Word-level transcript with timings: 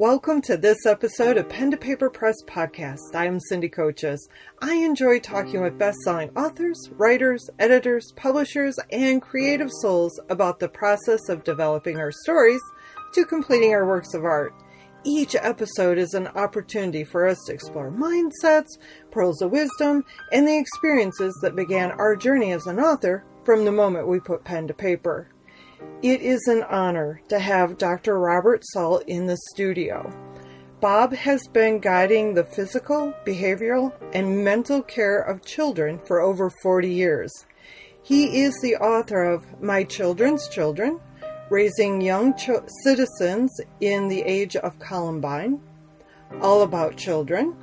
Welcome 0.00 0.40
to 0.42 0.56
this 0.56 0.86
episode 0.86 1.36
of 1.36 1.50
Pen 1.50 1.70
to 1.72 1.76
Paper 1.76 2.08
Press 2.08 2.36
Podcast. 2.46 3.14
I 3.14 3.26
am 3.26 3.38
Cindy 3.38 3.68
Coaches. 3.68 4.30
I 4.62 4.76
enjoy 4.76 5.18
talking 5.18 5.60
with 5.60 5.76
best-selling 5.76 6.30
authors, 6.34 6.88
writers, 6.92 7.50
editors, 7.58 8.10
publishers, 8.16 8.78
and 8.90 9.20
creative 9.20 9.70
souls 9.70 10.18
about 10.30 10.58
the 10.58 10.70
process 10.70 11.28
of 11.28 11.44
developing 11.44 11.98
our 11.98 12.12
stories 12.12 12.62
to 13.12 13.26
completing 13.26 13.74
our 13.74 13.86
works 13.86 14.14
of 14.14 14.24
art. 14.24 14.54
Each 15.04 15.36
episode 15.38 15.98
is 15.98 16.14
an 16.14 16.28
opportunity 16.28 17.04
for 17.04 17.26
us 17.26 17.36
to 17.46 17.52
explore 17.52 17.92
mindsets, 17.92 18.78
pearls 19.10 19.42
of 19.42 19.50
wisdom, 19.50 20.06
and 20.32 20.48
the 20.48 20.56
experiences 20.56 21.38
that 21.42 21.54
began 21.54 21.90
our 21.90 22.16
journey 22.16 22.52
as 22.52 22.66
an 22.66 22.80
author 22.80 23.26
from 23.44 23.66
the 23.66 23.72
moment 23.72 24.08
we 24.08 24.18
put 24.18 24.44
pen 24.44 24.66
to 24.66 24.72
paper. 24.72 25.28
It 26.02 26.22
is 26.22 26.46
an 26.48 26.62
honor 26.62 27.20
to 27.28 27.38
have 27.38 27.78
Dr. 27.78 28.18
Robert 28.18 28.62
Saul 28.64 28.98
in 29.06 29.26
the 29.26 29.36
studio. 29.52 30.10
Bob 30.80 31.12
has 31.12 31.46
been 31.48 31.78
guiding 31.78 32.32
the 32.32 32.44
physical, 32.44 33.12
behavioral, 33.26 33.92
and 34.14 34.42
mental 34.42 34.80
care 34.82 35.20
of 35.20 35.44
children 35.44 36.00
for 36.06 36.20
over 36.20 36.50
40 36.62 36.88
years. 36.88 37.30
He 38.02 38.42
is 38.42 38.58
the 38.62 38.76
author 38.76 39.24
of 39.24 39.60
My 39.62 39.84
Children's 39.84 40.48
Children, 40.48 41.00
Raising 41.50 42.00
Young 42.00 42.34
Ch- 42.34 42.66
Citizens 42.82 43.60
in 43.80 44.08
the 44.08 44.22
Age 44.22 44.56
of 44.56 44.78
Columbine, 44.78 45.60
All 46.40 46.62
About 46.62 46.96
Children, 46.96 47.54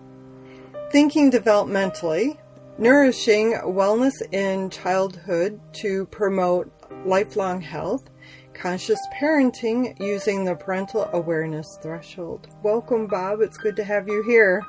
Thinking 0.92 1.32
Developmentally, 1.32 2.38
Nourishing 2.78 3.54
Wellness 3.54 4.22
in 4.32 4.70
Childhood 4.70 5.60
to 5.82 6.06
Promote 6.06 6.77
lifelong 7.06 7.62
health, 7.62 8.10
conscious 8.54 9.00
parenting 9.20 10.00
using 10.00 10.46
the 10.46 10.56
parental 10.56 11.10
awareness 11.14 11.78
threshold. 11.82 12.48
Welcome, 12.64 13.08
Bob. 13.08 13.42
It's 13.42 13.58
good 13.58 13.76
to 13.78 13.84
have 13.84 14.08
you 14.08 14.24
here. 14.24 14.64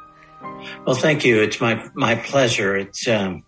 Well, 0.87 0.97
thank 0.97 1.25
you. 1.25 1.43
It's 1.43 1.61
my 1.61 1.89
my 1.95 2.15
pleasure. 2.15 2.77
It's 2.77 3.09
um, 3.09 3.45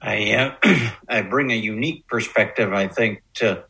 I 0.00 0.32
uh, 0.64 0.90
I 1.08 1.22
bring 1.22 1.50
a 1.52 1.56
unique 1.56 2.06
perspective, 2.06 2.72
I 2.72 2.88
think, 2.88 3.22
to 3.34 3.64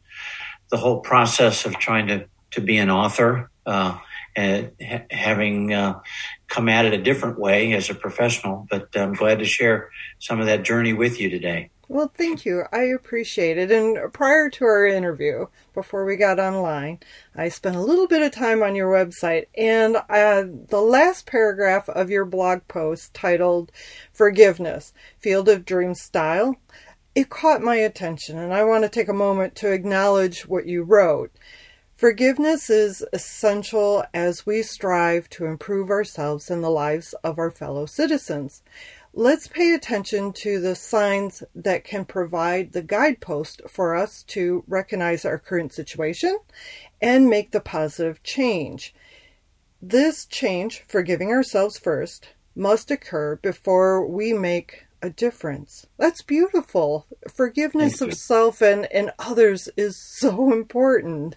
the 0.71 0.77
whole 0.77 1.01
process 1.01 1.65
of 1.67 1.79
trying 1.79 2.09
to 2.09 2.27
to 2.53 2.61
be 2.61 2.79
an 2.79 2.91
author. 2.91 3.51
Uh, 3.67 3.99
and 4.37 4.71
ha- 4.81 5.05
having 5.11 5.73
uh, 5.75 6.01
come 6.47 6.69
at 6.69 6.85
it 6.85 6.95
a 6.95 7.03
different 7.03 7.41
way 7.41 7.73
as 7.73 7.91
a 7.91 7.95
professional, 7.95 8.67
but 8.71 8.89
I'm 8.95 9.13
glad 9.13 9.41
to 9.41 9.45
share 9.45 9.91
some 10.21 10.39
of 10.39 10.47
that 10.47 10.63
journey 10.63 10.93
with 10.93 11.21
you 11.21 11.29
today. 11.29 11.71
Well, 11.91 12.13
thank 12.15 12.45
you. 12.45 12.65
I 12.71 12.83
appreciate 12.83 13.57
it. 13.57 13.73
And 13.73 14.13
prior 14.13 14.51
to 14.51 14.65
our 14.67 14.87
interview, 14.87 15.47
before 15.73 16.05
we 16.05 16.17
got 16.17 16.39
online, 16.39 17.01
I 17.35 17.49
spent 17.49 17.77
a 17.77 17.81
little 17.81 18.07
bit 18.07 18.21
of 18.21 18.31
time 18.31 18.63
on 18.63 18.75
your 18.75 18.93
website, 18.93 19.47
and 19.57 19.97
uh, 19.97 20.45
the 20.69 20.83
last 20.83 21.25
paragraph 21.25 21.89
of 21.89 22.11
your 22.11 22.27
blog 22.27 22.69
post 22.69 23.15
titled 23.15 23.73
Forgiveness 24.13 24.93
Field 25.19 25.49
of 25.49 25.65
Dream 25.65 25.95
Style, 25.95 26.57
it 27.15 27.31
caught 27.31 27.63
my 27.63 27.77
attention, 27.77 28.37
and 28.37 28.53
I 28.53 28.65
want 28.65 28.85
to 28.85 28.91
take 28.91 29.09
a 29.09 29.15
moment 29.15 29.55
to 29.57 29.73
acknowledge 29.73 30.43
what 30.43 30.67
you 30.67 30.83
wrote. 30.83 31.33
Forgiveness 31.97 32.71
is 32.71 33.05
essential 33.13 34.05
as 34.15 34.47
we 34.47 34.63
strive 34.63 35.29
to 35.31 35.47
improve 35.47 35.91
ourselves 35.91 36.49
and 36.49 36.63
the 36.63 36.71
lives 36.71 37.13
of 37.25 37.39
our 37.39 37.51
fellow 37.51 37.87
citizens. 37.87 38.63
Let's 39.15 39.49
pay 39.49 39.75
attention 39.75 40.33
to 40.35 40.61
the 40.61 40.75
signs 40.75 41.43
that 41.55 41.85
can 41.85 42.05
provide 42.05 42.73
the 42.73 42.83
guidepost 42.83 43.63
for 43.69 43.97
us 43.97 44.23
to 44.25 44.65
recognize 44.69 45.25
our 45.25 45.39
current 45.39 45.73
situation 45.73 46.39
and 47.01 47.29
make 47.29 47.51
the 47.51 47.61
positive 47.61 48.23
change. 48.23 48.95
This 49.81 50.27
change, 50.27 50.85
forgiving 50.87 51.31
ourselves 51.31 51.79
first, 51.79 52.29
must 52.55 52.91
occur 52.91 53.37
before 53.37 54.07
we 54.07 54.33
make 54.33 54.87
a 55.01 55.11
difference. 55.11 55.87
That's 55.97 56.23
beautiful. 56.23 57.07
Forgiveness 57.33 58.01
of 58.01 58.15
self 58.15 58.61
and, 58.61 58.87
and 58.93 59.13
others 59.19 59.69
is 59.77 59.97
so 59.97 60.53
important. 60.53 61.37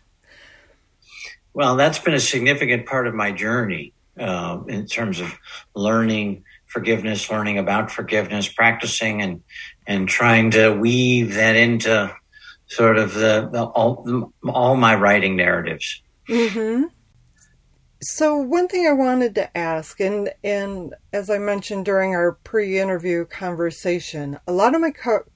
Well, 1.53 1.75
that's 1.75 1.99
been 1.99 2.13
a 2.13 2.19
significant 2.19 2.85
part 2.85 3.07
of 3.07 3.13
my 3.13 3.31
journey 3.31 3.93
uh, 4.19 4.59
in 4.67 4.87
terms 4.87 5.19
of 5.19 5.37
learning 5.75 6.43
forgiveness, 6.71 7.29
learning 7.29 7.57
about 7.57 7.91
forgiveness, 7.91 8.47
practicing 8.47 9.21
and 9.21 9.43
and 9.85 10.07
trying 10.07 10.51
to 10.51 10.71
weave 10.71 11.35
that 11.35 11.55
into 11.55 12.15
sort 12.67 12.97
of 12.97 13.13
the, 13.13 13.49
the 13.51 13.63
all 13.63 14.31
all 14.45 14.75
my 14.75 14.95
writing 14.95 15.35
narratives. 15.35 16.01
Mm-hmm. 16.29 16.85
So 18.01 18.35
one 18.37 18.67
thing 18.67 18.87
I 18.87 18.93
wanted 18.93 19.35
to 19.35 19.55
ask, 19.55 19.99
and 19.99 20.31
and 20.43 20.95
as 21.13 21.29
I 21.29 21.37
mentioned 21.37 21.85
during 21.85 22.15
our 22.15 22.31
pre-interview 22.31 23.25
conversation, 23.25 24.39
a 24.47 24.53
lot 24.53 24.73
of 24.73 24.81
my 24.81 24.91
co- 24.91 25.29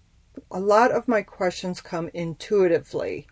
a 0.50 0.59
lot 0.59 0.91
of 0.91 1.07
my 1.07 1.22
questions 1.22 1.81
come 1.81 2.09
intuitively, 2.13 3.28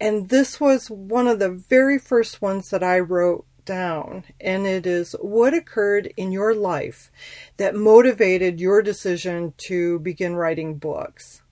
and 0.00 0.28
this 0.28 0.60
was 0.60 0.88
one 0.88 1.26
of 1.26 1.38
the 1.38 1.50
very 1.50 1.98
first 1.98 2.40
ones 2.40 2.70
that 2.70 2.82
I 2.82 3.00
wrote 3.00 3.44
down, 3.68 4.24
and 4.40 4.66
it 4.66 4.86
is 4.86 5.14
what 5.20 5.52
occurred 5.52 6.10
in 6.16 6.32
your 6.32 6.54
life 6.54 7.12
that 7.58 7.74
motivated 7.76 8.60
your 8.60 8.80
decision 8.82 9.52
to 9.58 9.98
begin 9.98 10.34
writing 10.34 10.78
books? 10.78 11.42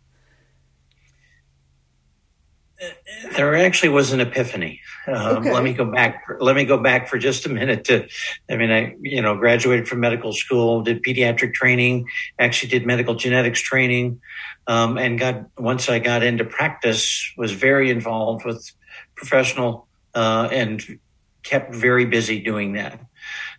There 3.37 3.54
actually 3.54 3.91
was 3.91 4.12
an 4.12 4.21
epiphany. 4.21 4.81
Um, 5.06 5.38
okay. 5.38 5.53
Let 5.53 5.62
me 5.62 5.72
go 5.75 5.84
back. 5.84 6.27
Let 6.41 6.56
me 6.56 6.65
go 6.65 6.78
back 6.78 7.09
for 7.09 7.19
just 7.19 7.47
a 7.47 7.49
minute. 7.49 7.84
To, 7.84 8.06
I 8.50 8.56
mean, 8.56 8.71
I 8.71 8.94
you 9.00 9.22
know 9.22 9.37
graduated 9.37 9.87
from 9.87 10.00
medical 10.00 10.33
school, 10.33 10.83
did 10.83 11.03
pediatric 11.03 11.54
training, 11.54 12.06
actually 12.38 12.71
did 12.71 12.87
medical 12.87 13.15
genetics 13.15 13.60
training, 13.60 14.21
um, 14.66 14.98
and 14.98 15.19
got 15.19 15.47
once 15.59 15.88
I 15.88 16.00
got 16.00 16.22
into 16.22 16.44
practice, 16.44 17.33
was 17.37 17.53
very 17.53 17.91
involved 17.91 18.44
with 18.44 18.71
professional 19.15 19.87
uh, 20.15 20.48
and 20.50 20.98
kept 21.47 21.75
very 21.75 22.05
busy 22.05 22.41
doing 22.41 22.73
that. 22.75 23.01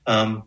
Um, 0.05 0.43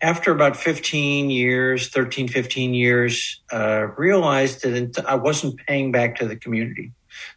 after 0.00 0.32
about 0.32 0.56
15 0.56 1.30
years, 1.30 1.88
13, 1.88 2.28
15 2.28 2.74
years, 2.74 3.42
uh, 3.52 3.86
realized 3.96 4.62
that 4.62 5.04
I 5.06 5.14
wasn't 5.14 5.56
paying 5.66 5.92
back 5.92 6.16
to 6.16 6.26
the 6.26 6.36
community 6.36 6.92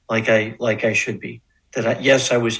like 0.09 0.27
I, 0.27 0.55
like 0.59 0.83
I 0.83 0.93
should 0.93 1.19
be. 1.19 1.41
That 1.75 1.87
I, 1.87 1.99
yes, 1.99 2.31
I 2.31 2.37
was, 2.37 2.59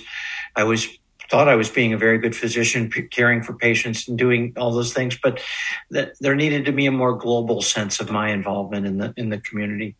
I 0.55 0.63
was 0.63 0.87
thought 1.29 1.49
I 1.49 1.55
was 1.55 1.69
being 1.69 1.91
a 1.93 1.97
very 1.97 2.19
good 2.19 2.35
physician, 2.35 2.89
caring 3.11 3.43
for 3.43 3.53
patients 3.53 4.07
and 4.07 4.17
doing 4.17 4.53
all 4.55 4.71
those 4.71 4.93
things, 4.93 5.17
but 5.21 5.41
that 5.91 6.13
there 6.21 6.35
needed 6.35 6.65
to 6.65 6.71
be 6.71 6.85
a 6.85 6.91
more 6.91 7.17
global 7.17 7.61
sense 7.61 7.99
of 7.99 8.09
my 8.09 8.29
involvement 8.29 8.85
in 8.85 8.97
the, 8.97 9.13
in 9.17 9.29
the 9.29 9.39
community. 9.39 9.95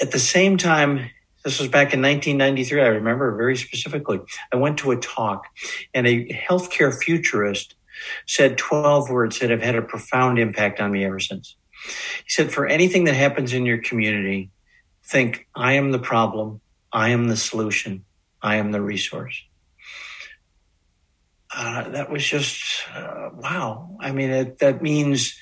At 0.00 0.12
the 0.12 0.20
same 0.20 0.58
time, 0.58 1.10
this 1.46 1.60
was 1.60 1.68
back 1.68 1.94
in 1.94 2.02
1993. 2.02 2.82
I 2.82 2.86
remember 2.86 3.36
very 3.36 3.56
specifically. 3.56 4.18
I 4.52 4.56
went 4.56 4.78
to 4.78 4.90
a 4.90 4.96
talk 4.96 5.46
and 5.94 6.04
a 6.04 6.26
healthcare 6.26 6.92
futurist 6.92 7.76
said 8.26 8.58
12 8.58 9.10
words 9.10 9.38
that 9.38 9.50
have 9.50 9.62
had 9.62 9.76
a 9.76 9.82
profound 9.82 10.40
impact 10.40 10.80
on 10.80 10.90
me 10.90 11.04
ever 11.04 11.20
since. 11.20 11.54
He 11.84 12.30
said, 12.30 12.52
for 12.52 12.66
anything 12.66 13.04
that 13.04 13.14
happens 13.14 13.52
in 13.52 13.64
your 13.64 13.78
community, 13.78 14.50
think, 15.04 15.46
I 15.54 15.74
am 15.74 15.92
the 15.92 16.00
problem. 16.00 16.60
I 16.92 17.10
am 17.10 17.28
the 17.28 17.36
solution. 17.36 18.04
I 18.42 18.56
am 18.56 18.72
the 18.72 18.82
resource. 18.82 19.40
Uh, 21.54 21.90
that 21.90 22.10
was 22.10 22.26
just, 22.26 22.60
uh, 22.92 23.30
wow. 23.34 23.96
I 24.00 24.10
mean, 24.10 24.30
it, 24.30 24.58
that 24.58 24.82
means 24.82 25.38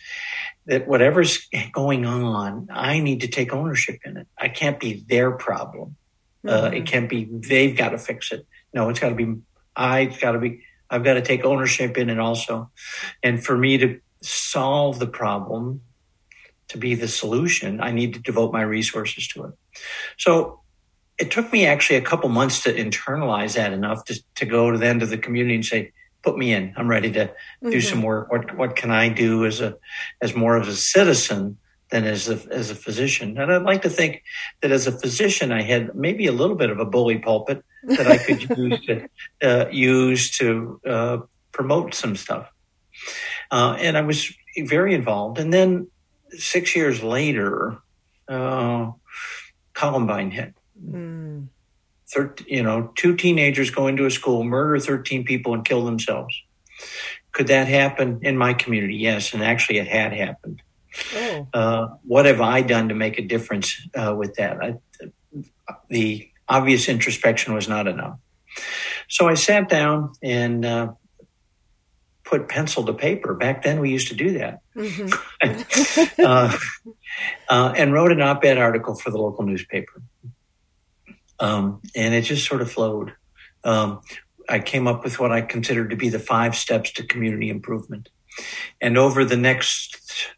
that 0.66 0.88
whatever's 0.88 1.47
going 1.72 2.06
on, 2.06 2.69
I 2.70 3.00
need 3.00 3.20
to 3.20 3.28
take 3.28 3.52
ownership 3.52 4.00
in 4.04 4.16
it. 4.16 4.26
I 4.38 4.48
can't 4.48 4.80
be 4.80 5.04
their 5.08 5.30
problem. 5.30 5.97
Uh, 6.47 6.50
mm-hmm. 6.50 6.64
Uh, 6.64 6.78
it 6.78 6.86
can't 6.86 7.08
be 7.08 7.25
they've 7.30 7.76
got 7.76 7.91
to 7.91 7.98
fix 7.98 8.32
it. 8.32 8.47
No, 8.72 8.88
it's 8.88 9.00
got 9.00 9.10
to 9.10 9.14
be 9.14 9.37
I've 9.76 10.20
got 10.20 10.32
to 10.32 10.38
be. 10.38 10.62
I've 10.90 11.02
got 11.02 11.14
to 11.14 11.22
take 11.22 11.44
ownership 11.44 11.96
in 11.96 12.11
it 12.11 12.19
also. 12.19 12.70
And 13.22 13.44
for 13.44 13.56
me 13.56 13.78
to 13.78 14.00
solve 14.22 14.99
the 14.99 15.06
problem, 15.06 15.81
to 16.69 16.78
be 16.78 16.94
the 16.94 17.08
solution, 17.08 17.81
I 17.81 17.90
need 17.90 18.14
to 18.14 18.20
devote 18.20 18.52
my 18.52 18.62
resources 18.62 19.26
to 19.28 19.44
it. 19.44 19.55
So 20.19 20.61
it 21.19 21.31
took 21.31 21.52
me 21.52 21.66
actually 21.66 21.96
a 21.96 22.02
couple 22.02 22.28
months 22.28 22.62
to 22.64 22.75
internalize 22.75 23.55
that 23.55 23.72
enough 23.72 24.05
to, 24.06 24.22
to 24.37 24.46
go 24.46 24.70
to 24.70 24.78
the 24.78 24.87
end 24.87 25.02
of 25.02 25.11
the 25.11 25.19
community 25.19 25.55
and 25.56 25.64
say, 25.64 25.93
put 26.25 26.37
me 26.38 26.53
in. 26.53 26.73
I'm 26.76 26.88
ready 26.88 27.12
to 27.12 27.26
mm-hmm. 27.26 27.71
do 27.71 27.81
some 27.81 28.03
work. 28.03 28.32
What 28.32 28.56
what 28.56 28.76
can 28.76 28.91
I 28.91 29.09
do 29.11 29.44
as 29.44 29.61
a 29.61 29.76
as 30.21 30.35
more 30.35 30.56
of 30.56 30.67
a 30.67 30.75
citizen 30.75 31.59
than 31.91 32.05
as 32.05 32.29
a 32.29 32.41
as 32.50 32.71
a 32.71 32.75
physician? 32.75 33.38
And 33.38 33.53
I'd 33.53 33.62
like 33.62 33.82
to 33.82 33.91
think 33.91 34.23
that 34.62 34.73
as 34.73 34.87
a 34.87 34.93
physician, 34.93 35.53
I 35.53 35.62
had 35.62 35.94
maybe 35.94 36.26
a 36.26 36.32
little 36.32 36.56
bit 36.56 36.71
of 36.71 36.81
a 36.81 36.85
bully 36.85 37.19
pulpit 37.19 37.62
that 37.85 38.06
I 38.06 38.19
could 38.19 38.43
use 38.59 38.81
to 38.87 39.09
uh, 39.43 39.67
use 39.71 40.31
to 40.38 40.81
uh, 40.87 41.19
promote 41.53 41.94
some 41.94 42.17
stuff. 42.17 42.50
Uh, 43.50 43.76
and 43.79 43.97
I 43.97 44.00
was 44.00 44.32
very 44.59 44.94
involved. 44.94 45.38
And 45.38 45.53
then 45.53 45.88
six 46.31 46.75
years 46.75 47.03
later, 47.03 47.79
uh, 48.29 48.93
Columbine 49.75 50.31
hit. 50.31 50.55
Mm. 50.82 51.49
Thir- 52.12 52.34
you 52.46 52.62
know, 52.62 52.92
two 52.94 53.16
teenagers 53.16 53.70
go 53.70 53.86
into 53.86 54.06
a 54.06 54.10
school, 54.10 54.44
murder 54.44 54.78
13 54.78 55.24
people, 55.24 55.54
and 55.54 55.64
kill 55.64 55.84
themselves. 55.84 56.34
Could 57.32 57.48
that 57.48 57.68
happen 57.68 58.20
in 58.22 58.36
my 58.36 58.54
community? 58.54 58.96
Yes, 58.96 59.34
and 59.34 59.42
actually, 59.42 59.78
it 59.78 59.88
had 59.88 60.12
happened. 60.12 60.62
Oh. 61.14 61.48
Uh, 61.52 61.88
what 62.04 62.26
have 62.26 62.40
I 62.40 62.62
done 62.62 62.88
to 62.88 62.94
make 62.94 63.18
a 63.18 63.22
difference 63.22 63.80
uh, 63.96 64.14
with 64.16 64.34
that? 64.36 64.62
I, 64.62 64.74
the 65.88 66.28
obvious 66.48 66.88
introspection 66.88 67.54
was 67.54 67.68
not 67.68 67.88
enough. 67.88 68.18
So 69.08 69.28
I 69.28 69.34
sat 69.34 69.68
down 69.68 70.12
and 70.22 70.64
uh, 70.64 70.92
put 72.24 72.48
pencil 72.48 72.84
to 72.84 72.92
paper. 72.92 73.34
Back 73.34 73.62
then, 73.62 73.80
we 73.80 73.90
used 73.90 74.08
to 74.08 74.14
do 74.14 74.38
that. 74.38 74.60
Mm-hmm. 74.76 76.20
uh, 76.24 76.56
uh, 77.48 77.74
and 77.76 77.92
wrote 77.92 78.12
an 78.12 78.22
op 78.22 78.44
ed 78.44 78.58
article 78.58 78.94
for 78.94 79.10
the 79.10 79.18
local 79.18 79.44
newspaper. 79.44 80.02
Um, 81.40 81.82
and 81.94 82.14
it 82.14 82.22
just 82.22 82.46
sort 82.46 82.62
of 82.62 82.70
flowed. 82.70 83.14
Um, 83.64 84.00
I 84.48 84.58
came 84.58 84.86
up 84.86 85.04
with 85.04 85.19
what 85.19 85.32
I 85.32 85.40
considered 85.40 85.90
to 85.90 85.96
be 85.96 86.08
the 86.08 86.19
five 86.19 86.54
steps 86.54 86.92
to 86.92 87.06
community 87.06 87.48
improvement. 87.48 88.10
And 88.81 88.98
over 88.98 89.25
the 89.25 89.36
next 89.36 90.32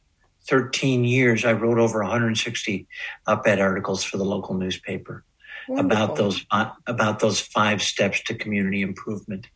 13 0.48 1.04
years, 1.04 1.44
I 1.44 1.52
wrote 1.52 1.78
over 1.78 2.00
160 2.02 2.86
op 3.26 3.46
ed 3.46 3.60
articles 3.60 4.04
for 4.04 4.16
the 4.16 4.24
local 4.24 4.54
newspaper. 4.54 5.24
Wonderful. 5.68 6.04
about 6.04 6.16
those 6.16 6.46
uh, 6.52 6.70
about 6.86 7.18
those 7.18 7.40
five 7.40 7.82
steps 7.82 8.22
to 8.24 8.36
community 8.36 8.82
improvement, 8.82 9.48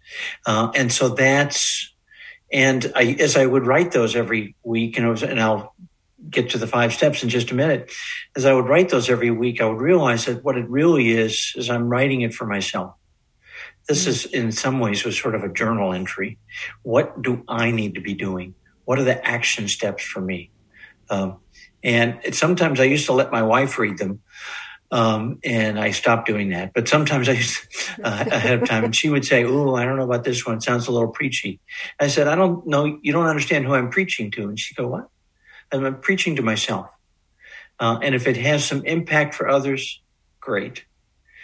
uh, 0.44 0.72
and 0.74 0.90
so 0.90 1.10
that's 1.10 1.94
and 2.52 2.90
I, 2.96 3.16
as 3.20 3.36
I 3.36 3.46
would 3.46 3.66
write 3.66 3.92
those 3.92 4.16
every 4.16 4.56
week, 4.64 4.98
and, 4.98 5.08
was, 5.08 5.22
and 5.22 5.40
I'll 5.40 5.74
get 6.28 6.50
to 6.50 6.58
the 6.58 6.66
five 6.66 6.92
steps 6.92 7.22
in 7.22 7.28
just 7.28 7.50
a 7.50 7.54
minute. 7.54 7.92
As 8.36 8.44
I 8.44 8.52
would 8.52 8.68
write 8.68 8.88
those 8.88 9.08
every 9.08 9.30
week, 9.30 9.60
I 9.60 9.66
would 9.66 9.80
realize 9.80 10.26
that 10.26 10.44
what 10.44 10.56
it 10.56 10.68
really 10.68 11.10
is 11.10 11.52
is 11.56 11.70
I'm 11.70 11.88
writing 11.88 12.20
it 12.22 12.34
for 12.34 12.46
myself. 12.46 12.94
This 13.88 14.06
is 14.06 14.26
in 14.26 14.52
some 14.52 14.78
ways 14.80 15.04
was 15.04 15.18
sort 15.18 15.34
of 15.34 15.42
a 15.42 15.48
journal 15.52 15.92
entry. 15.92 16.38
What 16.82 17.22
do 17.22 17.42
I 17.48 17.70
need 17.70 17.94
to 17.94 18.00
be 18.00 18.14
doing? 18.14 18.54
What 18.84 18.98
are 18.98 19.04
the 19.04 19.26
action 19.26 19.68
steps 19.68 20.02
for 20.02 20.20
me? 20.20 20.50
Um, 21.08 21.38
and 21.82 22.20
it, 22.22 22.34
sometimes 22.34 22.78
I 22.78 22.84
used 22.84 23.06
to 23.06 23.12
let 23.12 23.32
my 23.32 23.42
wife 23.42 23.78
read 23.78 23.98
them 23.98 24.20
um, 24.92 25.38
and 25.44 25.78
I 25.78 25.92
stopped 25.92 26.26
doing 26.26 26.50
that. 26.50 26.72
But 26.74 26.88
sometimes 26.88 27.28
I 27.28 27.32
used 27.32 27.58
uh, 28.02 28.24
ahead 28.30 28.62
of 28.62 28.68
time, 28.68 28.84
and 28.84 28.94
she 28.94 29.08
would 29.08 29.24
say, 29.24 29.44
"Oh, 29.44 29.74
I 29.74 29.84
don't 29.84 29.96
know 29.96 30.04
about 30.04 30.24
this 30.24 30.44
one. 30.44 30.56
It 30.56 30.62
sounds 30.62 30.88
a 30.88 30.92
little 30.92 31.08
preachy." 31.08 31.60
I 31.98 32.08
said, 32.08 32.26
"I 32.26 32.34
don't 32.34 32.66
know. 32.66 32.98
You 33.02 33.12
don't 33.12 33.26
understand 33.26 33.66
who 33.66 33.74
I'm 33.74 33.90
preaching 33.90 34.30
to." 34.32 34.48
And 34.48 34.58
she 34.58 34.74
go, 34.74 34.88
"What?" 34.88 35.08
I'm 35.72 36.00
preaching 36.00 36.36
to 36.36 36.42
myself. 36.42 36.88
Uh, 37.78 37.98
and 38.02 38.14
if 38.14 38.26
it 38.26 38.36
has 38.36 38.64
some 38.64 38.84
impact 38.84 39.34
for 39.34 39.48
others, 39.48 40.00
great. 40.40 40.84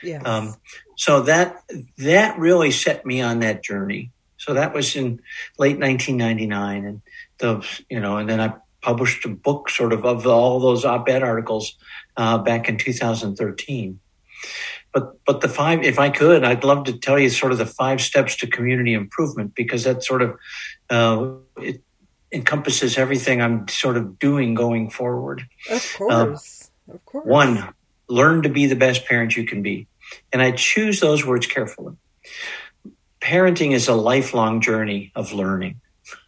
Yeah. 0.03 0.23
Um, 0.23 0.57
so 0.97 1.23
that 1.23 1.63
that 1.99 2.39
really 2.39 2.71
set 2.71 3.07
me 3.07 3.23
on 3.23 3.41
that 3.41 3.65
journey. 3.65 4.11
So 4.37 4.55
that 4.55 4.75
was 4.75 4.95
in 4.95 5.21
late 5.59 5.79
1999, 5.79 6.85
and 6.85 7.03
the 7.39 7.67
you 7.89 8.01
know, 8.01 8.19
and 8.19 8.29
then 8.29 8.41
I 8.41 8.55
published 8.83 9.25
a 9.25 9.29
book 9.29 9.71
sort 9.71 9.93
of 9.93 10.05
of 10.05 10.27
all 10.27 10.61
those 10.61 10.85
op-ed 10.85 11.23
articles 11.23 11.77
uh, 12.17 12.39
back 12.39 12.69
in 12.69 12.77
2013. 12.77 13.99
But 14.93 15.25
but 15.25 15.41
the 15.41 15.49
five, 15.49 15.83
if 15.83 15.99
I 15.99 16.11
could, 16.11 16.45
I'd 16.45 16.65
love 16.65 16.85
to 16.85 16.99
tell 16.99 17.19
you 17.19 17.31
sort 17.31 17.53
of 17.53 17.59
the 17.59 17.67
five 17.67 18.01
steps 18.01 18.37
to 18.37 18.47
community 18.47 18.95
improvement 18.95 19.55
because 19.55 19.85
that 19.85 20.05
sort 20.05 20.23
of 20.23 20.39
uh, 20.91 21.33
it 21.57 21.83
encompasses 22.33 22.99
everything 22.99 23.41
I'm 23.41 23.69
sort 23.69 23.97
of 23.97 24.19
doing 24.19 24.55
going 24.55 24.91
forward. 24.91 25.47
Of 25.71 25.95
course, 25.97 26.71
uh, 26.89 26.93
of 26.93 27.05
course. 27.05 27.27
One, 27.27 27.75
learn 28.09 28.43
to 28.43 28.49
be 28.49 28.67
the 28.67 28.77
best 28.77 29.07
parent 29.07 29.37
you 29.37 29.45
can 29.45 29.63
be, 29.63 29.87
and 30.33 30.43
I 30.43 30.53
choose 30.53 31.01
those 31.01 31.25
words 31.25 31.47
carefully. 31.47 31.97
Parenting 33.21 33.73
is 33.73 33.89
a 33.89 33.95
lifelong 33.95 34.61
journey 34.61 35.13
of 35.15 35.33
learning. 35.33 35.81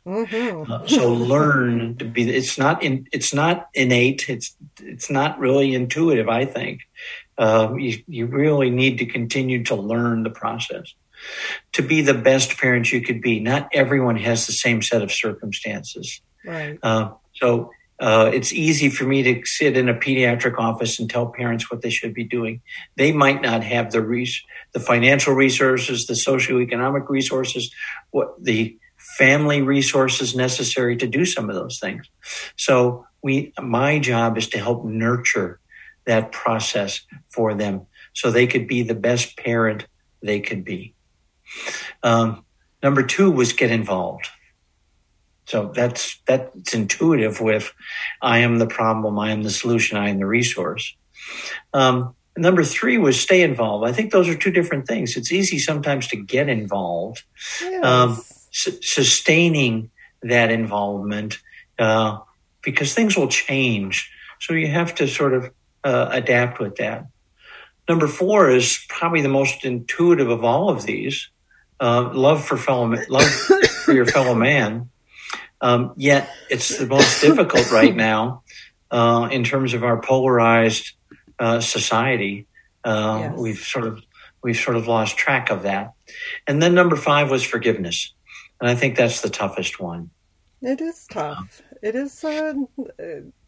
Mm-hmm. 0.06 0.72
Uh, 0.72 0.86
so 0.86 1.12
learn 1.12 1.96
to 1.98 2.04
be. 2.04 2.28
It's 2.30 2.58
not 2.58 2.82
in. 2.82 3.06
It's 3.12 3.34
not 3.34 3.68
innate. 3.74 4.28
It's 4.28 4.56
it's 4.80 5.10
not 5.10 5.38
really 5.38 5.74
intuitive. 5.74 6.28
I 6.28 6.44
think 6.46 6.80
um, 7.36 7.78
you 7.78 8.02
you 8.08 8.26
really 8.26 8.70
need 8.70 8.98
to 8.98 9.06
continue 9.06 9.64
to 9.64 9.76
learn 9.76 10.22
the 10.22 10.30
process 10.30 10.94
to 11.72 11.82
be 11.82 12.00
the 12.00 12.14
best 12.14 12.56
parent 12.58 12.92
you 12.92 13.00
could 13.00 13.20
be. 13.20 13.40
Not 13.40 13.68
everyone 13.72 14.16
has 14.16 14.46
the 14.46 14.52
same 14.52 14.82
set 14.82 15.02
of 15.02 15.12
circumstances. 15.12 16.20
Right. 16.44 16.78
Uh, 16.82 17.12
so 17.34 17.70
uh, 18.00 18.30
it's 18.32 18.52
easy 18.52 18.88
for 18.88 19.04
me 19.04 19.22
to 19.24 19.44
sit 19.44 19.76
in 19.76 19.88
a 19.88 19.94
pediatric 19.94 20.58
office 20.58 21.00
and 21.00 21.10
tell 21.10 21.26
parents 21.26 21.70
what 21.70 21.82
they 21.82 21.90
should 21.90 22.14
be 22.14 22.24
doing. 22.24 22.60
They 22.96 23.10
might 23.10 23.42
not 23.42 23.64
have 23.64 23.90
the 23.90 24.02
res- 24.02 24.42
the 24.72 24.80
financial 24.80 25.34
resources, 25.34 26.06
the 26.06 26.14
socioeconomic 26.14 27.08
resources, 27.08 27.72
what 28.10 28.42
the 28.42 28.78
family 28.96 29.62
resources 29.62 30.36
necessary 30.36 30.96
to 30.96 31.06
do 31.06 31.24
some 31.24 31.48
of 31.48 31.56
those 31.56 31.80
things. 31.80 32.08
So 32.56 33.06
we, 33.22 33.52
my 33.60 33.98
job 33.98 34.38
is 34.38 34.48
to 34.48 34.58
help 34.58 34.84
nurture 34.84 35.58
that 36.04 36.30
process 36.30 37.00
for 37.30 37.54
them 37.54 37.86
so 38.12 38.30
they 38.30 38.46
could 38.46 38.68
be 38.68 38.82
the 38.82 38.94
best 38.94 39.36
parent 39.36 39.86
they 40.22 40.40
could 40.40 40.64
be. 40.64 40.94
Um, 42.02 42.44
number 42.82 43.02
two 43.02 43.30
was 43.30 43.52
get 43.52 43.70
involved. 43.70 44.28
So 45.46 45.72
that's 45.74 46.20
that's 46.26 46.74
intuitive 46.74 47.40
with 47.40 47.72
I 48.20 48.38
am 48.38 48.58
the 48.58 48.66
problem, 48.66 49.18
I 49.18 49.30
am 49.30 49.42
the 49.42 49.50
solution, 49.50 49.96
I 49.96 50.10
am 50.10 50.18
the 50.18 50.26
resource. 50.26 50.94
Um, 51.72 52.14
number 52.36 52.62
three 52.62 52.98
was 52.98 53.18
stay 53.18 53.42
involved. 53.42 53.86
I 53.86 53.92
think 53.92 54.12
those 54.12 54.28
are 54.28 54.36
two 54.36 54.50
different 54.50 54.86
things. 54.86 55.16
It's 55.16 55.32
easy 55.32 55.58
sometimes 55.58 56.08
to 56.08 56.16
get 56.16 56.48
involved. 56.48 57.24
Yes. 57.62 57.84
Um, 57.84 58.22
su- 58.50 58.78
sustaining 58.82 59.90
that 60.22 60.50
involvement 60.50 61.38
uh, 61.78 62.18
because 62.62 62.94
things 62.94 63.16
will 63.16 63.28
change. 63.28 64.10
So 64.40 64.54
you 64.54 64.68
have 64.68 64.94
to 64.96 65.08
sort 65.08 65.34
of 65.34 65.50
uh, 65.84 66.08
adapt 66.10 66.60
with 66.60 66.76
that. 66.76 67.06
Number 67.88 68.06
four 68.06 68.50
is 68.50 68.84
probably 68.88 69.22
the 69.22 69.28
most 69.28 69.64
intuitive 69.64 70.28
of 70.28 70.44
all 70.44 70.68
of 70.68 70.84
these: 70.84 71.30
uh, 71.80 72.10
love 72.12 72.44
for 72.44 72.56
fellow, 72.56 72.94
love 73.08 73.28
for 73.84 73.92
your 73.92 74.06
fellow 74.06 74.34
man. 74.34 74.90
Um, 75.60 75.94
yet 75.96 76.30
it's 76.50 76.78
the 76.78 76.86
most 76.86 77.20
difficult 77.20 77.70
right 77.72 77.94
now 77.94 78.42
uh, 78.90 79.28
in 79.30 79.44
terms 79.44 79.74
of 79.74 79.82
our 79.84 80.00
polarized 80.00 80.92
uh, 81.38 81.60
society. 81.60 82.46
Uh, 82.84 83.18
yes. 83.20 83.38
We've 83.38 83.58
sort 83.58 83.86
of 83.86 84.02
we've 84.42 84.56
sort 84.56 84.76
of 84.76 84.86
lost 84.86 85.16
track 85.16 85.50
of 85.50 85.62
that. 85.62 85.94
And 86.46 86.62
then 86.62 86.74
number 86.74 86.96
five 86.96 87.30
was 87.30 87.42
forgiveness. 87.42 88.14
And 88.60 88.70
I 88.70 88.74
think 88.74 88.96
that's 88.96 89.20
the 89.20 89.30
toughest 89.30 89.80
one. 89.80 90.10
It 90.60 90.80
is 90.80 91.06
tough. 91.10 91.62
It 91.82 91.94
is, 91.94 92.24
uh, 92.24 92.54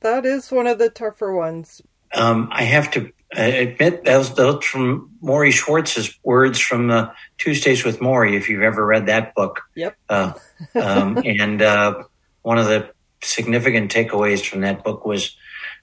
that 0.01 0.25
is 0.25 0.53
one 0.53 0.69
of 0.69 0.79
the 0.79 0.91
tougher 0.91 1.35
ones. 1.35 1.83
Um, 2.15 2.49
I 2.51 2.65
have 2.65 2.91
to 2.93 3.13
admit 3.37 4.05
those, 4.05 4.35
those 4.35 4.65
from 4.65 5.11
Morrie 5.23 5.53
Schwartz's 5.53 6.19
words 6.23 6.59
from 6.59 6.89
the 6.89 7.13
Tuesdays 7.39 7.85
with 7.85 8.01
Morrie. 8.01 8.37
if 8.37 8.49
you've 8.49 8.63
ever 8.63 8.85
read 8.85 9.07
that 9.07 9.35
book. 9.35 9.63
Yep. 9.77 9.97
Uh, 10.09 10.33
um, 10.75 11.19
and 11.25 11.63
uh, 11.63 12.03
one 12.43 12.59
of 12.59 12.67
the 12.67 12.91
significant 13.23 13.93
takeaways 13.93 14.45
from 14.45 14.63
that 14.63 14.83
book 14.83 15.05
was 15.05 15.37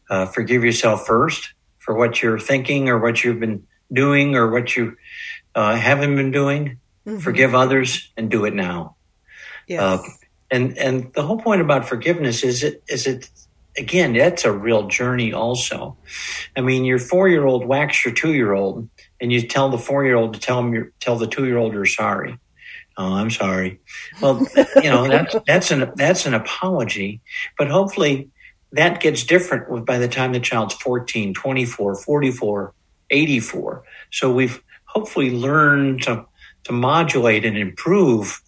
uh, 0.09 0.25
forgive 0.25 0.63
yourself 0.63 1.05
first 1.05 1.53
for 1.79 1.95
what 1.95 2.21
you're 2.21 2.39
thinking 2.39 2.89
or 2.89 2.99
what 2.99 3.23
you've 3.23 3.39
been 3.39 3.65
doing 3.91 4.35
or 4.35 4.51
what 4.51 4.75
you 4.75 4.97
uh, 5.55 5.75
haven't 5.75 6.15
been 6.15 6.31
doing. 6.31 6.79
Mm-hmm. 7.05 7.19
Forgive 7.19 7.55
others 7.55 8.11
and 8.17 8.29
do 8.29 8.45
it 8.45 8.53
now. 8.53 8.95
Yes. 9.67 9.81
Uh, 9.81 10.03
and 10.49 10.77
and 10.77 11.13
the 11.13 11.23
whole 11.23 11.39
point 11.39 11.61
about 11.61 11.87
forgiveness 11.87 12.43
is 12.43 12.63
it 12.63 12.83
is 12.87 13.05
it 13.05 13.29
again 13.77 14.13
that's 14.13 14.45
a 14.45 14.51
real 14.51 14.87
journey 14.87 15.33
also. 15.33 15.97
I 16.55 16.61
mean, 16.61 16.85
your 16.85 16.99
four 16.99 17.27
year 17.27 17.45
old 17.45 17.65
whacks 17.65 18.03
your 18.03 18.13
two 18.13 18.33
year 18.33 18.53
old, 18.53 18.89
and 19.21 19.31
you 19.31 19.47
tell 19.47 19.69
the 19.69 19.77
four 19.77 20.05
year 20.05 20.15
old 20.15 20.33
to 20.33 20.39
tell 20.39 20.59
him 20.59 20.91
tell 20.99 21.17
the 21.17 21.27
two 21.27 21.45
year 21.45 21.57
old 21.57 21.73
you're 21.73 21.85
sorry. 21.85 22.37
Oh, 22.97 23.13
I'm 23.13 23.29
sorry. 23.29 23.79
Well, 24.21 24.45
you 24.83 24.89
know 24.89 25.07
that's 25.07 25.35
that's 25.45 25.71
an 25.71 25.91
that's 25.95 26.25
an 26.25 26.33
apology, 26.33 27.21
but 27.57 27.69
hopefully 27.69 28.29
that 28.71 28.99
gets 28.99 29.23
different 29.23 29.85
by 29.85 29.97
the 29.97 30.07
time 30.07 30.33
the 30.33 30.39
child's 30.39 30.73
14, 30.75 31.33
24, 31.33 31.95
44, 31.95 32.73
84. 33.09 33.83
So 34.11 34.33
we've 34.33 34.61
hopefully 34.85 35.31
learned 35.31 36.03
to 36.03 36.25
to 36.65 36.73
modulate 36.73 37.45
and 37.45 37.57
improve 37.57 38.41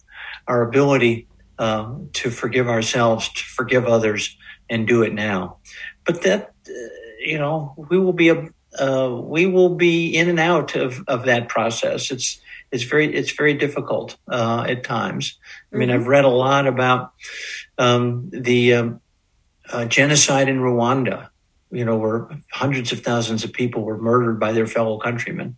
our 0.46 0.62
ability 0.62 1.26
uh, 1.58 1.94
to 2.14 2.30
forgive 2.30 2.68
ourselves, 2.68 3.28
to 3.28 3.44
forgive 3.44 3.86
others, 3.86 4.36
and 4.70 4.86
do 4.86 5.02
it 5.02 5.12
now. 5.12 5.58
But 6.06 6.22
that, 6.22 6.52
uh, 6.66 6.72
you 7.18 7.38
know, 7.38 7.74
we 7.76 7.98
will 7.98 8.14
be 8.14 8.30
a 8.30 8.48
uh, 8.78 9.20
we 9.22 9.46
will 9.46 9.74
be 9.74 10.16
in 10.16 10.28
and 10.28 10.38
out 10.38 10.76
of, 10.76 11.02
of 11.08 11.24
that 11.24 11.48
process. 11.48 12.10
It's 12.10 12.40
it's 12.70 12.84
very 12.84 13.12
it's 13.12 13.32
very 13.32 13.54
difficult 13.54 14.16
uh, 14.28 14.64
at 14.68 14.84
times. 14.84 15.38
I 15.72 15.76
mean, 15.76 15.88
mm-hmm. 15.88 16.00
I've 16.00 16.06
read 16.06 16.24
a 16.24 16.28
lot 16.28 16.66
about 16.66 17.12
um, 17.78 18.30
the 18.32 18.74
um, 18.74 19.00
uh, 19.72 19.86
genocide 19.86 20.48
in 20.48 20.60
Rwanda, 20.60 21.28
you 21.72 21.84
know, 21.84 21.96
where 21.96 22.28
hundreds 22.52 22.92
of 22.92 23.00
thousands 23.00 23.42
of 23.44 23.52
people 23.52 23.82
were 23.82 23.98
murdered 23.98 24.38
by 24.38 24.52
their 24.52 24.66
fellow 24.66 24.98
countrymen. 24.98 25.56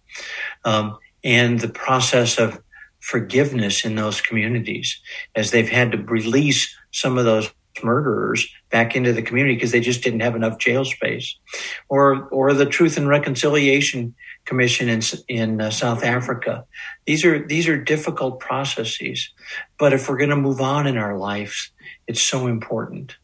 Um, 0.64 0.98
and 1.22 1.60
the 1.60 1.68
process 1.68 2.38
of 2.38 2.60
forgiveness 3.00 3.84
in 3.84 3.94
those 3.94 4.20
communities 4.20 5.00
as 5.34 5.50
they've 5.50 5.68
had 5.68 5.92
to 5.92 5.98
release 5.98 6.74
some 6.92 7.18
of 7.18 7.24
those 7.24 7.50
murderers 7.82 8.48
back 8.70 8.94
into 8.94 9.12
the 9.12 9.22
community 9.22 9.54
because 9.54 9.72
they 9.72 9.80
just 9.80 10.02
didn't 10.02 10.20
have 10.20 10.36
enough 10.36 10.58
jail 10.58 10.84
space 10.84 11.36
or 11.88 12.28
or 12.28 12.52
the 12.52 12.66
truth 12.66 12.96
and 12.96 13.08
reconciliation 13.08 14.14
commission 14.44 14.88
in 14.88 15.00
in 15.28 15.60
uh, 15.60 15.70
South 15.70 16.04
Africa 16.04 16.64
these 17.06 17.24
are 17.24 17.46
these 17.46 17.68
are 17.68 17.78
difficult 17.78 18.40
processes 18.40 19.30
but 19.78 19.92
if 19.92 20.08
we're 20.08 20.18
going 20.18 20.30
to 20.30 20.36
move 20.36 20.60
on 20.60 20.86
in 20.86 20.96
our 20.96 21.16
lives 21.16 21.70
it's 22.06 22.22
so 22.22 22.46
important 22.46 23.16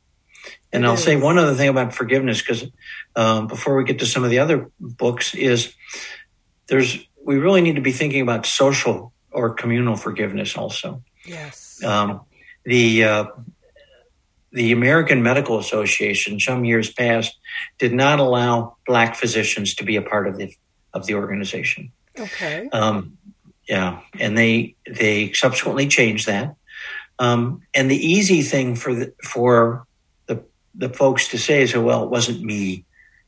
and 0.73 0.87
I'll 0.87 0.97
say 0.97 1.17
one 1.17 1.38
other 1.38 1.55
thing 1.55 1.69
about 1.69 1.95
forgiveness 1.95 2.43
because 2.43 2.64
um, 3.17 3.47
before 3.47 3.76
we 3.76 3.85
get 3.85 4.00
to 4.00 4.07
some 4.07 4.23
of 4.23 4.31
the 4.31 4.38
other 4.38 4.71
books 4.78 5.35
is 5.35 5.75
there's 6.67 6.99
we 7.25 7.38
really 7.38 7.61
need 7.61 7.76
to 7.76 7.83
be 7.83 7.93
thinking 7.93 8.21
about 8.21 8.47
social 8.47 9.12
or 9.31 9.50
communal 9.55 9.97
forgiveness 9.97 10.57
also. 10.57 11.02
Yes. 11.25 11.83
Um, 11.85 12.23
the 12.64 13.05
uh, 13.05 13.25
the 14.52 14.73
American 14.73 15.23
Medical 15.23 15.59
Association, 15.59 16.40
some 16.40 16.64
years 16.64 16.93
past, 16.93 17.38
did 17.78 17.93
not 17.93 18.19
allow 18.19 18.76
black 18.87 19.14
physicians 19.14 19.75
to 19.75 19.85
be 19.85 19.97
a 19.97 20.02
part 20.02 20.26
of 20.26 20.38
the 20.38 20.55
of 20.95 21.07
the 21.07 21.14
organization. 21.14 21.93
Okay. 22.19 22.69
Um, 22.73 23.19
yeah, 23.69 24.00
and 24.19 24.37
they 24.37 24.75
they 24.88 25.33
subsequently 25.33 25.87
changed 25.87 26.26
that. 26.26 26.57
Um, 27.19 27.62
and 27.75 27.90
the 27.90 27.97
easy 27.97 28.43
thing 28.43 28.75
for 28.75 28.95
the, 28.95 29.12
for 29.23 29.87
the 30.26 30.43
the 30.75 30.88
folks 30.88 31.28
to 31.28 31.38
say 31.38 31.62
is, 31.62 31.76
well, 31.76 32.05
it 32.05 32.11
wasn't 32.11 32.43
me; 32.43 32.85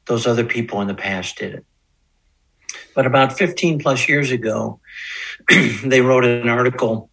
those 0.07 0.27
other 0.27 0.45
people 0.45 0.81
in 0.81 0.89
the 0.89 0.95
past 0.95 1.39
did 1.39 1.55
it. 1.55 1.65
But 2.95 3.07
about 3.07 3.39
15 3.39 3.79
plus 3.79 4.09
years 4.09 4.31
ago, 4.31 4.81
they 5.85 6.01
wrote 6.01 6.25
an 6.25 6.49
article 6.49 7.11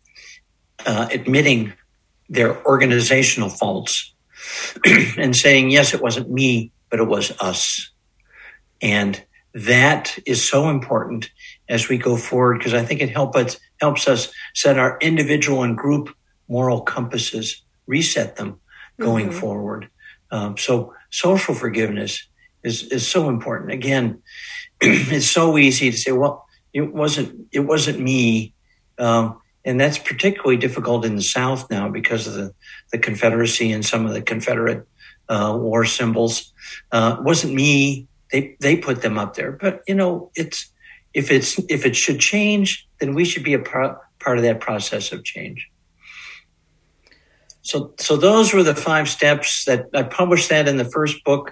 uh, 0.86 1.08
admitting 1.12 1.74
their 2.30 2.66
organizational 2.66 3.50
faults 3.50 4.14
and 5.18 5.36
saying, 5.36 5.70
yes, 5.72 5.94
it 5.94 6.02
wasn't 6.02 6.30
me, 6.30 6.72
but 6.90 7.00
it 7.00 7.08
was 7.08 7.32
us. 7.40 7.90
And 8.82 9.22
that 9.54 10.18
is 10.26 10.48
so 10.48 10.70
important 10.70 11.32
as 11.68 11.90
we 11.90 11.98
go 11.98 12.16
forward 12.16 12.60
because 12.60 12.74
I 12.74 12.84
think 12.84 13.02
it 13.02 13.10
help 13.10 13.36
us, 13.36 13.60
helps 13.82 14.08
us 14.08 14.32
set 14.54 14.78
our 14.78 14.98
individual 15.02 15.64
and 15.64 15.78
group 15.78 16.10
moral 16.48 16.82
compasses, 16.82 17.62
reset 17.88 18.36
them 18.36 18.60
going 19.00 19.30
mm-hmm. 19.30 19.40
forward. 19.40 19.90
Um, 20.32 20.58
so 20.58 20.94
social 21.10 21.56
forgiveness 21.56 22.28
is, 22.64 22.84
is 22.84 23.08
so 23.08 23.30
important. 23.30 23.72
Again, 23.72 24.22
it's 24.82 25.30
so 25.30 25.58
easy 25.58 25.92
to 25.92 25.98
say, 25.98 26.12
well, 26.12 26.48
it 26.74 26.94
wasn't 26.94 27.48
it 27.52 27.62
wasn't 27.62 28.00
me, 28.00 28.54
um, 29.00 29.42
and 29.68 29.80
that's 29.80 29.98
particularly 29.98 30.56
difficult 30.56 31.06
in 31.06 31.18
the 31.18 31.22
South 31.22 31.70
now 31.70 31.90
because 31.90 32.26
of 32.26 32.34
the 32.34 32.54
the 32.92 32.98
Confederacy 32.98 33.72
and 33.74 33.86
some 33.86 34.06
of 34.06 34.14
the 34.14 34.22
Confederate 34.22 34.88
uh, 35.28 35.56
war 35.60 35.84
symbols. 35.84 36.54
Uh, 36.92 37.18
wasn't 37.20 37.54
me. 37.54 38.08
They 38.32 38.56
they 38.62 38.78
put 38.78 39.02
them 39.02 39.18
up 39.20 39.36
there, 39.36 39.52
but 39.52 39.82
you 39.88 39.94
know, 39.94 40.32
it's 40.36 40.72
if 41.14 41.30
it's 41.30 41.60
if 41.70 41.86
it 41.86 41.96
should 41.96 42.20
change, 42.20 42.88
then 43.00 43.14
we 43.14 43.26
should 43.26 43.44
be 43.44 43.54
a 43.54 43.60
pro- 43.60 43.98
part 44.20 44.38
of 44.38 44.44
that 44.46 44.62
process 44.62 45.12
of 45.12 45.24
change. 45.24 45.70
So, 47.62 47.94
so 48.00 48.16
those 48.16 48.54
were 48.54 48.64
the 48.64 48.76
five 48.76 49.10
steps 49.10 49.66
that 49.66 49.88
I 49.94 50.04
published 50.04 50.48
that 50.50 50.70
in 50.70 50.78
the 50.78 50.86
first 50.86 51.22
book 51.26 51.52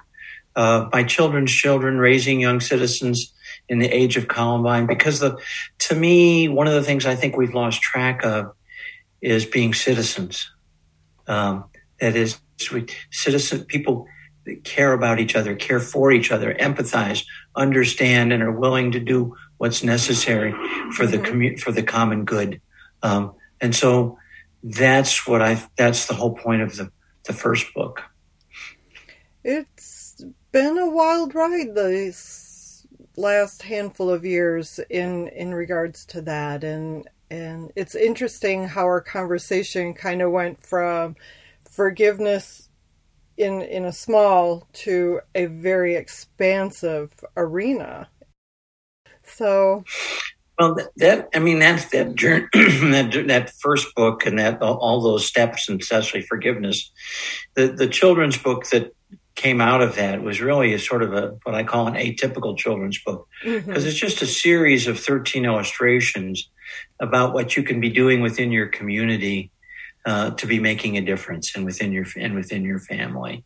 uh, 0.56 0.88
my 0.92 1.04
children's 1.04 1.52
children, 1.52 1.98
raising 1.98 2.40
young 2.40 2.60
citizens 2.60 3.34
in 3.68 3.80
the 3.80 3.88
age 3.88 4.18
of 4.18 4.28
Columbine. 4.28 4.86
Because 4.86 5.20
the, 5.20 5.38
to 5.80 5.96
me, 5.96 6.48
one 6.48 6.68
of 6.68 6.74
the 6.74 6.84
things 6.84 7.06
I 7.06 7.16
think 7.16 7.36
we've 7.36 7.54
lost 7.54 7.82
track 7.82 8.24
of 8.24 8.54
is 9.22 9.46
being 9.46 9.74
citizens. 9.74 10.50
Um, 11.28 11.66
that 12.00 12.16
is, 12.16 12.40
citizen 13.12 13.66
people 13.66 14.08
care 14.64 14.94
about 14.94 15.20
each 15.20 15.36
other, 15.36 15.56
care 15.56 15.80
for 15.80 16.12
each 16.12 16.32
other, 16.32 16.54
empathize, 16.54 17.26
understand, 17.56 18.32
and 18.32 18.44
are 18.44 18.52
willing 18.52 18.92
to 18.92 19.00
do 19.00 19.36
what's 19.58 19.84
necessary 19.84 20.54
for 20.92 21.08
the 21.08 21.18
mm-hmm. 21.18 21.36
commu- 21.36 21.60
for 21.60 21.72
the 21.72 21.84
common 21.84 22.26
good. 22.26 22.62
Um, 23.02 23.34
and 23.62 23.76
so 23.76 24.18
that's 24.64 25.28
what 25.28 25.42
I 25.42 25.64
that's 25.76 26.06
the 26.06 26.14
whole 26.14 26.36
point 26.36 26.62
of 26.62 26.76
the 26.76 26.92
the 27.26 27.34
first 27.34 27.74
book. 27.74 28.02
It's 29.44 29.95
been 30.56 30.78
a 30.78 30.90
wild 30.90 31.36
ride 31.36 31.76
these 31.76 32.88
last 33.18 33.62
handful 33.62 34.10
of 34.10 34.24
years 34.24 34.80
in 34.90 35.28
in 35.28 35.54
regards 35.54 36.06
to 36.06 36.22
that. 36.22 36.64
And 36.64 37.06
and 37.30 37.74
it's 37.76 37.94
interesting 37.94 38.66
how 38.66 38.84
our 38.84 39.02
conversation 39.02 39.94
kind 39.94 40.22
of 40.22 40.32
went 40.32 40.66
from 40.66 41.18
forgiveness 41.70 42.70
in 43.36 43.64
in 43.64 43.84
a 43.84 43.92
small 43.92 44.66
to 44.86 45.20
a 45.36 45.48
very 45.48 45.96
expansive 45.96 47.12
arena. 47.36 48.08
So 49.24 49.84
well 50.58 50.78
that, 50.96 51.28
i 51.34 51.40
mean 51.40 51.60
that's 51.60 51.90
that 51.90 52.16
journey 52.16 52.48
that 52.54 53.26
that 53.28 53.52
first 53.60 53.94
book 53.94 54.26
and 54.26 54.40
that 54.40 54.62
all 54.62 55.02
those 55.02 55.26
steps 55.26 55.68
and 55.68 55.82
especially 55.82 56.22
forgiveness. 56.22 56.94
The 57.56 57.68
the 57.68 57.88
children's 57.88 58.38
book 58.38 58.66
that 58.68 58.94
came 59.36 59.60
out 59.60 59.82
of 59.82 59.96
that 59.96 60.24
was 60.24 60.42
really 60.42 60.74
a 60.74 60.80
sort 60.80 61.04
of 61.04 61.13
a 61.13 61.38
what 61.44 61.56
I 61.56 61.63
call 61.63 61.88
an 61.88 61.96
atypical 61.96 62.58
children's 62.58 62.98
book 63.04 63.27
because 63.44 63.63
mm-hmm. 63.63 63.88
it's 63.88 63.98
just 63.98 64.22
a 64.22 64.25
series 64.25 64.88
of 64.88 65.00
13 65.00 65.46
illustrations 65.46 66.50
about 67.00 67.34
what 67.34 67.58
you 67.58 67.63
can 67.63 67.82
be 67.82 67.89
doing 67.89 68.22
within 68.22 68.51
your 68.51 68.68
community 68.68 69.51
uh, 70.06 70.32
to 70.32 70.48
be 70.48 70.60
making 70.60 70.98
a 70.98 71.01
difference 71.01 71.56
and 71.56 71.65
within 71.65 71.92
your 71.92 72.06
and 72.18 72.34
within 72.34 72.63
your 72.63 72.80
family. 72.80 73.44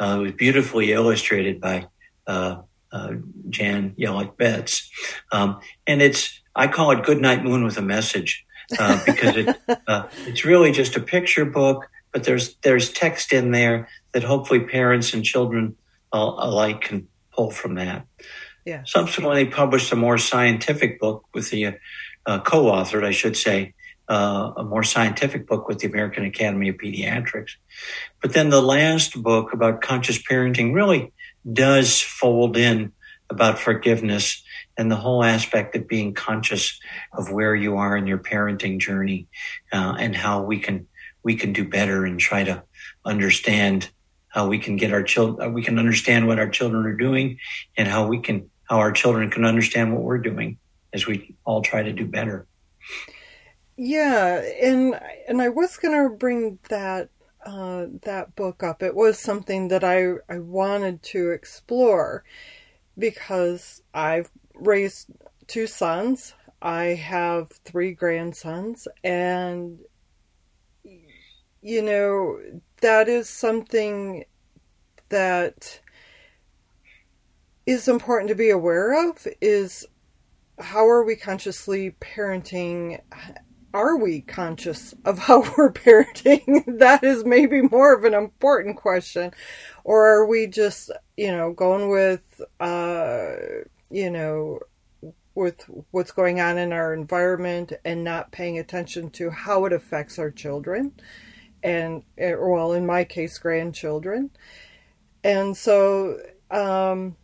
Uh, 0.00 0.18
it 0.18 0.22
was 0.22 0.32
beautifully 0.32 0.92
illustrated 0.92 1.60
by 1.60 1.86
uh, 2.26 2.56
uh 2.92 3.14
Jan 3.50 3.94
Yellick 3.98 4.36
Betts, 4.36 4.90
um, 5.32 5.60
and 5.86 6.00
it's 6.00 6.40
I 6.54 6.68
call 6.68 6.92
it 6.92 7.04
Good 7.04 7.20
Night 7.20 7.42
Moon 7.42 7.64
with 7.64 7.78
a 7.78 7.82
message 7.82 8.44
uh, 8.78 9.00
because 9.04 9.36
it, 9.36 9.56
uh, 9.88 10.06
it's 10.26 10.44
really 10.44 10.70
just 10.70 10.96
a 10.96 11.00
picture 11.00 11.44
book 11.44 11.88
but 12.12 12.24
there's 12.24 12.54
there's 12.56 12.92
text 12.92 13.32
in 13.32 13.50
there 13.50 13.88
that 14.12 14.22
hopefully 14.24 14.60
parents 14.60 15.14
and 15.14 15.24
children 15.24 15.76
alike 16.12 16.82
can 16.82 17.08
pull 17.32 17.50
from 17.50 17.74
that. 17.74 18.06
Yeah. 18.64 18.82
Subsequently, 18.84 19.46
published 19.46 19.90
a 19.92 19.96
more 19.96 20.18
scientific 20.18 21.00
book 21.00 21.24
with 21.34 21.50
the 21.50 21.78
uh, 22.26 22.40
co-authored, 22.40 23.04
I 23.04 23.10
should 23.10 23.36
say, 23.36 23.74
uh, 24.08 24.52
a 24.56 24.62
more 24.62 24.82
scientific 24.82 25.46
book 25.46 25.68
with 25.68 25.80
the 25.80 25.88
American 25.88 26.24
Academy 26.24 26.68
of 26.68 26.76
Pediatrics. 26.76 27.52
But 28.20 28.34
then 28.34 28.50
the 28.50 28.62
last 28.62 29.20
book 29.20 29.52
about 29.52 29.80
conscious 29.80 30.22
parenting 30.22 30.74
really 30.74 31.12
does 31.50 32.00
fold 32.00 32.56
in 32.56 32.92
about 33.30 33.58
forgiveness 33.58 34.42
and 34.76 34.90
the 34.90 34.96
whole 34.96 35.24
aspect 35.24 35.74
of 35.74 35.88
being 35.88 36.14
conscious 36.14 36.78
of 37.12 37.32
where 37.32 37.54
you 37.54 37.76
are 37.78 37.96
in 37.96 38.06
your 38.06 38.18
parenting 38.18 38.78
journey 38.78 39.26
uh, 39.72 39.96
and 39.98 40.14
how 40.14 40.42
we 40.42 40.58
can 40.58 40.86
we 41.22 41.36
can 41.36 41.52
do 41.52 41.68
better 41.68 42.04
and 42.04 42.18
try 42.18 42.44
to 42.44 42.62
understand 43.04 43.90
how 44.28 44.48
we 44.48 44.58
can 44.58 44.76
get 44.76 44.92
our 44.92 45.02
children, 45.02 45.46
uh, 45.46 45.50
we 45.50 45.62
can 45.62 45.78
understand 45.78 46.26
what 46.26 46.38
our 46.38 46.48
children 46.48 46.86
are 46.86 46.96
doing 46.96 47.38
and 47.76 47.86
how 47.86 48.06
we 48.06 48.18
can, 48.18 48.50
how 48.64 48.78
our 48.78 48.92
children 48.92 49.30
can 49.30 49.44
understand 49.44 49.92
what 49.92 50.02
we're 50.02 50.18
doing 50.18 50.58
as 50.92 51.06
we 51.06 51.34
all 51.44 51.60
try 51.60 51.82
to 51.82 51.92
do 51.92 52.06
better. 52.06 52.46
Yeah. 53.76 54.42
And, 54.60 54.98
and 55.28 55.42
I 55.42 55.50
was 55.50 55.76
going 55.76 56.02
to 56.02 56.16
bring 56.16 56.58
that, 56.68 57.10
uh, 57.44 57.86
that 58.02 58.34
book 58.34 58.62
up. 58.62 58.82
It 58.82 58.94
was 58.94 59.18
something 59.18 59.68
that 59.68 59.84
I, 59.84 60.14
I 60.28 60.38
wanted 60.38 61.02
to 61.04 61.30
explore 61.30 62.24
because 62.98 63.82
I've 63.92 64.30
raised 64.54 65.08
two 65.46 65.66
sons. 65.66 66.34
I 66.62 66.84
have 66.84 67.50
three 67.64 67.92
grandsons 67.92 68.88
and 69.02 69.78
you 71.62 71.80
know, 71.80 72.40
that 72.80 73.08
is 73.08 73.28
something 73.28 74.24
that 75.08 75.80
is 77.64 77.86
important 77.86 78.28
to 78.28 78.34
be 78.34 78.50
aware 78.50 79.08
of 79.08 79.26
is 79.40 79.86
how 80.58 80.86
are 80.88 81.04
we 81.04 81.14
consciously 81.14 81.94
parenting? 82.00 83.00
Are 83.72 83.96
we 83.96 84.22
conscious 84.22 84.94
of 85.04 85.20
how 85.20 85.40
we're 85.56 85.72
parenting? 85.72 86.78
That 86.78 87.04
is 87.04 87.24
maybe 87.24 87.62
more 87.62 87.94
of 87.94 88.04
an 88.04 88.14
important 88.14 88.76
question. 88.76 89.32
Or 89.84 90.06
are 90.08 90.26
we 90.26 90.48
just 90.48 90.90
you 91.16 91.30
know 91.30 91.52
going 91.52 91.88
with 91.90 92.42
uh 92.58 93.34
you 93.90 94.10
know 94.10 94.58
with 95.34 95.64
what's 95.92 96.10
going 96.10 96.40
on 96.40 96.58
in 96.58 96.72
our 96.72 96.92
environment 96.92 97.72
and 97.84 98.04
not 98.04 98.32
paying 98.32 98.58
attention 98.58 99.10
to 99.10 99.30
how 99.30 99.64
it 99.64 99.72
affects 99.72 100.18
our 100.18 100.30
children 100.30 100.92
and 101.62 102.02
eh, 102.18 102.34
well 102.38 102.72
in 102.72 102.86
my 102.86 103.04
case 103.04 103.38
grandchildren 103.38 104.30
and 105.24 105.56
so 105.56 106.18
um, 106.50 107.16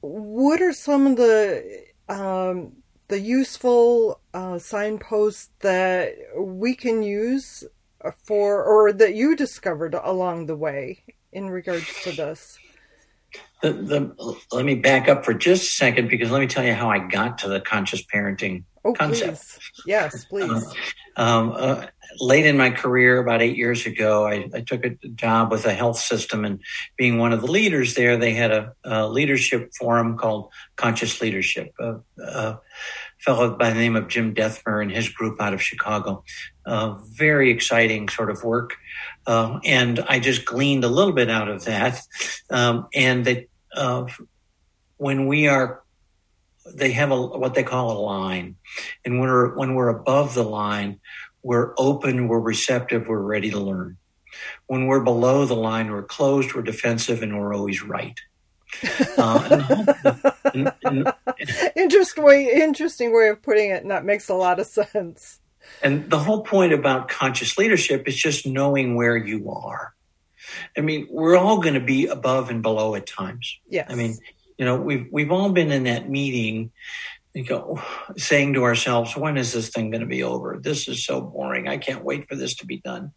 what 0.00 0.60
are 0.60 0.72
some 0.72 1.06
of 1.06 1.16
the 1.16 1.84
um, 2.08 2.72
the 3.08 3.20
useful 3.20 4.20
uh, 4.32 4.58
signposts 4.58 5.50
that 5.60 6.14
we 6.36 6.74
can 6.74 7.02
use 7.02 7.64
for, 8.24 8.64
or 8.64 8.92
that 8.92 9.14
you 9.14 9.36
discovered 9.36 9.94
along 9.94 10.46
the 10.46 10.56
way 10.56 11.02
in 11.32 11.50
regards 11.50 11.86
to 12.02 12.12
this? 12.12 12.58
The, 13.62 13.72
the, 13.72 14.36
let 14.52 14.64
me 14.64 14.76
back 14.76 15.08
up 15.08 15.24
for 15.24 15.34
just 15.34 15.64
a 15.64 15.72
second 15.72 16.08
because 16.08 16.30
let 16.30 16.40
me 16.40 16.46
tell 16.46 16.64
you 16.64 16.72
how 16.72 16.88
I 16.88 16.98
got 16.98 17.38
to 17.38 17.48
the 17.48 17.60
conscious 17.60 18.02
parenting 18.06 18.64
oh, 18.84 18.94
concept. 18.94 19.36
Please. 19.36 19.58
Yes, 19.86 20.24
please. 20.30 20.64
Uh, 21.16 21.20
um, 21.20 21.52
uh, 21.54 21.86
late 22.18 22.46
in 22.46 22.56
my 22.56 22.70
career, 22.70 23.18
about 23.18 23.42
eight 23.42 23.56
years 23.56 23.86
ago, 23.86 24.26
I, 24.26 24.48
I, 24.54 24.60
took 24.60 24.84
a 24.84 24.90
job 25.14 25.50
with 25.50 25.64
a 25.66 25.74
health 25.74 25.98
system, 25.98 26.44
and 26.44 26.60
being 26.96 27.18
one 27.18 27.32
of 27.32 27.40
the 27.40 27.50
leaders 27.50 27.94
there, 27.94 28.16
they 28.16 28.32
had 28.32 28.50
a, 28.50 28.72
a 28.84 29.08
leadership 29.08 29.72
forum 29.78 30.16
called 30.16 30.50
Conscious 30.76 31.20
Leadership. 31.20 31.72
A, 31.78 31.96
a, 32.22 32.60
fellow 33.18 33.54
by 33.54 33.68
the 33.68 33.78
name 33.78 33.96
of 33.96 34.08
Jim 34.08 34.34
Dethmer 34.34 34.80
and 34.80 34.90
his 34.90 35.10
group 35.10 35.42
out 35.42 35.52
of 35.52 35.62
Chicago. 35.62 36.24
Very 37.12 37.50
exciting 37.50 38.08
sort 38.08 38.30
of 38.30 38.42
work, 38.42 38.76
uh, 39.26 39.60
and 39.64 40.00
I 40.00 40.20
just 40.20 40.46
gleaned 40.46 40.84
a 40.84 40.88
little 40.88 41.12
bit 41.12 41.28
out 41.28 41.48
of 41.48 41.64
that. 41.66 42.00
Um, 42.48 42.88
and 42.94 43.26
that 43.26 43.48
uh, 43.74 44.06
when 44.96 45.26
we 45.26 45.48
are 45.48 45.82
they 46.74 46.92
have 46.92 47.10
a, 47.10 47.26
what 47.26 47.54
they 47.54 47.62
call 47.62 47.92
a 47.92 48.00
line. 48.00 48.56
And 49.04 49.18
when 49.18 49.28
we're, 49.28 49.56
when 49.56 49.74
we're 49.74 49.88
above 49.88 50.34
the 50.34 50.44
line, 50.44 51.00
we're 51.42 51.74
open, 51.78 52.28
we're 52.28 52.40
receptive, 52.40 53.08
we're 53.08 53.18
ready 53.18 53.50
to 53.50 53.58
learn. 53.58 53.96
When 54.66 54.86
we're 54.86 55.02
below 55.02 55.44
the 55.44 55.56
line, 55.56 55.90
we're 55.90 56.02
closed, 56.02 56.54
we're 56.54 56.62
defensive, 56.62 57.22
and 57.22 57.38
we're 57.38 57.54
always 57.54 57.82
right. 57.82 58.18
Uh, 59.18 59.74
and, 60.54 60.72
and, 60.84 61.12
interesting 61.76 62.24
way, 62.24 62.50
interesting 62.52 63.14
way 63.14 63.28
of 63.28 63.42
putting 63.42 63.70
it, 63.70 63.82
and 63.82 63.90
that 63.90 64.04
makes 64.04 64.28
a 64.28 64.34
lot 64.34 64.60
of 64.60 64.66
sense. 64.66 65.40
And 65.82 66.08
the 66.08 66.18
whole 66.18 66.42
point 66.42 66.72
about 66.72 67.08
conscious 67.08 67.58
leadership 67.58 68.08
is 68.08 68.16
just 68.16 68.46
knowing 68.46 68.94
where 68.94 69.16
you 69.16 69.50
are. 69.50 69.94
I 70.76 70.80
mean, 70.80 71.08
we're 71.10 71.36
all 71.36 71.60
going 71.60 71.74
to 71.74 71.80
be 71.80 72.06
above 72.06 72.50
and 72.50 72.62
below 72.62 72.94
at 72.94 73.06
times. 73.06 73.58
Yes. 73.68 73.88
I 73.90 73.94
mean, 73.94 74.16
you 74.56 74.64
know, 74.64 74.80
we've 74.80 75.06
we've 75.10 75.30
all 75.30 75.50
been 75.50 75.70
in 75.70 75.84
that 75.84 76.08
meeting 76.08 76.70
you 77.34 77.44
go 77.44 77.80
saying 78.16 78.54
to 78.54 78.64
ourselves, 78.64 79.16
when 79.16 79.36
is 79.36 79.52
this 79.52 79.68
thing 79.68 79.90
going 79.90 80.00
to 80.00 80.06
be 80.06 80.22
over? 80.22 80.58
This 80.60 80.88
is 80.88 81.04
so 81.04 81.20
boring. 81.20 81.68
I 81.68 81.78
can't 81.78 82.04
wait 82.04 82.28
for 82.28 82.34
this 82.34 82.54
to 82.56 82.66
be 82.66 82.78
done. 82.78 83.12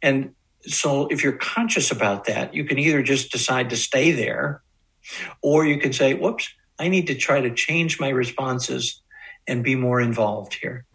And 0.00 0.34
so 0.62 1.06
if 1.08 1.22
you're 1.22 1.36
conscious 1.36 1.90
about 1.90 2.24
that, 2.24 2.54
you 2.54 2.64
can 2.64 2.78
either 2.78 3.02
just 3.02 3.32
decide 3.32 3.70
to 3.70 3.76
stay 3.76 4.12
there 4.12 4.62
or 5.42 5.66
you 5.66 5.78
can 5.78 5.92
say, 5.92 6.14
whoops, 6.14 6.48
I 6.78 6.88
need 6.88 7.06
to 7.08 7.14
try 7.14 7.40
to 7.40 7.54
change 7.54 8.00
my 8.00 8.08
responses 8.08 9.02
and 9.46 9.62
be 9.62 9.74
more 9.74 10.00
involved 10.00 10.54
here. 10.54 10.86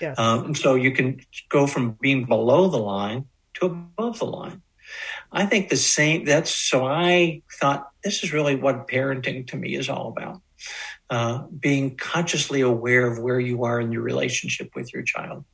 Yes. 0.00 0.18
Um, 0.18 0.46
and 0.46 0.56
so 0.56 0.74
you 0.74 0.92
can 0.92 1.20
go 1.48 1.66
from 1.66 1.96
being 2.00 2.24
below 2.24 2.68
the 2.68 2.78
line 2.78 3.26
to 3.54 3.66
above 3.66 4.18
the 4.18 4.26
line. 4.26 4.62
I 5.30 5.46
think 5.46 5.68
the 5.68 5.76
same, 5.76 6.24
that's 6.24 6.50
so 6.50 6.86
I 6.86 7.42
thought 7.60 7.88
this 8.04 8.22
is 8.22 8.32
really 8.32 8.56
what 8.56 8.88
parenting 8.88 9.46
to 9.48 9.56
me 9.56 9.74
is 9.74 9.88
all 9.88 10.08
about. 10.08 10.42
Uh, 11.12 11.42
being 11.60 11.94
consciously 11.94 12.62
aware 12.62 13.06
of 13.06 13.18
where 13.18 13.38
you 13.38 13.64
are 13.64 13.78
in 13.78 13.92
your 13.92 14.00
relationship 14.00 14.70
with 14.74 14.94
your 14.94 15.02
child. 15.02 15.44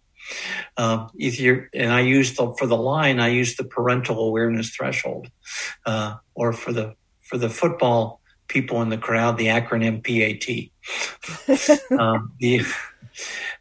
Uh, 0.77 1.09
if 1.19 1.41
you're, 1.41 1.69
and 1.75 1.93
I 1.93 2.03
use 2.03 2.37
the 2.37 2.55
for 2.57 2.69
the 2.69 2.77
line, 2.77 3.19
I 3.19 3.31
use 3.31 3.57
the 3.57 3.65
parental 3.65 4.29
awareness 4.29 4.71
threshold, 4.71 5.27
uh, 5.85 6.15
or 6.37 6.53
for 6.53 6.73
the 6.73 6.95
for 7.23 7.39
the 7.39 7.51
football 7.51 8.21
people 8.47 8.81
in 8.83 8.89
the 8.89 8.99
crowd, 8.99 9.37
the 9.37 9.49
acronym 9.49 9.99
PAT. 10.07 10.71
um, 11.99 12.35
the 12.39 12.65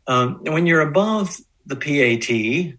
um, 0.06 0.42
when 0.44 0.68
you're 0.68 0.82
above 0.82 1.36
the 1.66 1.76
PAT, 1.76 2.78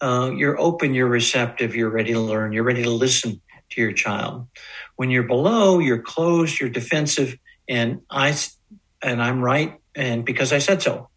uh, 0.00 0.32
you're 0.32 0.58
open, 0.58 0.92
you're 0.92 1.06
receptive, 1.06 1.76
you're 1.76 1.88
ready 1.88 2.14
to 2.14 2.20
learn, 2.20 2.50
you're 2.50 2.64
ready 2.64 2.82
to 2.82 2.90
listen 2.90 3.40
to 3.70 3.80
your 3.80 3.92
child. 3.92 4.48
When 4.96 5.10
you're 5.10 5.22
below, 5.22 5.78
you're 5.78 6.02
closed, 6.02 6.58
you're 6.58 6.68
defensive, 6.68 7.38
and 7.68 8.02
I 8.10 8.36
and 9.02 9.22
I'm 9.22 9.40
right, 9.42 9.80
and 9.94 10.24
because 10.24 10.52
I 10.52 10.58
said 10.58 10.82
so. 10.82 11.08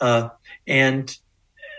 Uh, 0.00 0.28
and 0.66 1.14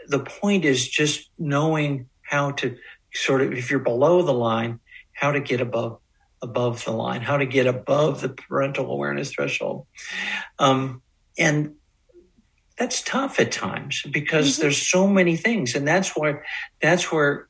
the 0.08 0.20
point 0.20 0.66
is 0.66 0.88
just 0.88 1.30
knowing 1.38 2.10
how 2.24 2.52
to 2.52 2.78
sort 3.14 3.42
of, 3.42 3.54
if 3.54 3.70
you're 3.70 3.80
below 3.80 4.22
the 4.22 4.34
line, 4.34 4.80
how 5.14 5.32
to 5.32 5.40
get 5.40 5.62
above 5.62 6.00
above 6.42 6.86
the 6.86 6.92
line, 6.92 7.22
how 7.22 7.38
to 7.38 7.46
get 7.46 7.68
above 7.68 8.22
the 8.22 8.30
parental 8.30 8.90
awareness 8.92 9.32
threshold. 9.32 9.86
Um, 10.58 11.02
and 11.38 11.76
that's 12.78 13.02
tough 13.02 13.42
at 13.42 13.52
times 13.52 14.04
because 14.10 14.54
mm-hmm. 14.54 14.62
there's 14.62 14.82
so 14.82 15.06
many 15.06 15.36
things, 15.36 15.76
and 15.76 15.88
that's 15.88 16.16
where 16.16 16.46
that's 16.82 17.12
where 17.12 17.50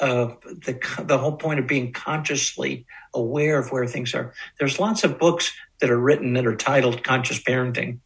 uh, 0.00 0.34
the 0.44 0.78
the 1.04 1.18
whole 1.18 1.36
point 1.36 1.60
of 1.60 1.66
being 1.66 1.92
consciously 1.92 2.86
aware 3.14 3.58
of 3.58 3.70
where 3.70 3.86
things 3.86 4.14
are. 4.14 4.34
There's 4.58 4.80
lots 4.80 5.04
of 5.04 5.18
books 5.18 5.52
that 5.84 5.90
are 5.90 6.00
written 6.00 6.32
that 6.32 6.46
are 6.46 6.56
titled 6.56 7.04
Conscious 7.04 7.42
Parenting. 7.42 7.98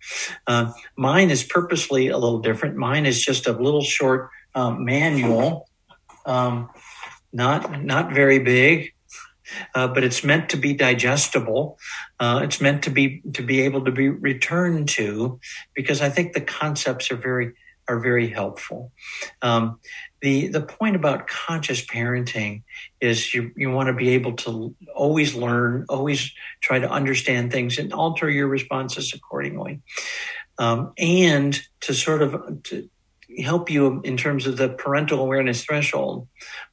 Uh, 0.49 0.73
mine 0.97 1.31
is 1.31 1.45
purposely 1.45 2.09
a 2.09 2.19
little 2.19 2.41
different. 2.41 2.75
Mine 2.75 3.07
is 3.07 3.25
just 3.25 3.47
a 3.47 3.53
little 3.53 3.85
short 3.85 4.31
um, 4.57 4.85
manual, 4.85 5.69
um, 6.27 6.69
not 7.33 7.85
not 7.85 8.13
very 8.13 8.41
big. 8.41 8.95
Uh, 9.75 9.87
but 9.87 10.03
it's 10.05 10.25
meant 10.25 10.51
to 10.51 10.57
be 10.57 10.75
digestible. 10.75 11.79
Uh, 12.19 12.41
it's 12.43 12.61
meant 12.61 12.83
to 12.83 12.91
be 12.91 13.23
to 13.33 13.43
be 13.43 13.63
able 13.63 13.85
to 13.85 13.93
be 13.93 14.09
returned 14.09 14.89
to, 14.89 15.39
because 15.73 16.03
I 16.03 16.11
think 16.11 16.33
the 16.33 16.43
concepts 16.43 17.13
are 17.13 17.17
very 17.17 17.53
are 17.87 18.01
very 18.01 18.29
helpful. 18.29 18.93
Um, 19.41 19.79
the 20.21 20.49
the 20.49 20.61
point 20.61 20.97
about 20.97 21.29
conscious 21.29 21.85
parenting 21.85 22.63
is 23.01 23.33
you 23.35 23.53
you 23.57 23.71
want 23.71 23.89
to 23.89 23.93
be 23.93 24.11
able 24.11 24.35
to 24.35 24.75
always 24.95 25.35
learn, 25.35 25.87
always 25.89 26.33
try 26.61 26.79
to 26.79 26.91
understand 26.91 27.53
things, 27.53 27.79
and 27.79 27.93
alter 27.93 28.29
your 28.29 28.49
responses 28.49 29.13
accordingly, 29.15 29.81
um, 30.59 30.93
and 30.99 31.61
to 31.81 31.95
sort 31.95 32.23
of 32.23 32.63
to 32.65 32.89
help 33.41 33.71
you 33.71 34.01
in 34.03 34.17
terms 34.17 34.47
of 34.47 34.57
the 34.57 34.69
parental 34.69 35.21
awareness 35.21 35.65
threshold. 35.65 36.27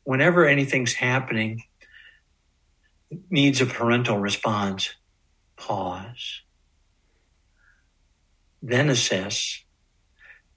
Whenever 0.04 0.48
anything's 0.48 0.94
happening, 0.94 1.64
needs 3.30 3.62
a 3.62 3.66
parental 3.66 4.18
response, 4.18 4.96
pause, 5.56 6.42
then 8.62 8.90
assess, 8.90 9.64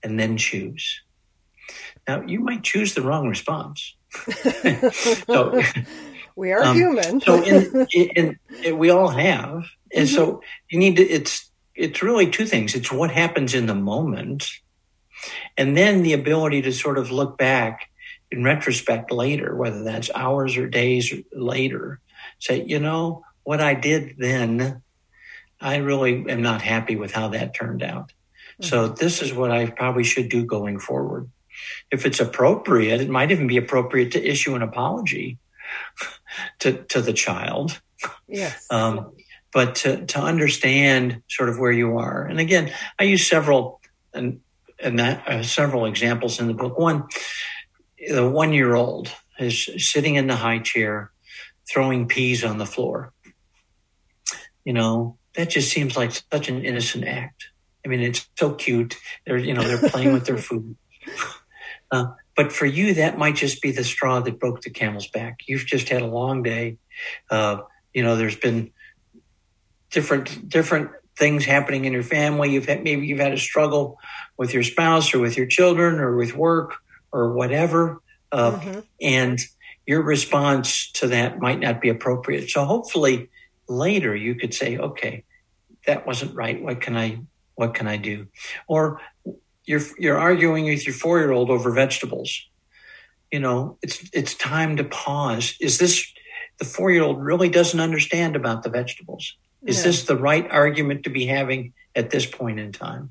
and 0.03 0.19
then 0.19 0.37
choose. 0.37 1.03
Now, 2.09 2.23
you 2.23 2.41
might 2.41 2.65
choose 2.65 2.95
the 2.95 3.03
wrong 3.03 3.29
response. 3.29 3.95
so, 5.27 5.63
we 6.35 6.53
are 6.53 6.65
um, 6.65 6.75
human. 6.75 7.21
so, 7.21 7.43
in, 7.45 7.87
in, 7.93 8.39
in, 8.65 8.79
we 8.79 8.89
all 8.89 9.09
have, 9.09 9.67
and 9.93 10.07
mm-hmm. 10.09 10.15
so 10.15 10.43
you 10.71 10.79
need 10.79 10.97
to. 10.97 11.03
It's 11.03 11.51
it's 11.75 12.03
really 12.03 12.31
two 12.31 12.47
things. 12.47 12.75
It's 12.75 12.91
what 12.91 13.11
happens 13.11 13.55
in 13.55 13.67
the 13.67 13.75
moment, 13.75 14.49
and 15.59 15.77
then 15.77 16.03
the 16.03 16.15
ability 16.15 16.63
to 16.63 16.73
sort 16.73 16.97
of 16.97 17.11
look 17.11 17.37
back 17.37 17.91
in 18.31 18.43
retrospect 18.43 19.13
later, 19.13 19.55
whether 19.55 19.85
that's 19.85 20.11
hours 20.15 20.57
or 20.57 20.67
days 20.67 21.13
later, 21.33 22.01
say, 22.39 22.65
you 22.65 22.79
know, 22.79 23.25
what 23.45 23.61
I 23.61 23.75
did 23.75 24.17
then, 24.19 24.83
I 25.61 25.77
really 25.77 26.25
am 26.29 26.43
not 26.43 26.63
happy 26.63 26.97
with 26.97 27.13
how 27.13 27.29
that 27.29 27.55
turned 27.55 27.83
out. 27.83 28.13
Mm-hmm. 28.61 28.65
So 28.65 28.89
this 28.89 29.23
is 29.23 29.33
what 29.33 29.51
I 29.51 29.67
probably 29.67 30.05
should 30.05 30.29
do 30.29 30.45
going 30.45 30.79
forward. 30.79 31.31
If 31.91 32.07
it's 32.07 32.21
appropriate, 32.21 33.01
it 33.01 33.09
might 33.09 33.31
even 33.31 33.47
be 33.47 33.57
appropriate 33.57 34.13
to 34.13 34.25
issue 34.25 34.55
an 34.55 34.63
apology 34.63 35.39
to, 36.61 36.85
to 36.85 37.01
the 37.01 37.13
child. 37.13 37.81
Yes. 38.27 38.67
Um, 38.71 39.13
but 39.53 39.77
to, 39.77 40.05
to 40.07 40.21
understand 40.21 41.23
sort 41.29 41.49
of 41.49 41.59
where 41.59 41.73
you 41.73 41.99
are. 41.99 42.25
And 42.25 42.39
again, 42.39 42.73
I 42.99 43.05
use 43.05 43.27
several 43.27 43.81
and, 44.13 44.41
and 44.79 44.99
that, 44.99 45.27
uh, 45.27 45.43
several 45.43 45.87
examples 45.87 46.39
in 46.39 46.47
the 46.47 46.55
book. 46.55 46.79
One, 46.79 47.05
the 48.07 48.29
one 48.29 48.53
year 48.53 48.75
old 48.75 49.11
is 49.39 49.69
sitting 49.79 50.17
in 50.17 50.27
the 50.27 50.37
high 50.37 50.59
chair, 50.59 51.11
throwing 51.71 52.09
peas 52.09 52.45
on 52.45 52.59
the 52.59 52.67
floor. 52.67 53.13
You 54.65 54.75
know, 54.75 55.17
that 55.35 55.51
just 55.51 55.73
seems 55.73 55.97
like 55.97 56.13
such 56.13 56.49
an 56.49 56.65
innocent 56.65 57.07
act. 57.07 57.49
I 57.85 57.89
mean, 57.89 58.01
it's 58.01 58.29
so 58.37 58.55
cute. 58.55 58.97
They're, 59.25 59.39
you 59.39 59.55
know, 59.55 59.63
they're 59.63 59.89
playing 59.89 60.13
with 60.13 60.27
their 60.27 60.37
food. 60.49 60.77
Uh, 61.91 62.13
but 62.37 62.53
for 62.53 62.67
you, 62.67 62.95
that 62.95 63.19
might 63.19 63.37
just 63.37 63.61
be 63.63 63.73
the 63.73 63.85
straw 63.85 64.21
that 64.21 64.39
broke 64.39 64.63
the 64.63 64.71
camel's 64.71 65.09
back. 65.09 65.39
You've 65.47 65.67
just 65.67 65.89
had 65.89 66.03
a 66.03 66.07
long 66.07 66.43
day. 66.43 66.79
Uh, 67.31 67.59
you 67.93 68.03
know, 68.03 68.17
there's 68.17 68.37
been 68.37 68.71
different 69.91 70.49
different 70.49 70.91
things 71.17 71.45
happening 71.45 71.85
in 71.85 71.93
your 71.93 72.03
family. 72.03 72.53
You've 72.53 72.67
had 72.67 72.85
maybe 72.85 73.07
you've 73.07 73.19
had 73.19 73.33
a 73.33 73.39
struggle 73.39 73.99
with 74.37 74.55
your 74.55 74.63
spouse 74.63 75.13
or 75.13 75.19
with 75.19 75.37
your 75.37 75.47
children 75.47 75.99
or 75.99 76.17
with 76.17 76.35
work 76.35 76.75
or 77.11 77.33
whatever, 77.33 78.01
uh, 78.31 78.53
mm-hmm. 78.53 78.81
and 79.01 79.41
your 79.87 80.03
response 80.03 80.93
to 80.93 81.09
that 81.09 81.41
might 81.41 81.59
not 81.59 81.81
be 81.81 81.89
appropriate. 81.89 82.51
So 82.51 82.65
hopefully, 82.65 83.31
later 83.69 84.15
you 84.15 84.35
could 84.35 84.55
say, 84.55 84.77
okay, 84.77 85.25
that 85.87 86.07
wasn't 86.07 86.35
right. 86.35 86.63
What 86.63 86.81
can 86.81 86.97
I 86.97 87.21
what 87.57 87.75
can 87.75 87.89
I 87.89 87.97
do? 87.97 88.29
Or 88.69 89.01
you're 89.69 89.83
you're 89.99 90.19
arguing 90.19 90.65
with 90.65 90.87
your 90.87 90.95
four 90.95 91.19
year 91.19 91.31
old 91.31 91.51
over 91.51 91.71
vegetables. 91.71 92.47
You 93.31 93.41
know, 93.41 93.77
it's 93.83 94.09
it's 94.13 94.35
time 94.35 94.79
to 94.79 94.85
pause. 94.85 95.55
Is 95.61 95.79
this 95.79 96.11
the 96.59 96.65
four 96.65 96.91
year 96.91 97.03
old 97.03 97.23
really 97.23 97.51
doesn't 97.51 97.79
understand 97.79 98.35
about 98.35 98.63
the 98.63 98.71
vegetables? 98.71 99.37
Is 99.67 99.79
yeah. 99.79 99.83
this 99.85 100.05
the 100.05 100.17
right 100.17 100.51
argument 100.51 101.05
to 101.05 101.11
be 101.11 101.27
having 101.27 101.75
at 101.95 102.11
this 102.11 102.25
point 102.25 102.59
in 102.59 102.73
time? 102.73 103.11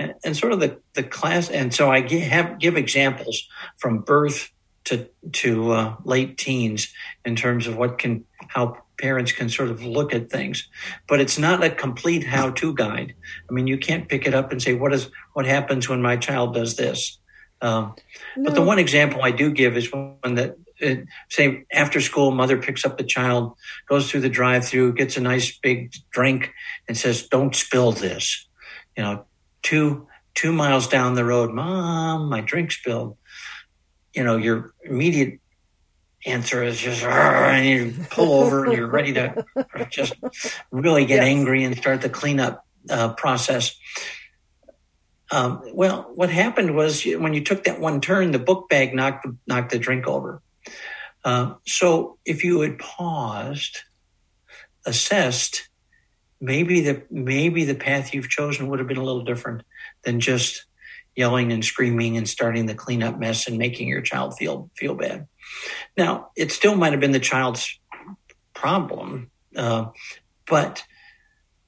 And, 0.00 0.14
and 0.24 0.36
sort 0.36 0.52
of 0.52 0.60
the, 0.60 0.80
the 0.94 1.02
class, 1.02 1.50
and 1.50 1.74
so 1.74 1.90
I 1.90 2.00
give, 2.00 2.22
have, 2.22 2.60
give 2.60 2.76
examples 2.76 3.48
from 3.78 4.00
birth 4.00 4.52
to 4.84 5.08
to 5.32 5.72
uh, 5.72 5.96
late 6.04 6.38
teens 6.38 6.92
in 7.24 7.36
terms 7.36 7.66
of 7.66 7.76
what 7.76 7.98
can 7.98 8.24
how 8.48 8.78
parents 8.98 9.32
can 9.32 9.48
sort 9.48 9.70
of 9.70 9.82
look 9.82 10.12
at 10.12 10.30
things 10.30 10.68
but 11.06 11.20
it's 11.20 11.38
not 11.38 11.62
a 11.64 11.70
complete 11.70 12.24
how-to 12.24 12.74
guide. 12.74 13.14
I 13.48 13.52
mean 13.52 13.66
you 13.66 13.78
can't 13.78 14.08
pick 14.08 14.26
it 14.26 14.34
up 14.34 14.52
and 14.52 14.60
say 14.60 14.74
what 14.74 14.92
is 14.92 15.10
what 15.34 15.46
happens 15.46 15.88
when 15.88 16.02
my 16.02 16.16
child 16.16 16.54
does 16.54 16.76
this? 16.76 17.18
Um, 17.60 17.94
no. 18.36 18.44
but 18.44 18.54
the 18.54 18.62
one 18.62 18.78
example 18.78 19.20
i 19.20 19.32
do 19.32 19.50
give 19.50 19.76
is 19.76 19.90
one 19.92 20.36
that 20.36 20.54
uh, 20.80 20.94
say 21.28 21.64
after 21.72 22.00
school 22.00 22.30
mother 22.30 22.56
picks 22.56 22.84
up 22.84 22.98
the 22.98 23.04
child 23.04 23.54
goes 23.88 24.08
through 24.08 24.20
the 24.20 24.28
drive-through 24.28 24.92
gets 24.92 25.16
a 25.16 25.20
nice 25.20 25.58
big 25.58 25.92
drink 26.12 26.52
and 26.86 26.96
says 26.96 27.26
don't 27.26 27.56
spill 27.56 27.92
this. 27.92 28.46
You 28.96 29.02
know 29.02 29.24
two 29.62 30.06
two 30.34 30.52
miles 30.52 30.86
down 30.86 31.14
the 31.14 31.24
road 31.24 31.52
mom 31.52 32.28
my 32.28 32.40
drink 32.40 32.70
spilled. 32.70 33.16
You 34.14 34.22
know 34.22 34.36
your 34.36 34.72
immediate 34.84 35.40
answer 36.26 36.62
is 36.62 36.78
just 36.78 37.02
and 37.04 37.66
you 37.66 38.04
pull 38.10 38.32
over 38.32 38.64
and 38.64 38.74
you're 38.74 38.88
ready 38.88 39.12
to 39.14 39.44
just 39.90 40.14
really 40.70 41.06
get 41.06 41.16
yes. 41.16 41.26
angry 41.26 41.64
and 41.64 41.76
start 41.76 42.02
the 42.02 42.08
cleanup 42.08 42.64
uh, 42.90 43.12
process. 43.14 43.76
Um, 45.30 45.62
well, 45.74 46.10
what 46.14 46.30
happened 46.30 46.74
was 46.74 47.04
when 47.04 47.34
you 47.34 47.44
took 47.44 47.64
that 47.64 47.80
one 47.80 48.00
turn, 48.00 48.30
the 48.30 48.38
book 48.38 48.68
bag 48.68 48.94
knocked 48.94 49.26
knocked 49.46 49.70
the 49.70 49.78
drink 49.78 50.06
over. 50.06 50.42
Uh, 51.24 51.54
so 51.66 52.18
if 52.24 52.44
you 52.44 52.60
had 52.60 52.78
paused, 52.78 53.78
assessed, 54.86 55.68
maybe 56.40 56.80
the 56.80 57.02
maybe 57.10 57.64
the 57.64 57.74
path 57.74 58.14
you've 58.14 58.30
chosen 58.30 58.68
would 58.68 58.78
have 58.78 58.88
been 58.88 58.96
a 58.96 59.04
little 59.04 59.24
different 59.24 59.62
than 60.04 60.20
just 60.20 60.64
yelling 61.14 61.52
and 61.52 61.64
screaming 61.64 62.16
and 62.16 62.28
starting 62.28 62.66
the 62.66 62.74
cleanup 62.74 63.18
mess 63.18 63.48
and 63.48 63.58
making 63.58 63.88
your 63.88 64.00
child 64.00 64.36
feel 64.38 64.70
feel 64.76 64.94
bad. 64.94 65.26
Now, 65.96 66.30
it 66.36 66.52
still 66.52 66.76
might 66.76 66.92
have 66.92 67.00
been 67.00 67.12
the 67.12 67.20
child's 67.20 67.78
problem, 68.54 69.30
uh, 69.56 69.86
but 70.46 70.82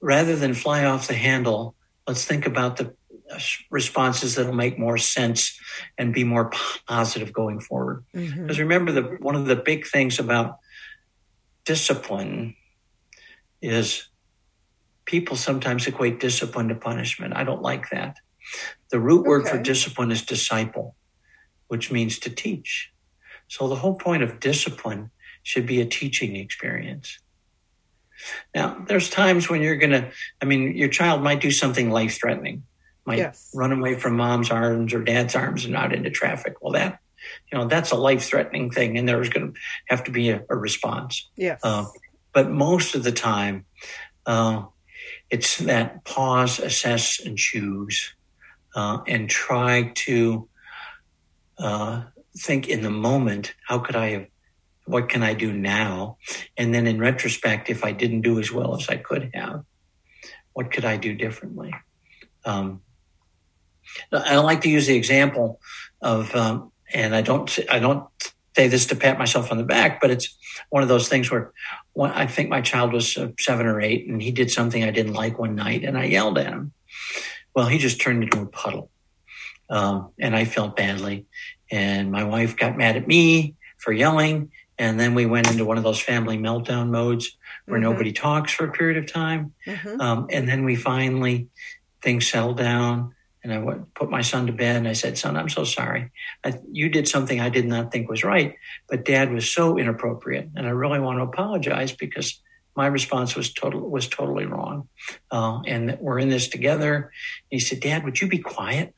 rather 0.01 0.37
than 0.37 0.55
fly 0.55 0.85
off 0.85 1.09
the 1.09 1.15
handle, 1.15 1.75
let's 2.07 2.25
think 2.25 2.47
about 2.47 2.77
the 2.77 2.95
uh, 3.31 3.39
responses 3.71 4.35
that'll 4.35 4.53
make 4.53 4.79
more 4.79 4.99
sense 4.99 5.59
and 5.99 6.13
be 6.13 6.25
more 6.25 6.51
positive 6.89 7.33
going 7.33 7.61
forward. 7.61 8.05
Mm-hmm. 8.15 8.43
Because 8.43 8.59
remember, 8.59 8.93
the 8.93 9.03
one 9.21 9.37
of 9.37 9.47
the 9.47 9.57
big 9.57 9.87
things 9.87 10.19
about 10.19 10.59
discipline 11.65 12.57
is 13.63 14.09
people 15.05 15.37
sometimes 15.37 15.87
equate 15.87 16.21
discipline 16.21 16.69
to 16.69 16.75
punishment. 16.75 17.35
I 17.37 17.45
don't 17.45 17.63
like 17.63 17.91
that. 17.91 18.17
The 18.91 19.01
root 19.01 19.27
word 19.27 19.43
okay. 19.43 19.51
for 19.51 19.63
discipline 19.63 20.11
is 20.11 20.23
disciple, 20.23 20.97
which 21.69 21.93
means 21.93 22.19
to 22.21 22.31
teach. 22.31 22.93
So 23.51 23.67
the 23.67 23.75
whole 23.75 23.95
point 23.95 24.23
of 24.23 24.39
discipline 24.39 25.11
should 25.43 25.67
be 25.67 25.81
a 25.81 25.85
teaching 25.85 26.37
experience. 26.37 27.19
Now, 28.55 28.85
there's 28.87 29.11
times 29.11 29.51
when 29.51 29.61
you're 29.61 29.77
going 29.77 29.91
to, 29.91 30.09
I 30.41 30.45
mean, 30.45 30.77
your 30.77 30.89
child 30.89 31.21
might 31.21 31.41
do 31.41 31.51
something 31.51 31.91
life 31.91 32.17
threatening, 32.17 32.63
might 33.05 33.19
yes. 33.19 33.51
run 33.53 33.73
away 33.73 33.97
from 33.97 34.17
mom's 34.17 34.53
arms 34.53 34.95
or 34.95 35.03
dad's 35.03 35.35
arms 35.35 35.65
and 35.65 35.75
out 35.75 35.93
into 35.93 36.11
traffic. 36.11 36.63
Well, 36.63 36.75
that, 36.75 37.01
you 37.51 37.59
know, 37.59 37.67
that's 37.67 37.91
a 37.91 37.97
life 37.97 38.23
threatening 38.23 38.71
thing, 38.71 38.97
and 38.97 39.09
there's 39.09 39.31
going 39.31 39.53
to 39.53 39.59
have 39.89 40.05
to 40.05 40.13
be 40.13 40.31
a, 40.31 40.45
a 40.49 40.55
response. 40.55 41.29
Yes. 41.35 41.59
Uh, 41.65 41.87
but 42.33 42.51
most 42.51 42.95
of 42.95 43.03
the 43.03 43.13
time, 43.13 43.65
uh, 44.27 44.63
it's 45.29 45.59
that 45.59 46.05
pause, 46.05 46.61
assess, 46.61 47.19
and 47.19 47.37
choose, 47.37 48.15
uh, 48.77 48.99
and 49.09 49.29
try 49.29 49.91
to 49.95 50.49
uh, 51.59 52.03
think 52.39 52.69
in 52.69 52.83
the 52.83 52.91
moment, 52.91 53.55
how 53.67 53.79
could 53.79 53.97
I 53.97 54.11
have, 54.11 54.27
what 54.87 55.09
can 55.09 55.23
I 55.23 55.35
do 55.35 55.53
now? 55.53 56.19
And 56.57 56.75
then 56.75 56.87
in 56.87 56.99
retrospect, 56.99 57.71
if 57.71 57.85
I 57.85 57.93
didn't 57.93 58.23
do 58.23 58.39
as 58.39 58.53
well 58.53 58.77
as 58.77 58.89
I 58.89 58.97
could 58.97 59.31
have, 59.35 59.65
what 60.53 60.73
could 60.73 60.85
I 60.85 60.97
do 60.97 61.15
differently? 61.15 61.75
Um, 62.45 62.83
I 64.13 64.37
like 64.37 64.63
to 64.63 64.71
use 64.71 64.87
the 64.87 64.97
example 64.97 65.61
of, 66.01 66.35
um, 66.35 66.73
and 66.93 67.15
I 67.15 67.23
don't, 67.23 67.59
I 67.71 67.79
don't 67.79 68.05
say 68.57 68.69
this 68.69 68.87
to 68.87 68.97
pat 68.97 69.19
myself 69.19 69.51
on 69.51 69.59
the 69.59 69.65
back, 69.65 70.01
but 70.01 70.11
it's 70.11 70.37
one 70.71 70.83
of 70.83 70.89
those 70.89 71.09
things 71.09 71.31
where 71.31 71.53
I 72.01 72.27
think 72.27 72.49
my 72.49 72.61
child 72.61 72.93
was 72.93 73.17
uh, 73.17 73.29
seven 73.39 73.67
or 73.67 73.81
eight 73.81 74.09
and 74.09 74.21
he 74.21 74.31
did 74.31 74.51
something 74.51 74.83
I 74.83 74.91
didn't 74.91 75.15
like 75.15 75.39
one 75.39 75.55
night 75.55 75.85
and 75.85 75.97
I 75.97 76.05
yelled 76.05 76.39
at 76.39 76.47
him. 76.47 76.73
Well, 77.55 77.67
he 77.67 77.79
just 77.79 78.01
turned 78.01 78.23
into 78.23 78.41
a 78.41 78.47
puddle. 78.47 78.91
Um, 79.69 80.11
and 80.19 80.35
I 80.35 80.45
felt 80.47 80.77
badly. 80.77 81.27
And 81.71 82.11
my 82.11 82.25
wife 82.25 82.57
got 82.57 82.77
mad 82.77 82.97
at 82.97 83.07
me 83.07 83.55
for 83.79 83.93
yelling. 83.93 84.51
And 84.79 84.99
then 84.99 85.15
we 85.15 85.27
went 85.27 85.51
into 85.51 85.65
one 85.65 85.79
of 85.79 85.85
those 85.85 86.01
family 86.01 86.39
meltdown 86.39 86.89
modes 86.89 87.37
where 87.67 87.79
mm-hmm. 87.79 87.91
nobody 87.91 88.13
talks 88.13 88.53
for 88.53 88.65
a 88.65 88.73
period 88.73 88.97
of 88.97 89.13
time. 89.13 89.53
Mm-hmm. 89.67 90.01
Um, 90.01 90.27
and 90.31 90.49
then 90.49 90.65
we 90.65 90.75
finally, 90.75 91.49
things 92.03 92.29
settled 92.29 92.57
down. 92.57 93.15
And 93.43 93.53
I 93.53 93.59
went, 93.59 93.95
put 93.95 94.11
my 94.11 94.21
son 94.21 94.47
to 94.47 94.53
bed 94.53 94.77
and 94.77 94.89
I 94.89 94.93
said, 94.93 95.17
Son, 95.17 95.37
I'm 95.37 95.49
so 95.49 95.65
sorry. 95.65 96.11
I, 96.45 96.55
you 96.71 96.91
did 96.91 97.09
something 97.09 97.41
I 97.41 97.49
did 97.49 97.67
not 97.67 97.91
think 97.91 98.09
was 98.09 98.23
right, 98.23 98.57
but 98.89 99.05
dad 99.05 99.33
was 99.33 99.51
so 99.51 99.79
inappropriate. 99.79 100.51
And 100.57 100.67
I 100.67 100.71
really 100.71 101.01
want 101.01 101.19
to 101.19 101.23
apologize 101.23 101.93
because 101.93 102.41
my 102.77 102.87
response 102.87 103.35
was 103.35 103.53
total 103.53 103.81
was 103.89 104.09
totally 104.09 104.47
wrong. 104.47 104.89
Uh, 105.31 105.61
and 105.67 105.99
we're 106.01 106.19
in 106.19 106.29
this 106.29 106.49
together. 106.49 107.13
he 107.51 107.61
said, 107.61 107.81
Dad, 107.81 108.05
would 108.05 108.21
you 108.21 108.29
be 108.29 108.39
quiet? 108.39 108.95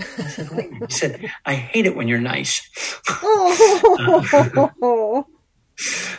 I 0.00 0.28
said, 0.28 0.70
He 0.88 0.94
said, 0.94 1.30
I 1.44 1.54
hate 1.54 1.86
it 1.86 1.96
when 1.96 2.08
you're 2.08 2.20
nice. 2.20 2.68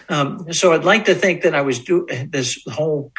um, 0.10 0.52
so 0.54 0.74
I'd 0.74 0.84
like 0.84 1.06
to 1.06 1.16
think 1.16 1.44
that 1.44 1.56
I 1.56 1.62
was 1.62 1.80
do 1.80 2.08
this 2.30 2.62
whole 2.68 3.12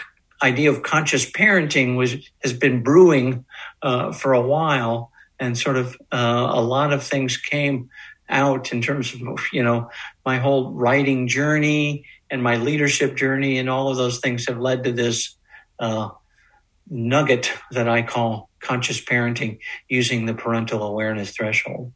idea 0.42 0.70
of 0.70 0.82
conscious 0.82 1.30
parenting 1.30 1.96
was 1.96 2.16
has 2.42 2.52
been 2.52 2.82
brewing 2.82 3.44
uh, 3.82 4.12
for 4.12 4.32
a 4.32 4.40
while, 4.40 5.12
and 5.38 5.56
sort 5.56 5.76
of 5.76 5.96
uh, 6.12 6.48
a 6.50 6.60
lot 6.60 6.92
of 6.92 7.02
things 7.02 7.36
came 7.36 7.90
out 8.28 8.72
in 8.72 8.80
terms 8.80 9.14
of 9.14 9.40
you 9.52 9.62
know 9.62 9.90
my 10.24 10.38
whole 10.38 10.72
writing 10.72 11.28
journey 11.28 12.04
and 12.30 12.42
my 12.42 12.56
leadership 12.56 13.16
journey, 13.16 13.58
and 13.58 13.68
all 13.68 13.90
of 13.90 13.96
those 13.96 14.20
things 14.20 14.46
have 14.46 14.58
led 14.58 14.84
to 14.84 14.92
this 14.92 15.36
uh, 15.78 16.08
nugget 16.88 17.52
that 17.70 17.88
I 17.88 18.02
call 18.02 18.49
conscious 18.60 19.02
parenting 19.04 19.58
using 19.88 20.26
the 20.26 20.34
parental 20.34 20.82
awareness 20.82 21.30
threshold. 21.30 21.92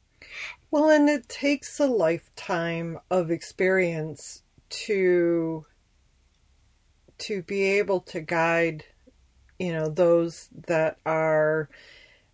Well, 0.70 0.90
and 0.90 1.09
it 1.09 1.29
takes 1.29 1.79
a 1.79 1.87
lifetime 1.87 2.98
of 3.11 3.31
experience 3.31 4.42
to 4.70 5.66
to 7.16 7.42
be 7.42 7.62
able 7.79 8.00
to 8.00 8.20
guide, 8.20 8.85
you 9.59 9.72
know, 9.72 9.88
those 9.88 10.48
that 10.66 10.98
are 11.07 11.68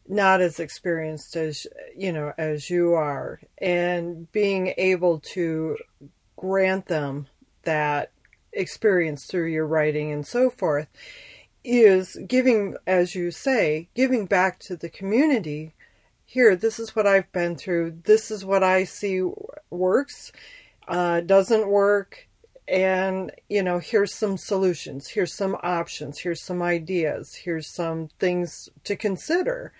not 0.09 0.41
as 0.41 0.59
experienced 0.59 1.37
as 1.37 1.67
you 1.97 2.13
know 2.13 2.33
as 2.37 2.69
you 2.69 2.95
are 2.95 3.41
and 3.59 4.31
being 4.33 4.75
able 4.77 5.21
to 5.21 5.77
grant 6.37 6.87
them 6.87 7.29
that 7.63 8.11
experience 8.53 9.27
through 9.27 9.47
your 9.47 9.67
writing 9.67 10.11
and 10.11 10.27
so 10.27 10.51
forth 10.51 10.89
is 11.65 12.17
giving, 12.27 12.77
as 12.87 13.15
you 13.15 13.31
say, 13.31 13.89
giving 13.95 14.27
back 14.27 14.59
to 14.61 14.77
the 14.77 14.89
community. 14.89 15.75
Here, 16.25 16.57
this 16.57 16.79
is 16.79 16.95
what 16.95 17.07
I've 17.07 17.31
been 17.33 17.57
through. 17.57 17.99
This 18.05 18.31
is 18.31 18.45
what 18.45 18.63
I 18.63 18.85
see 18.85 19.23
works, 19.69 20.33
uh, 20.89 21.21
doesn't 21.21 21.69
work. 21.69 22.29
And, 22.69 23.33
you 23.49 23.65
know, 23.65 23.81
here's 23.81 24.15
some 24.15 24.37
solutions. 24.37 25.09
Here's 25.09 25.35
some 25.35 25.57
options. 25.63 26.21
Here's 26.21 26.43
some 26.43 26.63
ideas. 26.63 27.35
Here's 27.35 27.75
some 27.75 28.11
things 28.21 28.69
to 28.85 28.95
consider. 28.95 29.73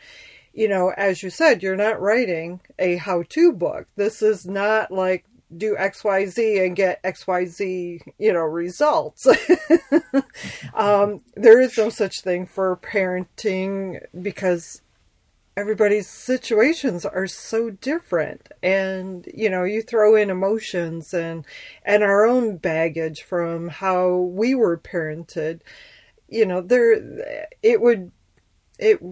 You 0.53 0.67
know, 0.67 0.93
as 0.97 1.23
you 1.23 1.31
said, 1.31 1.63
you're 1.63 1.77
not 1.77 2.01
writing 2.01 2.61
a 2.81 2.97
how 2.97 3.23
to 3.29 3.53
book. 3.53 3.87
This 3.95 4.23
is 4.23 4.45
not 4.45 4.91
like 4.91 5.25
do 5.57 5.77
XYZ 5.77 6.65
and 6.65 6.77
get 6.77 7.03
XYZ, 7.03 8.01
you 8.19 8.33
know, 8.33 8.41
results. 8.41 9.27
um, 10.75 11.23
there 11.35 11.61
is 11.61 11.77
no 11.77 11.89
such 11.91 12.21
thing 12.21 12.47
for 12.47 12.77
parenting 12.77 14.01
because 14.21 14.83
everybody's 15.57 16.09
situations 16.09 17.05
are 17.05 17.27
so 17.27 17.71
different 17.71 18.49
and 18.63 19.29
you 19.35 19.51
know 19.51 19.65
you 19.65 19.83
throw 19.83 20.15
in 20.15 20.31
emotions 20.31 21.13
and 21.13 21.45
and 21.85 22.03
our 22.03 22.25
own 22.25 22.57
baggage 22.57 23.23
from 23.23 23.69
how 23.69 24.17
we 24.17 24.55
were 24.55 24.79
parented 24.79 25.61
you 26.29 26.47
know 26.47 26.63
there 26.63 26.93
it 27.63 27.81
would 27.81 28.11
it 28.79 29.03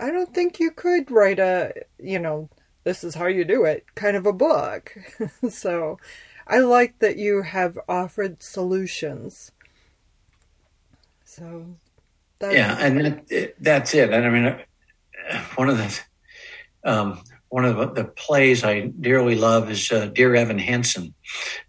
i 0.00 0.10
don't 0.10 0.34
think 0.34 0.58
you 0.58 0.72
could 0.72 1.08
write 1.10 1.38
a 1.38 1.72
you 1.98 2.18
know 2.18 2.48
this 2.84 3.04
is 3.04 3.14
how 3.14 3.26
you 3.26 3.44
do 3.44 3.64
it 3.64 3.84
kind 3.94 4.16
of 4.16 4.26
a 4.26 4.32
book. 4.32 4.96
So 5.50 5.98
i 6.46 6.58
like 6.58 6.98
that 6.98 7.16
you 7.16 7.42
have 7.42 7.78
offered 7.88 8.42
solutions. 8.42 9.52
So 11.24 11.76
yeah 12.42 12.76
and 12.80 13.04
that, 13.04 13.54
that's 13.60 13.94
it. 13.94 14.10
And 14.12 14.24
i 14.24 14.30
mean 14.30 14.58
one 15.56 15.68
of 15.68 15.78
the 15.78 16.00
um, 16.82 17.22
one 17.50 17.64
of 17.64 17.94
the, 17.96 18.04
plays 18.04 18.62
I 18.62 18.86
dearly 19.00 19.34
love 19.34 19.70
is 19.70 19.90
uh, 19.90 20.06
Dear 20.06 20.36
Evan 20.36 20.58
Hansen, 20.58 21.14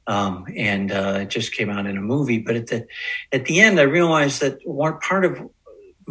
um, 0.05 0.45
and 0.55 0.91
uh, 0.91 1.19
it 1.21 1.29
just 1.29 1.53
came 1.53 1.69
out 1.71 1.87
in 1.87 1.97
a 1.97 2.01
movie. 2.01 2.37
But 2.37 2.55
at 2.55 2.67
the 2.67 2.87
at 3.31 3.45
the 3.45 3.59
end, 3.61 3.79
I 3.79 3.83
realized 3.83 4.41
that 4.41 4.59
one 4.63 4.99
part 4.99 5.25
of 5.25 5.39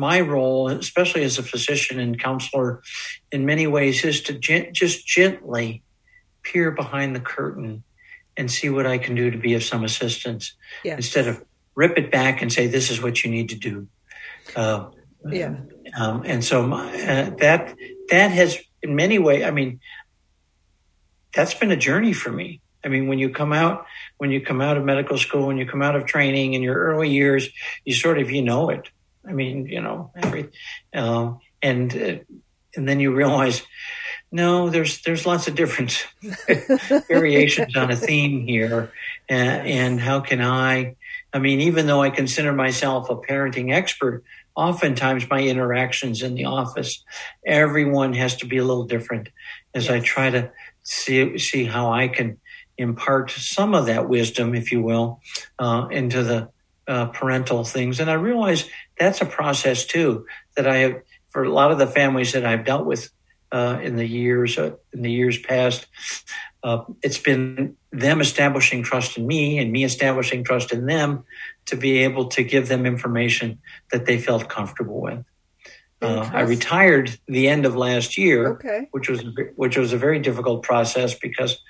my 0.01 0.21
role, 0.21 0.69
especially 0.69 1.23
as 1.23 1.39
a 1.39 1.43
physician 1.43 2.01
and 2.01 2.19
counselor, 2.19 2.83
in 3.31 3.45
many 3.45 3.67
ways, 3.67 4.03
is 4.05 4.23
to 4.23 4.33
gen- 4.33 4.73
just 4.73 5.07
gently 5.07 5.83
peer 6.43 6.71
behind 6.71 7.15
the 7.15 7.21
curtain 7.21 7.85
and 8.37 8.51
see 8.51 8.71
what 8.71 8.87
I 8.87 8.97
can 8.97 9.15
do 9.15 9.31
to 9.31 9.37
be 9.37 9.55
of 9.55 9.63
some 9.63 9.85
assistance, 9.85 10.55
yes. 10.83 10.97
instead 10.97 11.29
of 11.29 11.45
rip 11.75 11.99
it 11.99 12.11
back 12.11 12.41
and 12.41 12.51
say 12.53 12.67
this 12.67 12.91
is 12.91 13.03
what 13.03 13.23
you 13.23 13.31
need 13.31 13.51
to 13.51 13.57
do. 13.57 13.87
Uh, 14.57 14.87
yeah. 15.29 15.55
Um, 15.99 16.23
and 16.25 16.43
so 16.43 16.67
my, 16.67 16.89
uh, 16.89 17.31
that 17.37 17.77
that 18.09 18.31
has 18.31 18.59
in 18.83 18.97
many 18.97 19.19
ways. 19.19 19.45
I 19.45 19.51
mean, 19.51 19.81
that's 21.35 21.55
been 21.55 21.71
a 21.71 21.77
journey 21.77 22.15
for 22.15 22.33
me. 22.33 22.61
I 22.83 22.89
mean, 22.89 23.09
when 23.09 23.19
you 23.19 23.29
come 23.31 23.53
out 23.53 23.87
when 24.17 24.31
you 24.31 24.41
come 24.41 24.61
out 24.61 24.77
of 24.77 24.85
medical 24.85 25.19
school, 25.19 25.47
when 25.47 25.59
you 25.59 25.67
come 25.67 25.83
out 25.83 25.97
of 25.97 26.07
training 26.07 26.55
in 26.55 26.63
your 26.63 26.77
early 26.77 27.11
years, 27.11 27.49
you 27.85 27.95
sort 27.95 28.19
of 28.19 28.31
you 28.31 28.43
know 28.43 28.71
it. 28.71 28.89
I 29.27 29.33
mean, 29.33 29.67
you 29.67 29.81
know, 29.81 30.11
every, 30.17 30.51
uh, 30.95 31.35
and 31.63 31.97
uh, 31.97 32.19
and 32.77 32.89
then 32.89 33.01
you 33.01 33.15
realize, 33.15 33.63
no, 34.33 34.71
there's 34.71 35.03
there's 35.03 35.27
lots 35.27 35.49
of 35.49 35.55
different 35.55 36.07
variations 37.09 37.77
on 37.77 37.91
a 37.91 37.97
theme 37.97 38.47
here, 38.47 38.93
and, 39.29 39.67
and 39.67 40.01
how 40.01 40.21
can 40.21 40.41
I? 40.41 40.97
I 41.33 41.39
mean, 41.39 41.61
even 41.61 41.87
though 41.87 42.03
I 42.03 42.11
consider 42.11 42.53
myself 42.53 43.11
a 43.11 43.17
parenting 43.17 43.73
expert, 43.73 44.25
oftentimes 44.57 45.29
my 45.29 45.41
interactions 45.41 46.23
in 46.23 46.35
the 46.35 46.47
office, 46.47 47.05
everyone 47.47 48.15
has 48.15 48.37
to 48.39 48.47
be 48.47 48.57
a 48.57 48.65
little 48.65 48.85
different 48.85 49.29
as 49.75 49.87
yes. 49.87 49.93
I 49.93 50.01
try 50.01 50.31
to 50.31 50.51
see 50.83 51.39
see 51.39 51.65
how 51.65 51.93
I 51.93 52.09
can 52.09 52.39
impart 52.79 53.31
some 53.31 53.75
of 53.75 53.87
that 53.87 54.09
wisdom, 54.09 54.55
if 54.55 54.73
you 54.73 54.83
will, 54.83 55.21
uh, 55.59 55.87
into 55.91 56.23
the 56.23 56.49
uh, 56.89 57.07
parental 57.07 57.63
things. 57.63 58.01
And 58.01 58.11
I 58.11 58.15
realize 58.15 58.69
that's 59.01 59.21
a 59.21 59.27
process 59.27 59.85
too 59.85 60.27
that 60.57 60.69
I 60.69 60.77
have 60.77 61.03
for 61.31 61.43
a 61.43 61.53
lot 61.53 61.73
of 61.73 61.79
the 61.79 61.87
families 61.87 62.33
that 62.33 62.45
I've 62.45 62.65
dealt 62.65 62.87
with 62.87 63.11
uh, 63.51 63.81
in 63.83 63.97
the 63.97 64.07
years 64.07 64.59
uh, 64.59 64.77
in 64.93 65.03
the 65.03 65.11
years 65.11 65.39
past. 65.39 65.87
Uh, 66.63 66.85
it's 67.03 67.19
been 67.19 67.77
them 67.91 68.21
establishing 68.21 68.83
trust 68.83 69.17
in 69.17 69.27
me 69.27 69.59
and 69.59 69.73
me 69.73 69.83
establishing 69.83 70.45
trust 70.45 70.73
in 70.73 70.85
them 70.85 71.25
to 71.65 71.77
be 71.77 71.99
able 72.01 72.27
to 72.27 72.45
give 72.45 72.69
them 72.69 72.85
information 72.85 73.59
that 73.91 74.05
they 74.05 74.19
felt 74.19 74.49
comfortable 74.49 75.01
with. 75.01 75.25
Uh, 76.03 76.29
I 76.33 76.43
retired 76.43 77.19
the 77.27 77.49
end 77.49 77.67
of 77.67 77.77
last 77.77 78.17
year, 78.17 78.53
okay. 78.53 78.89
which 78.91 79.09
was 79.09 79.25
which 79.57 79.77
was 79.77 79.93
a 79.93 79.99
very 79.99 80.19
difficult 80.19 80.63
process 80.63 81.15
because 81.15 81.63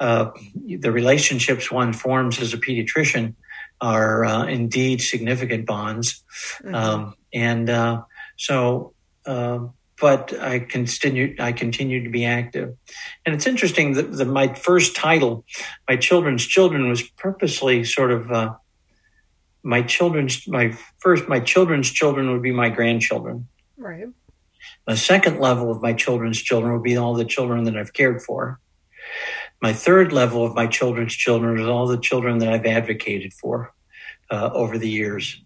uh, 0.00 0.30
the 0.64 0.92
relationships 0.92 1.70
one 1.70 1.92
forms 1.92 2.40
as 2.40 2.52
a 2.52 2.58
pediatrician 2.58 3.34
are 3.80 4.24
uh, 4.24 4.46
indeed 4.46 5.00
significant 5.00 5.66
bonds, 5.66 6.24
mm-hmm. 6.62 6.74
um, 6.74 7.14
and 7.32 7.68
uh, 7.68 8.02
so 8.36 8.94
um, 9.26 9.74
but 10.00 10.38
I 10.40 10.58
continued 10.60 11.40
I 11.40 11.52
continued 11.52 12.04
to 12.04 12.10
be 12.10 12.24
active. 12.24 12.76
And 13.24 13.34
it's 13.34 13.46
interesting 13.46 13.94
that, 13.94 14.12
that, 14.12 14.26
my 14.26 14.52
first 14.54 14.94
title, 14.94 15.44
my 15.88 15.96
children's 15.96 16.46
children, 16.46 16.88
was 16.88 17.02
purposely 17.02 17.84
sort 17.84 18.10
of 18.10 18.30
uh, 18.30 18.54
my 19.62 19.82
children's 19.82 20.46
my 20.46 20.76
first 20.98 21.28
my 21.28 21.40
children's 21.40 21.90
children 21.90 22.30
would 22.32 22.42
be 22.42 22.52
my 22.52 22.68
grandchildren. 22.68 23.48
Right. 23.76 24.06
The 24.86 24.96
second 24.96 25.40
level 25.40 25.70
of 25.70 25.82
my 25.82 25.92
children's 25.92 26.40
children 26.40 26.72
would 26.74 26.82
be 26.82 26.96
all 26.96 27.14
the 27.14 27.24
children 27.24 27.64
that 27.64 27.76
I've 27.76 27.92
cared 27.92 28.22
for. 28.22 28.60
My 29.60 29.72
third 29.72 30.12
level 30.12 30.44
of 30.44 30.54
my 30.54 30.66
children's 30.66 31.14
children 31.14 31.58
is 31.58 31.66
all 31.66 31.86
the 31.86 31.98
children 31.98 32.38
that 32.38 32.52
I've 32.52 32.66
advocated 32.66 33.32
for 33.32 33.72
uh, 34.30 34.50
over 34.52 34.78
the 34.78 34.88
years. 34.88 35.42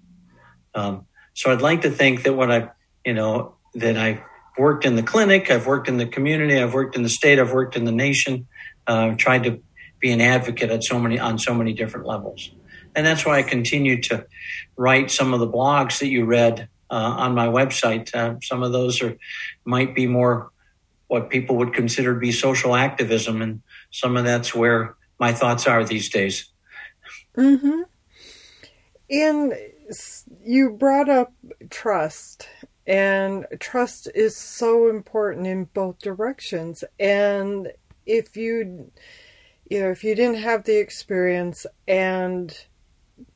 Um, 0.74 1.06
so 1.34 1.52
I'd 1.52 1.62
like 1.62 1.82
to 1.82 1.90
think 1.90 2.24
that 2.24 2.34
what 2.34 2.50
I, 2.50 2.70
you 3.04 3.14
know, 3.14 3.56
that 3.74 3.96
I 3.96 4.22
worked 4.58 4.84
in 4.84 4.96
the 4.96 5.02
clinic, 5.02 5.50
I've 5.50 5.66
worked 5.66 5.88
in 5.88 5.96
the 5.96 6.06
community, 6.06 6.60
I've 6.60 6.74
worked 6.74 6.96
in 6.96 7.02
the 7.02 7.08
state, 7.08 7.38
I've 7.38 7.52
worked 7.52 7.76
in 7.76 7.84
the 7.84 7.92
nation. 7.92 8.46
Uh, 8.86 9.10
I've 9.10 9.16
tried 9.16 9.44
to 9.44 9.62
be 10.00 10.10
an 10.10 10.20
advocate 10.20 10.70
at 10.70 10.82
so 10.82 10.98
many 10.98 11.18
on 11.18 11.38
so 11.38 11.54
many 11.54 11.72
different 11.72 12.06
levels, 12.06 12.50
and 12.96 13.06
that's 13.06 13.24
why 13.24 13.38
I 13.38 13.42
continue 13.42 14.00
to 14.02 14.26
write 14.76 15.10
some 15.10 15.32
of 15.32 15.40
the 15.40 15.48
blogs 15.48 16.00
that 16.00 16.08
you 16.08 16.24
read 16.24 16.68
uh, 16.90 16.94
on 16.94 17.34
my 17.34 17.46
website. 17.46 18.14
Uh, 18.14 18.36
some 18.42 18.62
of 18.62 18.72
those 18.72 19.02
are 19.02 19.16
might 19.64 19.94
be 19.94 20.06
more 20.06 20.50
what 21.06 21.28
people 21.28 21.56
would 21.56 21.74
consider 21.74 22.14
to 22.14 22.20
be 22.20 22.32
social 22.32 22.74
activism, 22.74 23.42
and 23.42 23.62
some 23.90 24.16
of 24.16 24.24
that's 24.24 24.54
where 24.54 24.96
my 25.18 25.32
thoughts 25.32 25.66
are 25.66 25.84
these 25.84 26.08
days. 26.08 26.50
Mm-hmm. 27.36 27.82
And 29.10 29.54
you 30.42 30.70
brought 30.70 31.08
up 31.08 31.32
trust 31.68 32.48
and 32.86 33.46
trust 33.58 34.08
is 34.14 34.36
so 34.36 34.88
important 34.88 35.46
in 35.46 35.64
both 35.64 35.98
directions. 36.00 36.82
And 36.98 37.72
if 38.06 38.36
you, 38.36 38.90
you 39.68 39.80
know, 39.80 39.90
if 39.90 40.02
you 40.02 40.14
didn't 40.14 40.42
have 40.42 40.64
the 40.64 40.78
experience 40.78 41.66
and 41.86 42.56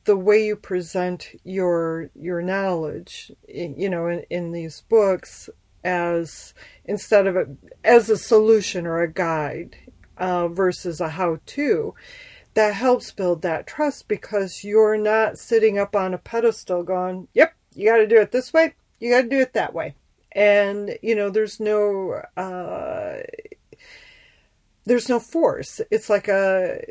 the 0.05 0.17
way 0.17 0.45
you 0.45 0.55
present 0.55 1.29
your 1.43 2.09
your 2.15 2.41
knowledge, 2.41 3.31
you 3.47 3.89
know, 3.89 4.07
in, 4.07 4.23
in 4.29 4.51
these 4.51 4.81
books 4.89 5.49
as 5.83 6.53
instead 6.85 7.27
of 7.27 7.35
a, 7.35 7.45
as 7.83 8.09
a 8.09 8.17
solution 8.17 8.87
or 8.87 9.01
a 9.01 9.11
guide 9.11 9.77
uh, 10.17 10.47
versus 10.47 11.01
a 11.01 11.09
how-to, 11.09 11.93
that 12.53 12.73
helps 12.73 13.11
build 13.11 13.41
that 13.41 13.67
trust 13.67 14.07
because 14.07 14.63
you're 14.63 14.97
not 14.97 15.37
sitting 15.37 15.77
up 15.77 15.95
on 15.95 16.13
a 16.13 16.17
pedestal 16.17 16.83
going, 16.83 17.27
"Yep, 17.33 17.53
you 17.73 17.89
got 17.89 17.97
to 17.97 18.07
do 18.07 18.19
it 18.19 18.31
this 18.31 18.53
way 18.53 18.73
you 18.99 19.11
got 19.11 19.23
to 19.23 19.29
do 19.29 19.39
it 19.39 19.53
that 19.53 19.73
way. 19.73 19.95
And, 20.31 20.97
you 21.01 21.15
know, 21.15 21.29
there's 21.29 21.59
no, 21.59 22.21
uh, 22.35 23.17
there's 24.85 25.09
no 25.09 25.19
force. 25.19 25.81
It's 25.91 26.09
like 26.09 26.27
a, 26.27 26.81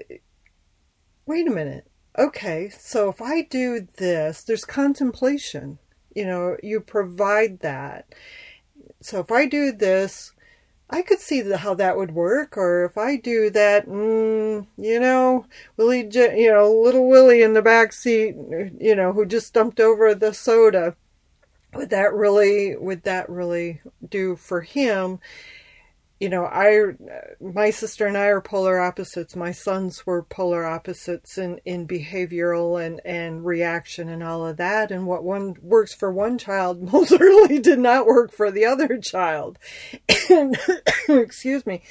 wait 1.27 1.47
a 1.47 1.51
minute. 1.51 1.87
Okay, 2.17 2.71
so 2.71 3.09
if 3.09 3.21
I 3.21 3.43
do 3.43 3.87
this, 3.97 4.45
there's 4.45 4.65
contemplation. 4.65 5.79
You 6.15 6.27
know, 6.27 6.57
you 6.63 6.81
provide 6.81 7.61
that. 7.61 8.15
So 9.03 9.19
if 9.19 9.33
I 9.33 9.47
do 9.47 9.73
this, 9.73 10.33
I 10.91 11.03
could 11.03 11.21
see 11.21 11.41
the, 11.41 11.59
how 11.59 11.75
that 11.75 11.97
would 11.97 12.13
work. 12.13 12.57
Or 12.57 12.85
if 12.85 12.99
I 12.99 13.17
do 13.17 13.51
that, 13.51 13.87
mm, 13.87 14.67
you 14.77 15.01
know, 15.01 15.47
Willie, 15.77 16.09
you 16.13 16.53
know, 16.53 16.73
little 16.73 17.09
Willie 17.09 17.43
in 17.43 17.55
the 17.55 17.63
back 17.63 17.93
seat, 17.93 18.35
you 18.79 18.95
know, 18.95 19.13
who 19.13 19.27
just 19.27 19.55
dumped 19.55 19.81
over 19.81 20.15
the 20.15 20.33
soda 20.33 20.97
would 21.75 21.91
that 21.91 22.15
really 22.15 22.77
would 22.77 23.03
that 23.03 23.29
really 23.29 23.81
do 24.09 24.37
for 24.37 24.61
him 24.61 25.19
you 26.25 26.31
know 26.31 26.47
i 26.47 26.87
my 27.39 27.69
sister 27.69 28.07
and 28.07 28.17
i 28.17 28.25
are 28.25 28.41
polar 28.41 28.81
opposites. 28.81 29.37
My 29.37 29.53
sons 29.53 30.07
were 30.07 30.23
polar 30.23 30.65
opposites 30.65 31.37
in 31.37 31.61
in 31.67 31.87
behavioral 31.87 32.83
and 32.83 32.99
and 33.05 33.45
reaction 33.45 34.09
and 34.09 34.23
all 34.23 34.47
of 34.47 34.57
that. 34.57 34.91
And 34.91 35.07
what 35.07 35.23
one 35.23 35.55
works 35.61 35.93
for 35.95 36.11
one 36.11 36.39
child 36.39 36.81
most 36.93 37.11
certainly 37.11 37.59
did 37.59 37.79
not 37.79 38.07
work 38.07 38.33
for 38.33 38.51
the 38.51 38.65
other 38.65 38.97
child. 38.97 39.59
And 40.31 40.57
excuse 41.11 41.67
me. 41.67 41.83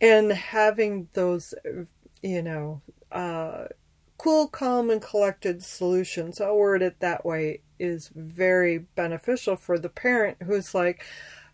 And 0.00 0.32
having 0.32 1.06
those 1.12 1.54
you 2.22 2.42
know 2.42 2.82
uh 3.12 3.66
cool 4.18 4.48
calm 4.48 4.90
and 4.90 5.02
collected 5.02 5.62
solutions 5.62 6.40
i'll 6.40 6.56
word 6.56 6.80
it 6.82 6.98
that 7.00 7.26
way 7.26 7.60
is 7.78 8.10
very 8.14 8.78
beneficial 8.78 9.56
for 9.56 9.78
the 9.78 9.88
parent 9.88 10.38
who's 10.42 10.74
like, 10.74 11.04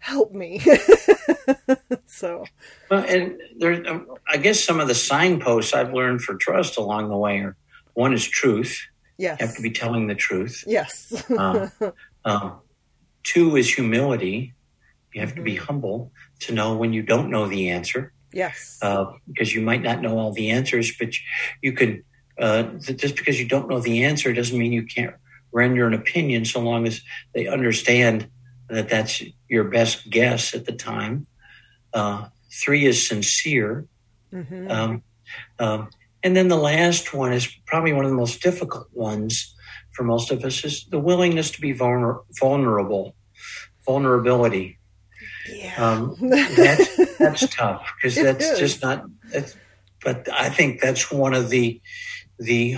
help 0.01 0.33
me. 0.33 0.61
so, 2.07 2.45
well, 2.91 3.05
and 3.07 3.41
there, 3.59 3.83
I 4.29 4.37
guess 4.39 4.63
some 4.63 4.81
of 4.81 4.89
the 4.89 4.95
signposts 4.95 5.73
I've 5.73 5.93
learned 5.93 6.23
for 6.23 6.35
trust 6.35 6.77
along 6.77 7.09
the 7.09 7.17
way 7.17 7.39
are 7.39 7.57
one 7.95 8.13
is 8.13 8.27
truth. 8.27 8.81
Yes. 9.19 9.39
You 9.39 9.47
have 9.47 9.57
to 9.57 9.63
be 9.63 9.71
telling 9.71 10.07
the 10.07 10.15
truth. 10.15 10.65
Yes. 10.67 11.25
uh, 11.31 11.69
uh, 12.25 12.51
two 13.23 13.57
is 13.57 13.73
humility. 13.73 14.55
You 15.13 15.21
have 15.21 15.31
mm-hmm. 15.31 15.39
to 15.39 15.43
be 15.43 15.55
mm-hmm. 15.55 15.65
humble 15.65 16.13
to 16.41 16.53
know 16.53 16.77
when 16.77 16.93
you 16.93 17.03
don't 17.03 17.31
know 17.31 17.47
the 17.47 17.71
answer. 17.71 18.13
Yes. 18.33 18.79
Uh, 18.81 19.13
because 19.27 19.55
you 19.55 19.61
might 19.61 19.83
not 19.83 20.01
know 20.01 20.19
all 20.19 20.33
the 20.33 20.51
answers, 20.51 20.93
but 20.99 21.15
you 21.63 21.73
can, 21.73 22.05
uh, 22.39 22.63
just 22.79 23.17
because 23.17 23.39
you 23.39 23.47
don't 23.47 23.69
know 23.69 23.81
the 23.81 24.05
answer 24.05 24.33
doesn't 24.33 24.59
mean 24.59 24.73
you 24.73 24.87
can't 24.87 25.15
render 25.53 25.87
an 25.87 25.95
opinion 25.95 26.45
so 26.45 26.61
long 26.61 26.87
as 26.87 27.03
they 27.35 27.47
understand 27.47 28.29
that 28.69 28.89
that's 28.89 29.23
your 29.51 29.65
best 29.65 30.09
guess 30.09 30.55
at 30.55 30.65
the 30.65 30.73
time. 30.73 31.27
Uh, 31.93 32.29
three 32.51 32.87
is 32.87 33.07
sincere. 33.07 33.87
Mm-hmm. 34.33 34.71
Um, 34.71 35.03
um, 35.59 35.91
and 36.23 36.37
then 36.37 36.49
the 36.49 36.57
last 36.57 37.13
one 37.13 37.33
is 37.33 37.49
probably 37.67 37.93
one 37.93 38.05
of 38.05 38.11
the 38.11 38.17
most 38.17 38.43
difficult 38.43 38.89
ones 38.93 39.55
for 39.93 40.05
most 40.05 40.31
of 40.31 40.45
us 40.45 40.65
is 40.65 40.87
the 40.87 41.01
willingness 41.01 41.51
to 41.51 41.61
be 41.61 41.75
vulner- 41.75 42.23
vulnerable, 42.39 43.15
vulnerability. 43.85 44.79
Yeah. 45.51 45.75
Um, 45.77 46.17
that's, 46.21 47.19
that's 47.19 47.55
tough 47.55 47.93
because 47.97 48.15
that's 48.15 48.45
is. 48.45 48.59
just 48.59 48.83
not, 48.83 49.05
but 50.05 50.29
I 50.33 50.49
think 50.49 50.81
that's 50.81 51.11
one 51.11 51.35
of 51.35 51.51
the, 51.51 51.81
the, 52.39 52.77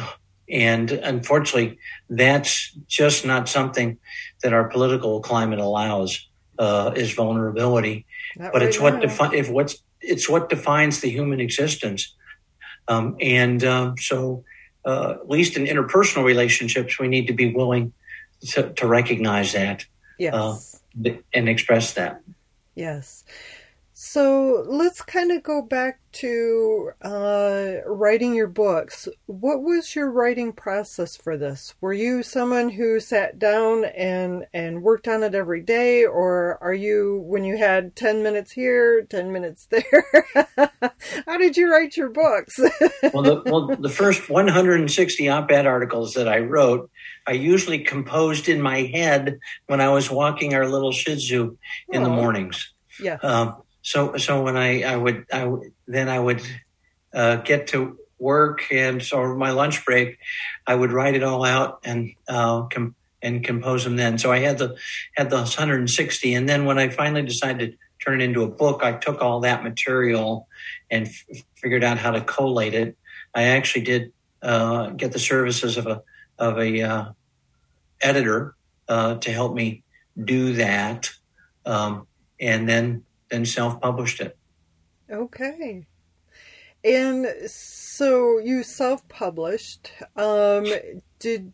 and 0.48 0.90
unfortunately, 0.90 1.78
that's 2.08 2.72
just 2.88 3.26
not 3.26 3.48
something 3.48 3.98
that 4.42 4.52
our 4.52 4.68
political 4.68 5.20
climate 5.20 5.58
allows, 5.58 6.28
uh, 6.62 6.92
is 6.94 7.12
vulnerability. 7.12 8.06
Not 8.36 8.52
but 8.52 8.60
right 8.60 8.68
it's 8.68 8.78
what 8.78 9.00
defi- 9.00 9.36
if 9.36 9.50
what's, 9.50 9.82
it's 10.00 10.28
what 10.28 10.48
defines 10.48 11.00
the 11.00 11.10
human 11.10 11.40
existence. 11.40 12.14
Um, 12.86 13.16
and 13.20 13.64
um, 13.64 13.98
so, 13.98 14.44
uh, 14.84 15.14
at 15.22 15.28
least 15.28 15.56
in 15.56 15.64
interpersonal 15.64 16.24
relationships, 16.24 16.98
we 17.00 17.08
need 17.08 17.26
to 17.26 17.32
be 17.32 17.52
willing 17.52 17.92
to, 18.52 18.72
to 18.74 18.86
recognize 18.86 19.52
that 19.52 19.84
yes. 20.18 20.80
uh, 21.04 21.10
and 21.34 21.48
express 21.48 21.94
that. 21.94 22.20
Yes. 22.76 23.24
So 24.04 24.64
let's 24.66 25.00
kind 25.00 25.30
of 25.30 25.44
go 25.44 25.62
back 25.62 26.00
to 26.14 26.90
uh, 27.02 27.74
writing 27.86 28.34
your 28.34 28.48
books. 28.48 29.06
What 29.26 29.62
was 29.62 29.94
your 29.94 30.10
writing 30.10 30.52
process 30.52 31.16
for 31.16 31.36
this? 31.36 31.76
Were 31.80 31.92
you 31.92 32.24
someone 32.24 32.70
who 32.70 32.98
sat 32.98 33.38
down 33.38 33.84
and 33.84 34.44
and 34.52 34.82
worked 34.82 35.06
on 35.06 35.22
it 35.22 35.36
every 35.36 35.60
day, 35.62 36.04
or 36.04 36.58
are 36.60 36.74
you 36.74 37.22
when 37.26 37.44
you 37.44 37.56
had 37.56 37.94
ten 37.94 38.24
minutes 38.24 38.50
here, 38.50 39.02
ten 39.02 39.32
minutes 39.32 39.68
there? 39.70 40.26
How 41.24 41.38
did 41.38 41.56
you 41.56 41.70
write 41.70 41.96
your 41.96 42.10
books? 42.10 42.58
well, 43.14 43.22
the, 43.22 43.42
well, 43.46 43.68
the 43.68 43.88
first 43.88 44.28
160 44.28 45.28
op-ed 45.28 45.64
articles 45.64 46.14
that 46.14 46.26
I 46.26 46.40
wrote, 46.40 46.90
I 47.28 47.32
usually 47.32 47.78
composed 47.78 48.48
in 48.48 48.60
my 48.60 48.80
head 48.80 49.38
when 49.68 49.80
I 49.80 49.90
was 49.90 50.10
walking 50.10 50.54
our 50.54 50.66
little 50.66 50.90
Shih 50.90 51.14
Tzu 51.14 51.56
in 51.90 52.02
oh. 52.02 52.04
the 52.04 52.10
mornings. 52.10 52.72
Yeah. 53.00 53.18
Um, 53.22 53.62
so 53.82 54.16
so 54.16 54.42
when 54.42 54.56
I 54.56 54.82
I 54.82 54.96
would 54.96 55.26
I 55.32 55.52
then 55.86 56.08
I 56.08 56.18
would 56.18 56.42
uh, 57.12 57.36
get 57.36 57.68
to 57.68 57.98
work 58.18 58.72
and 58.72 59.02
so 59.02 59.34
my 59.34 59.50
lunch 59.50 59.84
break 59.84 60.18
I 60.66 60.74
would 60.74 60.92
write 60.92 61.14
it 61.14 61.22
all 61.22 61.44
out 61.44 61.80
and 61.84 62.14
uh, 62.28 62.62
com- 62.62 62.94
and 63.20 63.44
compose 63.44 63.84
them 63.84 63.96
then. 63.96 64.18
So 64.18 64.32
I 64.32 64.38
had 64.38 64.58
the 64.58 64.76
had 65.16 65.30
the 65.30 65.36
160 65.36 66.34
and 66.34 66.48
then 66.48 66.64
when 66.64 66.78
I 66.78 66.88
finally 66.88 67.22
decided 67.22 67.72
to 67.72 67.78
turn 68.04 68.20
it 68.20 68.24
into 68.24 68.42
a 68.42 68.48
book, 68.48 68.82
I 68.82 68.92
took 68.92 69.22
all 69.22 69.40
that 69.40 69.62
material 69.62 70.48
and 70.90 71.06
f- 71.06 71.42
figured 71.54 71.84
out 71.84 71.98
how 71.98 72.10
to 72.10 72.20
collate 72.20 72.74
it. 72.74 72.96
I 73.34 73.44
actually 73.44 73.84
did 73.84 74.12
uh, 74.42 74.90
get 74.90 75.12
the 75.12 75.18
services 75.18 75.76
of 75.76 75.86
a 75.86 76.02
of 76.38 76.58
a 76.58 76.82
uh, 76.82 77.04
editor 78.00 78.54
uh, 78.88 79.16
to 79.16 79.32
help 79.32 79.54
me 79.54 79.84
do 80.22 80.54
that, 80.54 81.10
um, 81.64 82.06
and 82.40 82.68
then 82.68 83.04
then 83.32 83.46
self 83.46 83.80
published 83.80 84.20
it. 84.20 84.36
Okay. 85.10 85.86
And 86.84 87.26
so 87.46 88.38
you 88.38 88.62
self 88.62 89.08
published. 89.08 89.90
Um, 90.16 90.66
did 91.18 91.52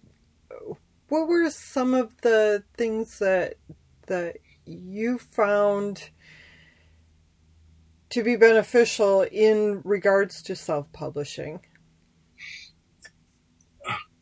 what 1.08 1.28
were 1.28 1.48
some 1.50 1.94
of 1.94 2.20
the 2.22 2.64
things 2.76 3.18
that 3.20 3.54
that 4.06 4.38
you 4.66 5.18
found 5.18 6.10
to 8.10 8.22
be 8.22 8.36
beneficial 8.36 9.22
in 9.22 9.80
regards 9.84 10.42
to 10.42 10.56
self 10.56 10.90
publishing? 10.92 11.60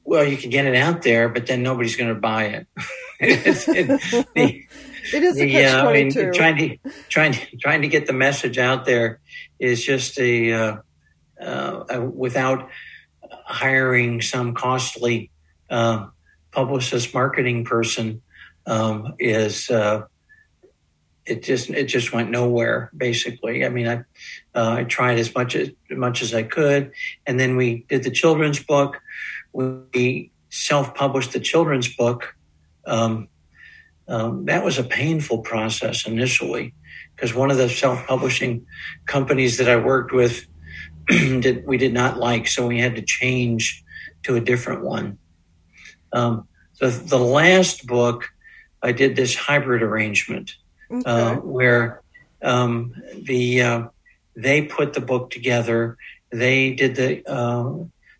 Well, 0.04 0.24
you 0.24 0.36
can 0.36 0.50
get 0.50 0.66
it 0.66 0.76
out 0.76 1.02
there, 1.02 1.28
but 1.28 1.46
then 1.46 1.62
nobody's 1.64 1.96
going 1.96 2.14
to 2.14 2.20
buy 2.20 2.44
it. 2.44 2.66
it 3.20 3.44
the, 4.34 4.65
it 5.12 5.22
is 5.22 5.36
the, 5.36 5.50
catch 5.50 5.74
uh, 5.74 5.88
I 5.88 5.92
mean, 5.92 6.32
trying 6.32 6.56
to 6.56 6.90
trying 7.08 7.32
to 7.32 7.56
trying 7.58 7.82
to 7.82 7.88
get 7.88 8.06
the 8.06 8.12
message 8.12 8.58
out 8.58 8.84
there 8.84 9.20
is 9.58 9.84
just 9.84 10.18
a, 10.18 10.52
uh, 10.52 10.76
uh, 11.40 12.00
without 12.00 12.68
hiring 13.44 14.20
some 14.20 14.54
costly 14.54 15.30
uh, 15.70 16.06
publicist 16.50 17.14
marketing 17.14 17.64
person 17.64 18.22
um, 18.66 19.14
is 19.18 19.70
uh, 19.70 20.02
it 21.24 21.42
just 21.42 21.70
it 21.70 21.84
just 21.84 22.12
went 22.12 22.30
nowhere 22.30 22.90
basically. 22.96 23.64
I 23.64 23.68
mean, 23.68 23.88
I 23.88 23.96
uh, 24.54 24.76
I 24.78 24.84
tried 24.84 25.18
as 25.18 25.34
much 25.34 25.54
as 25.54 25.70
much 25.90 26.22
as 26.22 26.34
I 26.34 26.42
could, 26.42 26.92
and 27.26 27.38
then 27.38 27.56
we 27.56 27.84
did 27.88 28.04
the 28.04 28.10
children's 28.10 28.62
book. 28.62 29.00
We 29.52 30.30
self 30.50 30.94
published 30.94 31.32
the 31.32 31.40
children's 31.40 31.94
book. 31.94 32.34
Um, 32.86 33.28
um, 34.08 34.44
that 34.46 34.64
was 34.64 34.78
a 34.78 34.84
painful 34.84 35.38
process 35.38 36.06
initially 36.06 36.74
because 37.14 37.34
one 37.34 37.50
of 37.50 37.56
the 37.56 37.68
self-publishing 37.68 38.66
companies 39.06 39.58
that 39.58 39.68
I 39.68 39.76
worked 39.76 40.12
with 40.12 40.46
did, 41.08 41.66
we 41.66 41.76
did 41.76 41.92
not 41.92 42.18
like, 42.18 42.46
so 42.46 42.66
we 42.66 42.80
had 42.80 42.96
to 42.96 43.02
change 43.02 43.84
to 44.24 44.36
a 44.36 44.40
different 44.40 44.84
one. 44.84 45.18
Um, 46.12 46.46
the, 46.78 46.88
the 46.88 47.18
last 47.18 47.86
book, 47.86 48.28
I 48.82 48.92
did 48.92 49.16
this 49.16 49.34
hybrid 49.34 49.82
arrangement 49.82 50.52
uh, 50.90 50.96
okay. 50.96 51.10
uh, 51.10 51.34
where 51.36 52.02
um, 52.42 52.94
the 53.14 53.62
uh, 53.62 53.82
they 54.36 54.62
put 54.62 54.92
the 54.92 55.00
book 55.00 55.30
together, 55.30 55.96
they 56.30 56.74
did 56.74 56.94
the 56.96 57.26
uh, 57.26 57.72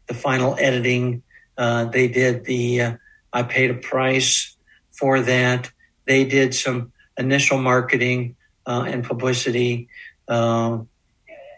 the 0.07 0.14
final 0.14 0.57
editing, 0.59 1.22
uh, 1.59 1.85
they 1.85 2.09
did 2.09 2.44
the 2.44 2.81
uh, 2.81 2.96
I 3.33 3.42
paid 3.42 3.70
a 3.70 3.75
price 3.75 4.57
for 4.92 5.20
that, 5.20 5.70
they 6.07 6.25
did 6.25 6.55
some 6.55 6.92
initial 7.19 7.59
marketing 7.59 8.37
uh, 8.66 8.85
and 8.87 9.05
publicity, 9.05 9.88
uh, 10.29 10.79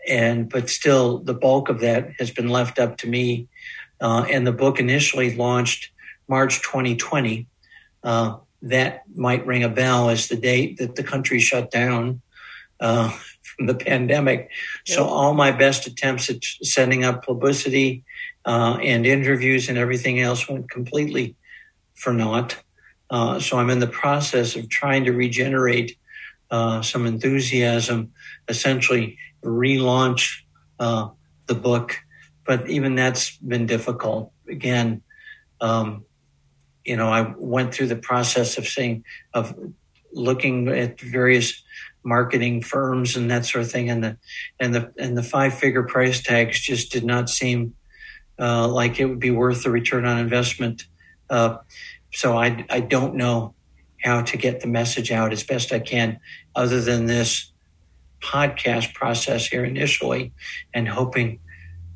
and 0.08 0.48
but 0.48 0.68
still 0.70 1.18
the 1.18 1.34
bulk 1.34 1.68
of 1.68 1.80
that 1.80 2.12
has 2.18 2.30
been 2.30 2.48
left 2.48 2.78
up 2.78 2.98
to 2.98 3.08
me. 3.08 3.48
Uh, 4.00 4.24
and 4.30 4.46
the 4.46 4.52
book 4.52 4.78
initially 4.78 5.34
launched 5.34 5.90
March 6.28 6.62
2020. 6.62 7.46
Uh, 8.02 8.36
that 8.62 9.04
might 9.14 9.46
ring 9.46 9.64
a 9.64 9.68
bell 9.68 10.08
as 10.08 10.28
the 10.28 10.36
date 10.36 10.78
that 10.78 10.96
the 10.96 11.02
country 11.02 11.40
shut 11.40 11.70
down 11.70 12.20
uh, 12.80 13.08
from 13.42 13.66
the 13.66 13.74
pandemic. 13.74 14.50
Yep. 14.86 14.96
So 14.96 15.04
all 15.04 15.34
my 15.34 15.50
best 15.50 15.86
attempts 15.86 16.30
at 16.30 16.44
setting 16.62 17.04
up 17.04 17.24
publicity 17.24 18.04
uh, 18.44 18.78
and 18.82 19.06
interviews 19.06 19.68
and 19.68 19.78
everything 19.78 20.20
else 20.20 20.48
went 20.48 20.70
completely 20.70 21.36
for 21.94 22.12
naught. 22.12 22.56
Uh, 23.10 23.40
so 23.40 23.58
I'm 23.58 23.70
in 23.70 23.80
the 23.80 23.86
process 23.86 24.56
of 24.56 24.68
trying 24.68 25.04
to 25.04 25.12
regenerate 25.12 25.96
uh, 26.50 26.82
some 26.82 27.06
enthusiasm, 27.06 28.12
essentially 28.48 29.18
relaunch 29.42 30.42
uh, 30.78 31.08
the 31.46 31.54
book. 31.54 31.96
But 32.44 32.68
even 32.70 32.94
that's 32.94 33.36
been 33.36 33.66
difficult. 33.66 34.32
Again, 34.48 35.02
um, 35.60 36.04
you 36.84 36.96
know, 36.96 37.08
I 37.08 37.34
went 37.36 37.74
through 37.74 37.88
the 37.88 37.96
process 37.96 38.56
of 38.56 38.66
saying, 38.66 39.04
of 39.34 39.54
looking 40.12 40.68
at 40.68 41.00
various 41.00 41.62
marketing 42.02 42.62
firms 42.62 43.16
and 43.16 43.30
that 43.30 43.44
sort 43.44 43.64
of 43.64 43.70
thing, 43.70 43.90
and 43.90 44.02
the 44.02 44.16
and 44.58 44.74
the 44.74 44.92
and 44.98 45.16
the 45.16 45.22
five 45.22 45.54
figure 45.58 45.82
price 45.82 46.22
tags 46.22 46.58
just 46.58 46.90
did 46.90 47.04
not 47.04 47.28
seem 47.28 47.74
uh, 48.38 48.66
like 48.66 48.98
it 48.98 49.04
would 49.04 49.20
be 49.20 49.30
worth 49.30 49.62
the 49.62 49.70
return 49.70 50.06
on 50.06 50.18
investment. 50.18 50.86
So 52.12 52.36
I, 52.36 52.64
I 52.70 52.80
don't 52.80 53.14
know 53.14 53.54
how 54.02 54.22
to 54.22 54.36
get 54.36 54.60
the 54.60 54.68
message 54.68 55.10
out 55.10 55.32
as 55.32 55.42
best 55.42 55.72
I 55.72 55.80
can, 55.80 56.20
other 56.54 56.80
than 56.80 57.06
this 57.06 57.52
podcast 58.20 58.94
process 58.94 59.46
here 59.46 59.64
initially, 59.64 60.32
and 60.72 60.88
hoping 60.88 61.40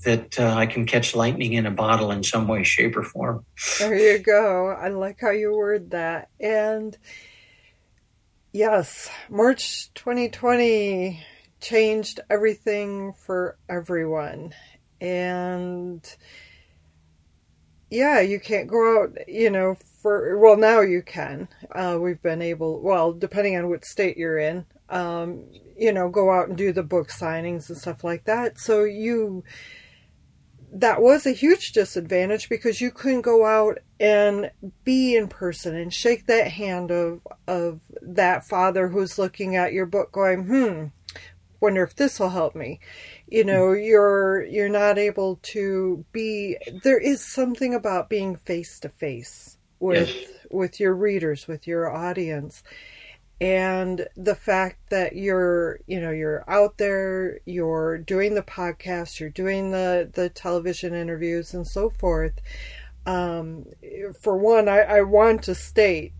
that 0.04 0.38
uh, 0.38 0.54
I 0.54 0.66
can 0.66 0.86
catch 0.86 1.14
lightning 1.14 1.52
in 1.52 1.66
a 1.66 1.70
bottle 1.70 2.10
in 2.10 2.24
some 2.24 2.48
way, 2.48 2.64
shape, 2.64 2.96
or 2.96 3.04
form. 3.04 3.44
There 3.78 3.96
you 3.96 4.18
go. 4.18 4.68
I 4.68 4.88
like 4.88 5.20
how 5.20 5.30
you 5.30 5.54
word 5.54 5.90
that. 5.92 6.28
And 6.40 6.96
yes, 8.52 9.10
March 9.30 9.92
2020 9.94 11.24
changed 11.60 12.20
everything 12.28 13.12
for 13.12 13.56
everyone. 13.68 14.54
And 15.00 16.16
yeah, 17.90 18.20
you 18.20 18.40
can't 18.40 18.68
go 18.68 19.02
out, 19.02 19.28
you 19.28 19.50
know, 19.50 19.76
for 20.02 20.36
well 20.38 20.56
now 20.56 20.80
you 20.80 21.02
can. 21.02 21.48
Uh, 21.70 21.96
we've 22.00 22.20
been 22.22 22.42
able, 22.42 22.82
well, 22.82 23.12
depending 23.12 23.56
on 23.56 23.68
what 23.68 23.84
state 23.84 24.16
you're 24.16 24.38
in, 24.38 24.66
um, 24.88 25.44
you 25.78 25.92
know, 25.92 26.08
go 26.08 26.30
out 26.30 26.48
and 26.48 26.58
do 26.58 26.72
the 26.72 26.82
book 26.82 27.08
signings 27.08 27.68
and 27.68 27.78
stuff 27.78 28.02
like 28.02 28.24
that. 28.24 28.58
So 28.58 28.84
you 28.84 29.44
that 30.74 31.02
was 31.02 31.26
a 31.26 31.32
huge 31.32 31.72
disadvantage 31.72 32.48
because 32.48 32.80
you 32.80 32.90
couldn't 32.90 33.20
go 33.20 33.44
out 33.44 33.78
and 34.00 34.50
be 34.84 35.14
in 35.14 35.28
person 35.28 35.76
and 35.76 35.92
shake 35.92 36.26
that 36.26 36.50
hand 36.50 36.90
of 36.90 37.20
of 37.46 37.80
that 38.00 38.44
father 38.44 38.88
who's 38.88 39.18
looking 39.18 39.54
at 39.54 39.72
your 39.72 39.86
book 39.86 40.10
going 40.12 40.44
hmm 40.44 40.86
wonder 41.60 41.84
if 41.84 41.94
this 41.94 42.18
will 42.18 42.30
help 42.30 42.56
me 42.56 42.80
you 43.28 43.44
know 43.44 43.72
you're 43.72 44.42
you're 44.44 44.68
not 44.68 44.98
able 44.98 45.38
to 45.42 46.04
be 46.10 46.56
there 46.82 46.98
is 46.98 47.20
something 47.20 47.74
about 47.74 48.08
being 48.08 48.34
face 48.34 48.80
to 48.80 48.88
face 48.88 49.58
with 49.82 50.08
yes. 50.08 50.28
with 50.50 50.78
your 50.78 50.94
readers 50.94 51.48
with 51.48 51.66
your 51.66 51.90
audience 51.90 52.62
and 53.40 54.06
the 54.16 54.36
fact 54.36 54.78
that 54.90 55.16
you're 55.16 55.80
you 55.88 56.00
know 56.00 56.12
you're 56.12 56.44
out 56.48 56.78
there 56.78 57.40
you're 57.44 57.98
doing 57.98 58.34
the 58.34 58.42
podcast 58.42 59.18
you're 59.18 59.28
doing 59.28 59.72
the 59.72 60.08
the 60.14 60.28
television 60.28 60.94
interviews 60.94 61.52
and 61.52 61.66
so 61.66 61.90
forth 61.90 62.34
um, 63.06 63.64
for 64.20 64.36
one 64.36 64.68
I, 64.68 64.82
I 64.82 65.02
want 65.02 65.42
to 65.44 65.54
state 65.56 66.12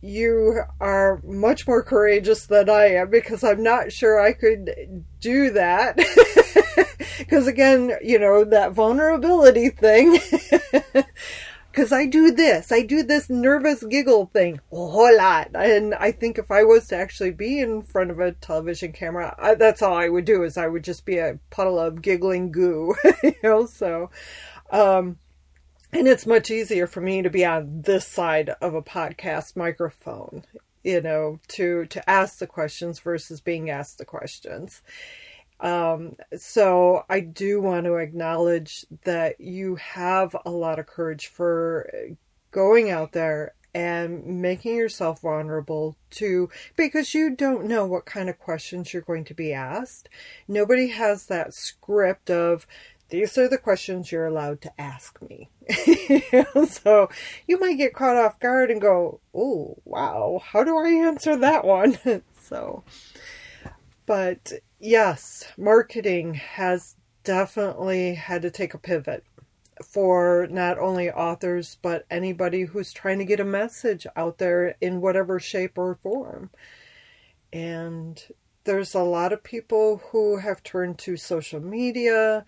you 0.00 0.60
are 0.80 1.20
much 1.24 1.66
more 1.66 1.82
courageous 1.82 2.46
than 2.46 2.70
I 2.70 2.86
am 2.86 3.10
because 3.10 3.42
I'm 3.42 3.62
not 3.62 3.92
sure 3.92 4.20
I 4.20 4.32
could 4.32 5.04
do 5.20 5.50
that. 5.50 5.98
Because 7.18 7.46
again, 7.46 7.92
you 8.02 8.18
know, 8.18 8.44
that 8.44 8.72
vulnerability 8.72 9.68
thing. 9.70 10.18
because 11.72 11.90
I 11.90 12.04
do 12.04 12.30
this, 12.32 12.70
I 12.70 12.82
do 12.82 13.02
this 13.02 13.30
nervous 13.30 13.82
giggle 13.82 14.26
thing 14.26 14.60
a 14.70 14.76
whole 14.76 15.16
lot. 15.16 15.52
And 15.54 15.94
I 15.94 16.12
think 16.12 16.36
if 16.36 16.50
I 16.50 16.64
was 16.64 16.88
to 16.88 16.96
actually 16.96 17.30
be 17.30 17.60
in 17.60 17.80
front 17.80 18.10
of 18.10 18.20
a 18.20 18.32
television 18.32 18.92
camera, 18.92 19.34
I, 19.38 19.54
that's 19.54 19.80
all 19.80 19.96
I 19.96 20.10
would 20.10 20.26
do 20.26 20.42
is 20.42 20.58
I 20.58 20.68
would 20.68 20.84
just 20.84 21.06
be 21.06 21.16
a 21.16 21.38
puddle 21.48 21.78
of 21.78 22.02
giggling 22.02 22.52
goo, 22.52 22.94
you 23.22 23.34
know, 23.42 23.64
so, 23.64 24.10
um, 24.70 25.16
and 25.94 26.06
it's 26.06 26.26
much 26.26 26.50
easier 26.50 26.86
for 26.86 27.00
me 27.00 27.22
to 27.22 27.30
be 27.30 27.44
on 27.44 27.80
this 27.82 28.06
side 28.06 28.50
of 28.60 28.74
a 28.74 28.82
podcast 28.82 29.56
microphone, 29.56 30.44
you 30.84 31.00
know, 31.00 31.40
to, 31.48 31.86
to 31.86 32.10
ask 32.10 32.38
the 32.38 32.46
questions 32.46 32.98
versus 32.98 33.40
being 33.40 33.70
asked 33.70 33.96
the 33.96 34.04
questions. 34.04 34.82
Um, 35.62 36.16
so 36.36 37.04
I 37.08 37.20
do 37.20 37.60
want 37.60 37.86
to 37.86 37.94
acknowledge 37.94 38.84
that 39.04 39.40
you 39.40 39.76
have 39.76 40.36
a 40.44 40.50
lot 40.50 40.80
of 40.80 40.86
courage 40.86 41.28
for 41.28 41.88
going 42.50 42.90
out 42.90 43.12
there 43.12 43.54
and 43.74 44.42
making 44.42 44.76
yourself 44.76 45.22
vulnerable 45.22 45.96
to 46.10 46.50
because 46.76 47.14
you 47.14 47.34
don't 47.34 47.64
know 47.64 47.86
what 47.86 48.04
kind 48.04 48.28
of 48.28 48.38
questions 48.38 48.92
you're 48.92 49.02
going 49.02 49.24
to 49.24 49.34
be 49.34 49.52
asked. 49.52 50.08
Nobody 50.48 50.88
has 50.88 51.26
that 51.26 51.54
script 51.54 52.28
of 52.28 52.66
these 53.08 53.38
are 53.38 53.48
the 53.48 53.58
questions 53.58 54.10
you're 54.10 54.26
allowed 54.26 54.60
to 54.62 54.80
ask 54.80 55.18
me. 55.22 55.48
so 56.68 57.08
you 57.46 57.60
might 57.60 57.78
get 57.78 57.94
caught 57.94 58.16
off 58.16 58.40
guard 58.40 58.70
and 58.70 58.80
go, 58.80 59.20
"Oh, 59.34 59.76
wow, 59.84 60.40
how 60.42 60.64
do 60.64 60.76
I 60.76 60.88
answer 60.88 61.36
that 61.36 61.64
one?" 61.64 61.98
so 62.42 62.82
but 64.06 64.52
yes, 64.82 65.44
marketing 65.56 66.34
has 66.34 66.96
definitely 67.24 68.14
had 68.14 68.42
to 68.42 68.50
take 68.50 68.74
a 68.74 68.78
pivot 68.78 69.24
for 69.82 70.46
not 70.50 70.78
only 70.78 71.10
authors 71.10 71.78
but 71.82 72.04
anybody 72.10 72.62
who's 72.62 72.92
trying 72.92 73.18
to 73.18 73.24
get 73.24 73.40
a 73.40 73.44
message 73.44 74.06
out 74.16 74.38
there 74.38 74.76
in 74.80 75.00
whatever 75.00 75.40
shape 75.40 75.78
or 75.78 75.94
form. 75.94 76.50
And 77.52 78.22
there's 78.64 78.94
a 78.94 79.02
lot 79.02 79.32
of 79.32 79.42
people 79.42 80.02
who 80.10 80.38
have 80.38 80.62
turned 80.62 80.98
to 81.00 81.16
social 81.16 81.60
media, 81.60 82.44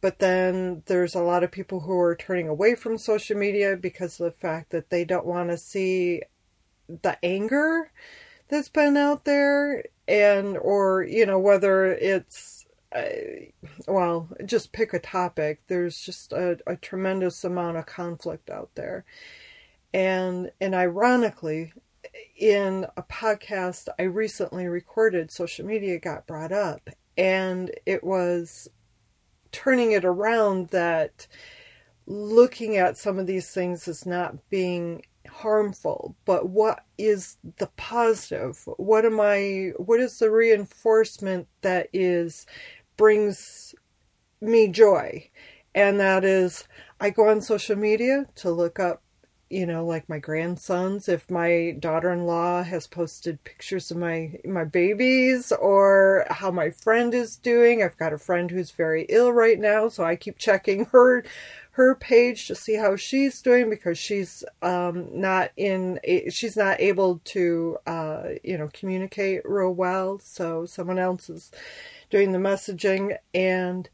but 0.00 0.18
then 0.18 0.82
there's 0.86 1.14
a 1.14 1.22
lot 1.22 1.44
of 1.44 1.50
people 1.50 1.80
who 1.80 1.98
are 1.98 2.16
turning 2.16 2.48
away 2.48 2.74
from 2.74 2.98
social 2.98 3.36
media 3.36 3.76
because 3.76 4.20
of 4.20 4.26
the 4.26 4.38
fact 4.38 4.70
that 4.70 4.90
they 4.90 5.04
don't 5.04 5.26
want 5.26 5.50
to 5.50 5.58
see 5.58 6.22
the 7.02 7.16
anger 7.24 7.90
that's 8.52 8.68
been 8.68 8.98
out 8.98 9.24
there 9.24 9.82
and 10.06 10.58
or 10.58 11.02
you 11.02 11.24
know 11.24 11.38
whether 11.38 11.86
it's 11.86 12.66
uh, 12.94 13.02
well 13.88 14.28
just 14.44 14.72
pick 14.72 14.92
a 14.92 14.98
topic. 14.98 15.62
There's 15.68 15.98
just 15.98 16.32
a, 16.32 16.58
a 16.66 16.76
tremendous 16.76 17.44
amount 17.44 17.78
of 17.78 17.86
conflict 17.86 18.50
out 18.50 18.68
there. 18.74 19.06
And 19.94 20.52
and 20.60 20.74
ironically 20.74 21.72
in 22.36 22.86
a 22.96 23.02
podcast 23.02 23.88
I 23.98 24.02
recently 24.02 24.66
recorded 24.66 25.30
social 25.30 25.64
media 25.64 25.98
got 25.98 26.26
brought 26.26 26.52
up 26.52 26.90
and 27.16 27.70
it 27.86 28.04
was 28.04 28.68
turning 29.50 29.92
it 29.92 30.04
around 30.04 30.68
that 30.68 31.26
looking 32.06 32.76
at 32.76 32.98
some 32.98 33.18
of 33.18 33.26
these 33.26 33.50
things 33.50 33.88
as 33.88 34.04
not 34.04 34.50
being 34.50 35.02
harmful 35.28 36.16
but 36.24 36.48
what 36.48 36.84
is 36.98 37.36
the 37.58 37.68
positive? 37.76 38.62
What 38.76 39.04
am 39.04 39.20
i 39.20 39.72
what 39.76 40.00
is 40.00 40.18
the 40.18 40.30
reinforcement 40.30 41.48
that 41.62 41.88
is 41.92 42.46
brings 42.96 43.74
me 44.40 44.68
joy? 44.68 45.28
And 45.74 46.00
that 46.00 46.24
is 46.24 46.66
i 47.00 47.10
go 47.10 47.28
on 47.28 47.40
social 47.40 47.76
media 47.76 48.26
to 48.36 48.50
look 48.50 48.78
up 48.78 49.02
you 49.52 49.66
know 49.66 49.84
like 49.84 50.08
my 50.08 50.18
grandsons 50.18 51.10
if 51.10 51.30
my 51.30 51.76
daughter-in-law 51.78 52.62
has 52.62 52.86
posted 52.86 53.44
pictures 53.44 53.90
of 53.90 53.98
my 53.98 54.32
my 54.46 54.64
babies 54.64 55.52
or 55.52 56.26
how 56.30 56.50
my 56.50 56.70
friend 56.70 57.12
is 57.12 57.36
doing. 57.36 57.82
I've 57.82 57.98
got 57.98 58.14
a 58.14 58.18
friend 58.18 58.50
who's 58.50 58.70
very 58.70 59.04
ill 59.10 59.30
right 59.32 59.58
now 59.58 59.88
so 59.88 60.04
i 60.04 60.16
keep 60.16 60.38
checking 60.38 60.86
her 60.86 61.22
her 61.72 61.94
page 61.94 62.46
to 62.46 62.54
see 62.54 62.74
how 62.74 62.96
she's 62.96 63.40
doing 63.40 63.70
because 63.70 63.98
she's 63.98 64.44
um, 64.60 65.08
not 65.18 65.50
in 65.56 65.98
she's 66.30 66.56
not 66.56 66.80
able 66.80 67.20
to 67.24 67.78
uh, 67.86 68.24
you 68.44 68.58
know 68.58 68.68
communicate 68.72 69.42
real 69.44 69.72
well. 69.72 70.18
So 70.18 70.66
someone 70.66 70.98
else 70.98 71.30
is 71.30 71.50
doing 72.10 72.32
the 72.32 72.38
messaging 72.38 73.16
and 73.34 73.88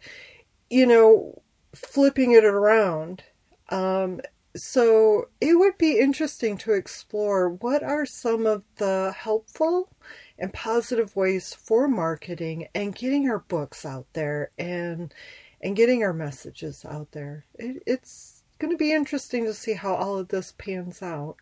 you 0.68 0.86
know 0.86 1.40
flipping 1.74 2.32
it 2.32 2.44
around. 2.44 3.22
Um, 3.68 4.20
so 4.56 5.28
it 5.40 5.56
would 5.56 5.78
be 5.78 6.00
interesting 6.00 6.58
to 6.58 6.72
explore 6.72 7.48
what 7.48 7.84
are 7.84 8.06
some 8.06 8.44
of 8.44 8.64
the 8.76 9.14
helpful 9.16 9.90
and 10.36 10.52
positive 10.52 11.14
ways 11.14 11.54
for 11.54 11.86
marketing 11.86 12.66
and 12.74 12.94
getting 12.94 13.28
our 13.28 13.38
books 13.38 13.86
out 13.86 14.06
there 14.14 14.50
and 14.58 15.14
and 15.60 15.76
getting 15.76 16.02
our 16.02 16.12
messages 16.12 16.84
out 16.88 17.12
there. 17.12 17.44
It, 17.54 17.82
it's 17.86 18.42
going 18.58 18.72
to 18.72 18.76
be 18.76 18.92
interesting 18.92 19.44
to 19.44 19.54
see 19.54 19.74
how 19.74 19.94
all 19.94 20.18
of 20.18 20.28
this 20.28 20.52
pans 20.56 21.02
out. 21.02 21.36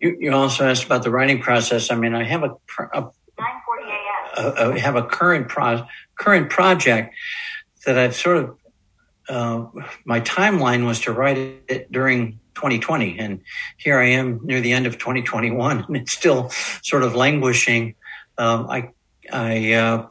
You, 0.00 0.16
you 0.18 0.32
also 0.32 0.68
asked 0.68 0.84
about 0.84 1.02
the 1.02 1.10
writing 1.10 1.40
process. 1.40 1.90
I 1.90 1.94
mean, 1.94 2.14
I 2.14 2.24
have 2.24 2.44
a, 2.44 2.50
a, 2.92 3.10
a, 4.36 4.70
a 4.70 4.78
have 4.78 4.96
a 4.96 5.02
current 5.02 5.48
pro, 5.48 5.86
current 6.16 6.50
project 6.50 7.14
that 7.86 7.96
I've 7.96 8.14
sort 8.14 8.36
of 8.36 8.58
uh, 9.28 9.66
my 10.04 10.20
timeline 10.20 10.86
was 10.86 11.00
to 11.00 11.12
write 11.12 11.36
it 11.68 11.90
during 11.90 12.38
2020, 12.54 13.18
and 13.18 13.40
here 13.76 13.98
I 13.98 14.08
am 14.10 14.40
near 14.44 14.60
the 14.60 14.72
end 14.72 14.86
of 14.86 14.98
2021, 14.98 15.84
and 15.86 15.96
it's 15.96 16.12
still 16.12 16.50
sort 16.82 17.02
of 17.02 17.14
languishing. 17.14 17.94
Um, 18.38 18.68
I 18.68 18.90
I 19.32 19.72
uh, 19.72 20.08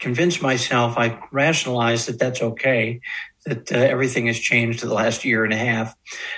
convince 0.00 0.40
myself, 0.42 0.96
I 0.96 1.20
rationalize 1.30 2.06
that 2.06 2.18
that's 2.18 2.42
okay, 2.42 3.00
that 3.46 3.70
uh, 3.72 3.76
everything 3.76 4.26
has 4.26 4.38
changed 4.38 4.82
in 4.82 4.88
the 4.88 4.94
last 4.94 5.24
year 5.24 5.44
and 5.44 5.52
a 5.52 5.56
half. 5.56 5.94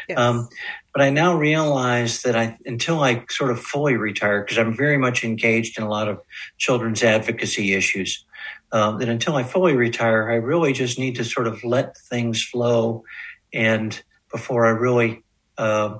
Yes. 0.08 0.18
Um, 0.18 0.48
but 0.92 1.02
I 1.02 1.10
now 1.10 1.36
realize 1.36 2.22
that 2.22 2.36
I, 2.36 2.58
until 2.66 3.02
I 3.02 3.24
sort 3.30 3.50
of 3.50 3.60
fully 3.60 3.96
retire, 3.96 4.42
because 4.42 4.58
I'm 4.58 4.76
very 4.76 4.98
much 4.98 5.24
engaged 5.24 5.78
in 5.78 5.84
a 5.84 5.88
lot 5.88 6.08
of 6.08 6.20
children's 6.58 7.02
advocacy 7.02 7.72
issues, 7.72 8.24
um, 8.72 8.98
that 8.98 9.08
until 9.08 9.36
I 9.36 9.42
fully 9.42 9.74
retire, 9.74 10.30
I 10.30 10.34
really 10.34 10.72
just 10.72 10.98
need 10.98 11.16
to 11.16 11.24
sort 11.24 11.46
of 11.46 11.64
let 11.64 11.96
things 11.96 12.42
flow. 12.42 13.04
And 13.52 14.00
before 14.30 14.66
I 14.66 14.70
really, 14.70 15.22
uh, 15.56 15.98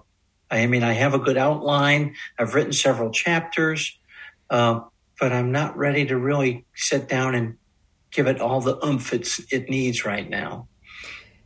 I 0.51 0.67
mean, 0.67 0.83
I 0.83 0.93
have 0.93 1.15
a 1.15 1.19
good 1.19 1.39
outline. 1.39 2.15
I've 2.39 2.55
written 2.55 2.73
several 2.73 3.11
chapters. 3.11 3.99
Uh, 4.51 4.81
but 5.23 5.33
I'm 5.33 5.53
not 5.53 5.77
ready 5.77 6.05
to 6.07 6.19
really 6.19 6.65
sit 6.75 7.09
down 7.09 7.37
and 7.37 7.57
give 8.11 8.27
it 8.27 8.41
all 8.41 8.61
the 8.61 8.85
oomph 8.85 9.13
it's, 9.13 9.41
it 9.53 9.71
needs 9.71 10.05
right 10.05 10.29
now. 10.29 10.67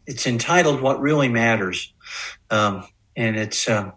It's 0.07 0.27
entitled 0.27 0.81
"What 0.81 0.99
Really 0.99 1.29
Matters," 1.29 1.93
um, 2.51 2.87
and 3.17 3.37
it's 3.37 3.69
uh, 3.69 3.91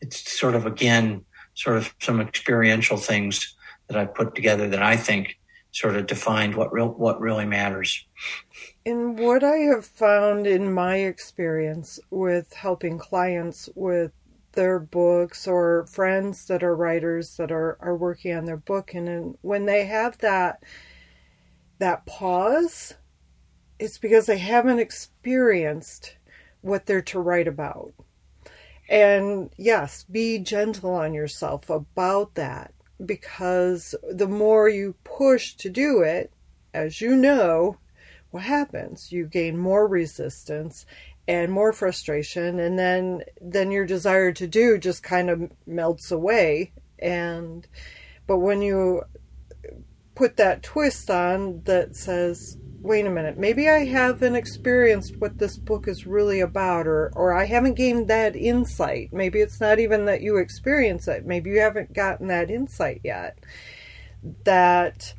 it's 0.00 0.38
sort 0.38 0.54
of 0.54 0.66
again 0.66 1.24
sort 1.54 1.78
of 1.78 1.92
some 2.00 2.20
experiential 2.20 2.96
things 2.96 3.56
that 3.88 3.98
I've 3.98 4.14
put 4.14 4.36
together 4.36 4.68
that 4.68 4.84
I 4.84 4.96
think 4.96 5.36
sort 5.72 5.96
of 5.96 6.06
defined 6.06 6.54
what 6.54 6.72
real 6.72 6.86
what 6.86 7.20
really 7.20 7.44
matters. 7.44 8.06
And 8.86 9.18
what 9.18 9.42
I 9.42 9.56
have 9.74 9.84
found 9.84 10.46
in 10.46 10.72
my 10.72 10.98
experience 10.98 11.98
with 12.08 12.52
helping 12.52 12.98
clients 12.98 13.68
with 13.74 14.12
their 14.58 14.80
books 14.80 15.46
or 15.46 15.86
friends 15.86 16.46
that 16.46 16.64
are 16.64 16.74
writers 16.74 17.36
that 17.36 17.52
are, 17.52 17.78
are 17.80 17.96
working 17.96 18.34
on 18.34 18.44
their 18.44 18.56
book. 18.56 18.92
And, 18.92 19.08
and 19.08 19.38
when 19.40 19.66
they 19.66 19.86
have 19.86 20.18
that 20.18 20.64
that 21.78 22.04
pause 22.06 22.94
it's 23.78 23.98
because 23.98 24.26
they 24.26 24.38
haven't 24.38 24.80
experienced 24.80 26.16
what 26.60 26.86
they're 26.86 27.00
to 27.02 27.20
write 27.20 27.46
about. 27.46 27.92
And 28.88 29.50
yes 29.56 30.02
be 30.10 30.40
gentle 30.40 30.90
on 30.90 31.14
yourself 31.14 31.70
about 31.70 32.34
that 32.34 32.74
because 33.06 33.94
the 34.10 34.26
more 34.26 34.68
you 34.68 34.96
push 35.04 35.54
to 35.54 35.70
do 35.70 36.00
it 36.00 36.32
as 36.74 37.00
you 37.00 37.14
know 37.14 37.78
what 38.32 38.42
happens? 38.42 39.12
You 39.12 39.26
gain 39.26 39.56
more 39.56 39.86
resistance 39.86 40.84
and 41.28 41.52
more 41.52 41.72
frustration 41.72 42.58
and 42.58 42.78
then 42.78 43.22
then 43.40 43.70
your 43.70 43.84
desire 43.84 44.32
to 44.32 44.46
do 44.48 44.78
just 44.78 45.02
kind 45.02 45.28
of 45.28 45.50
melts 45.66 46.10
away 46.10 46.72
and 46.98 47.68
but 48.26 48.38
when 48.38 48.62
you 48.62 49.02
put 50.14 50.36
that 50.38 50.62
twist 50.62 51.10
on 51.10 51.62
that 51.64 51.94
says 51.94 52.56
wait 52.80 53.06
a 53.06 53.10
minute 53.10 53.36
maybe 53.36 53.68
i 53.68 53.84
haven't 53.84 54.34
experienced 54.34 55.16
what 55.18 55.38
this 55.38 55.58
book 55.58 55.86
is 55.86 56.06
really 56.06 56.40
about 56.40 56.86
or 56.86 57.12
or 57.14 57.34
i 57.34 57.44
haven't 57.44 57.74
gained 57.74 58.08
that 58.08 58.34
insight. 58.36 59.12
Maybe 59.12 59.40
it's 59.40 59.60
not 59.60 59.78
even 59.78 60.04
that 60.06 60.22
you 60.22 60.36
experience 60.36 61.08
it. 61.08 61.26
Maybe 61.26 61.50
you 61.50 61.60
haven't 61.60 61.92
gotten 61.92 62.28
that 62.28 62.50
insight 62.50 63.00
yet. 63.04 63.38
That 64.44 65.14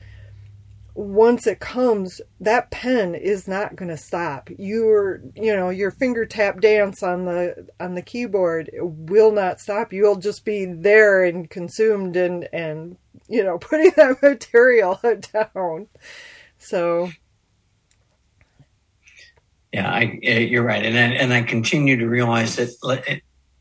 once 1.00 1.48
it 1.48 1.62
comes, 1.62 2.20
that 2.42 2.70
pen 2.72 3.16
is 3.16 3.48
not 3.48 3.78
going 3.78 3.88
to 3.88 3.96
stop. 3.96 4.50
Your, 4.58 5.22
you 5.34 5.56
know, 5.56 5.70
your 5.70 5.92
finger 5.92 6.26
tap 6.26 6.60
dance 6.60 7.02
on 7.02 7.24
the 7.24 7.70
on 7.80 7.96
the 7.96 8.02
keyboard 8.02 8.70
will 8.82 9.32
not 9.32 9.62
stop. 9.62 9.94
You'll 9.94 10.18
just 10.18 10.44
be 10.44 10.66
there 10.66 11.24
and 11.24 11.50
consumed 11.50 12.18
and 12.18 12.50
and 12.52 12.98
you 13.30 13.46
know 13.46 13.58
putting 13.62 13.92
that 13.96 14.22
material 14.22 15.00
down. 15.32 15.88
So, 16.58 17.12
yeah, 19.72 19.90
I, 19.90 20.20
uh, 20.28 20.32
you're 20.32 20.64
right, 20.64 20.84
and 20.84 20.98
I, 20.98 21.16
and 21.16 21.34
I 21.34 21.44
continue 21.44 21.96
to 21.96 22.10
realize 22.10 22.58
that 22.58 22.72
uh, 22.84 23.16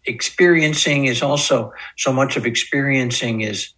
experiencing 0.06 1.04
is 1.04 1.22
also 1.22 1.72
so 1.96 2.12
much 2.12 2.36
of 2.36 2.46
experiencing 2.46 3.42
is 3.42 3.74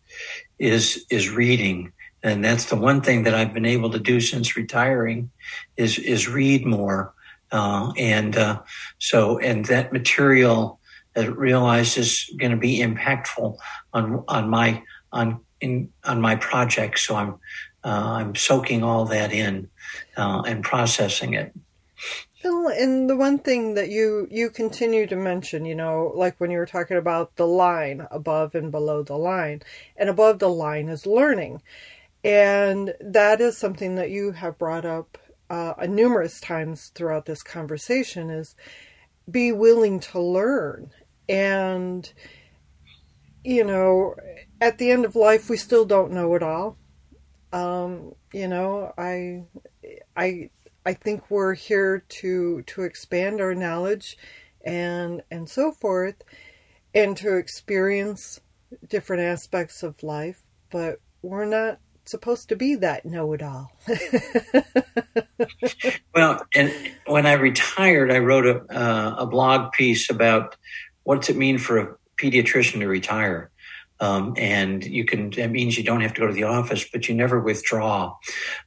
is 0.59 1.05
is 1.11 1.29
reading 1.29 1.93
and 2.23 2.45
that's 2.45 2.67
the 2.67 2.77
one 2.77 3.01
thing 3.01 3.23
that 3.25 3.35
I've 3.35 3.55
been 3.55 3.67
able 3.67 3.91
to 3.91 3.99
do 3.99 4.21
since 4.21 4.57
retiring 4.57 5.31
is 5.77 5.99
is 5.99 6.29
read 6.29 6.67
more, 6.67 7.15
uh, 7.53 7.93
and 7.97 8.37
uh, 8.37 8.61
so 8.99 9.39
and 9.39 9.65
that 9.67 9.93
material 9.93 10.81
that 11.15 11.37
realized 11.37 11.99
is 11.99 12.31
going 12.39 12.53
to 12.53 12.59
be 12.59 12.79
impactful 12.79 13.57
on 13.93 14.25
on 14.29 14.49
my 14.49 14.83
on 15.13 15.41
in 15.61 15.91
on 16.05 16.21
my 16.21 16.37
project. 16.37 16.99
So 16.99 17.17
I'm 17.17 17.35
uh, 17.85 18.15
I'm 18.19 18.35
soaking 18.35 18.83
all 18.83 19.07
that 19.07 19.33
in 19.33 19.69
uh, 20.17 20.43
and 20.47 20.63
processing 20.63 21.35
it. 21.35 21.53
Well, 22.43 22.69
and 22.69 23.11
the 23.11 23.17
one 23.17 23.39
thing 23.39 23.75
that 23.75 23.91
you 23.91 24.27
you 24.31 24.49
continue 24.49 25.07
to 25.07 25.17
mention, 25.17 25.65
you 25.67 25.75
know, 25.75 26.13
like 26.15 26.41
when 26.41 26.51
you 26.51 26.59
were 26.59 26.67
talking 26.67 26.97
about 26.97 27.37
the 27.37 27.47
line 27.47 28.07
above 28.11 28.55
and 28.55 28.71
below 28.71 29.03
the 29.03 29.19
line, 29.19 29.63
and 29.97 30.09
above 30.09 30.39
the 30.39 30.49
line 30.49 30.89
is 30.89 31.07
learning. 31.07 31.61
And 32.23 32.95
that 33.01 33.41
is 33.41 33.57
something 33.57 33.95
that 33.95 34.11
you 34.11 34.33
have 34.33 34.59
brought 34.59 34.85
up 34.85 35.19
uh, 35.49 35.75
numerous 35.89 36.41
times 36.41 36.93
throughout 36.95 37.27
this 37.27 37.43
conversation 37.43 38.31
is 38.31 38.55
be 39.31 39.53
willing 39.53 40.01
to 40.01 40.21
learn. 40.21 40.91
And, 41.29 42.13
you 43.43 43.65
know, 43.65 44.15
at 44.61 44.79
the 44.79 44.91
end 44.91 45.05
of 45.05 45.17
life, 45.17 45.49
we 45.49 45.57
still 45.57 45.85
don't 45.85 46.13
know 46.13 46.35
it 46.35 46.43
all. 46.43 46.77
Um, 47.53 48.15
you 48.33 48.49
know, 48.49 48.93
I, 48.97 49.45
I, 50.17 50.51
I 50.85 50.95
think 50.95 51.31
we're 51.31 51.55
here 51.55 52.05
to 52.21 52.63
to 52.63 52.83
expand 52.83 53.41
our 53.41 53.55
knowledge 53.55 54.17
and 54.65 55.23
and 55.31 55.49
so 55.49 55.73
forth 55.73 56.23
and 56.95 57.17
to 57.19 57.37
experience 57.37 58.41
different 58.89 59.23
aspects 59.23 59.83
of 59.83 60.03
life 60.03 60.43
but 60.71 61.01
we're 61.23 61.45
not 61.45 61.79
supposed 62.11 62.49
to 62.49 62.57
be 62.57 62.75
that 62.77 63.07
know 63.07 63.33
it 63.33 63.43
all. 63.43 63.71
well, 66.15 66.45
and 66.55 66.73
when 67.07 67.27
I 67.27 67.33
retired, 67.35 68.11
I 68.11 68.19
wrote 68.19 68.47
a, 68.47 68.57
uh, 68.75 69.17
a 69.19 69.27
blog 69.27 69.73
piece 69.73 70.11
about 70.11 70.57
what's 71.05 71.29
it 71.29 71.37
mean 71.37 71.59
for 71.59 71.79
a 71.79 71.95
pediatrician 72.21 72.81
to 72.81 72.87
retire. 72.87 73.51
Um, 74.01 74.35
and 74.37 74.83
you 74.85 75.05
can, 75.05 75.31
that 75.31 75.51
means 75.51 75.77
you 75.77 75.85
don't 75.85 76.01
have 76.01 76.15
to 76.15 76.21
go 76.21 76.27
to 76.27 76.33
the 76.33 76.45
office, 76.45 76.87
but 76.91 77.09
you 77.09 77.15
never 77.15 77.39
withdraw. 77.39 78.17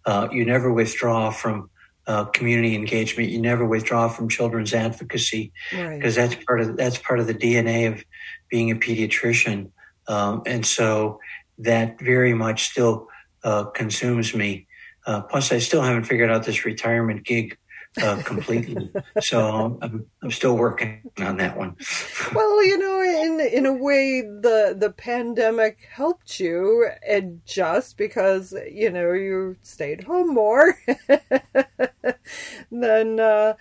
Uh, 0.06 0.28
you 0.32 0.46
never 0.46 0.72
withdraw 0.72 1.32
from 1.32 1.70
uh, 2.06 2.26
community 2.26 2.76
engagement. 2.76 3.30
You 3.30 3.42
never 3.42 3.66
withdraw 3.66 4.10
from 4.10 4.30
children's 4.30 4.74
advocacy 4.74 5.52
because 5.72 6.18
right. 6.18 6.30
that's 6.30 6.44
part 6.46 6.62
of 6.62 6.78
that's 6.78 6.98
part 6.98 7.20
of 7.20 7.28
the 7.28 7.34
DNA 7.34 7.92
of 7.92 8.04
being 8.50 8.72
a 8.72 8.76
pediatrician. 8.76 9.72
Um, 10.08 10.44
and 10.46 10.66
so 10.66 11.20
that 11.60 12.00
very 12.00 12.34
much 12.34 12.66
still 12.66 13.08
uh, 13.44 13.66
consumes 13.66 14.34
me. 14.34 14.68
Uh, 15.06 15.22
plus, 15.22 15.52
I 15.52 15.60
still 15.60 15.82
haven't 15.82 16.06
figured 16.06 16.30
out 16.30 16.44
this 16.44 16.66
retirement 16.66 17.26
gig 17.26 17.58
uh, 18.02 18.22
completely. 18.24 18.92
so 19.20 19.78
I'm, 19.82 20.06
I'm 20.22 20.32
still 20.32 20.58
working 20.58 21.02
on 21.20 21.38
that 21.38 21.58
one. 21.58 21.76
well, 22.34 22.66
you 22.66 22.78
know, 22.78 23.02
in 23.02 23.40
in 23.40 23.66
a 23.66 23.74
way, 23.74 24.22
the 24.22 24.76
the 24.78 24.92
pandemic 24.92 25.88
helped 25.92 26.40
you 26.40 26.90
adjust 27.08 27.98
because 27.98 28.54
you 28.72 28.90
know 28.90 29.14
you 29.14 29.58
stayed 29.62 30.04
home 30.04 30.34
more 30.34 30.78
than 32.72 33.20
uh, 33.20 33.54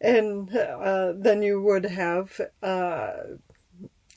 and 0.00 0.56
uh, 0.56 1.12
than 1.16 1.42
you 1.42 1.62
would 1.62 1.84
have. 1.84 2.40
Uh, 2.62 3.12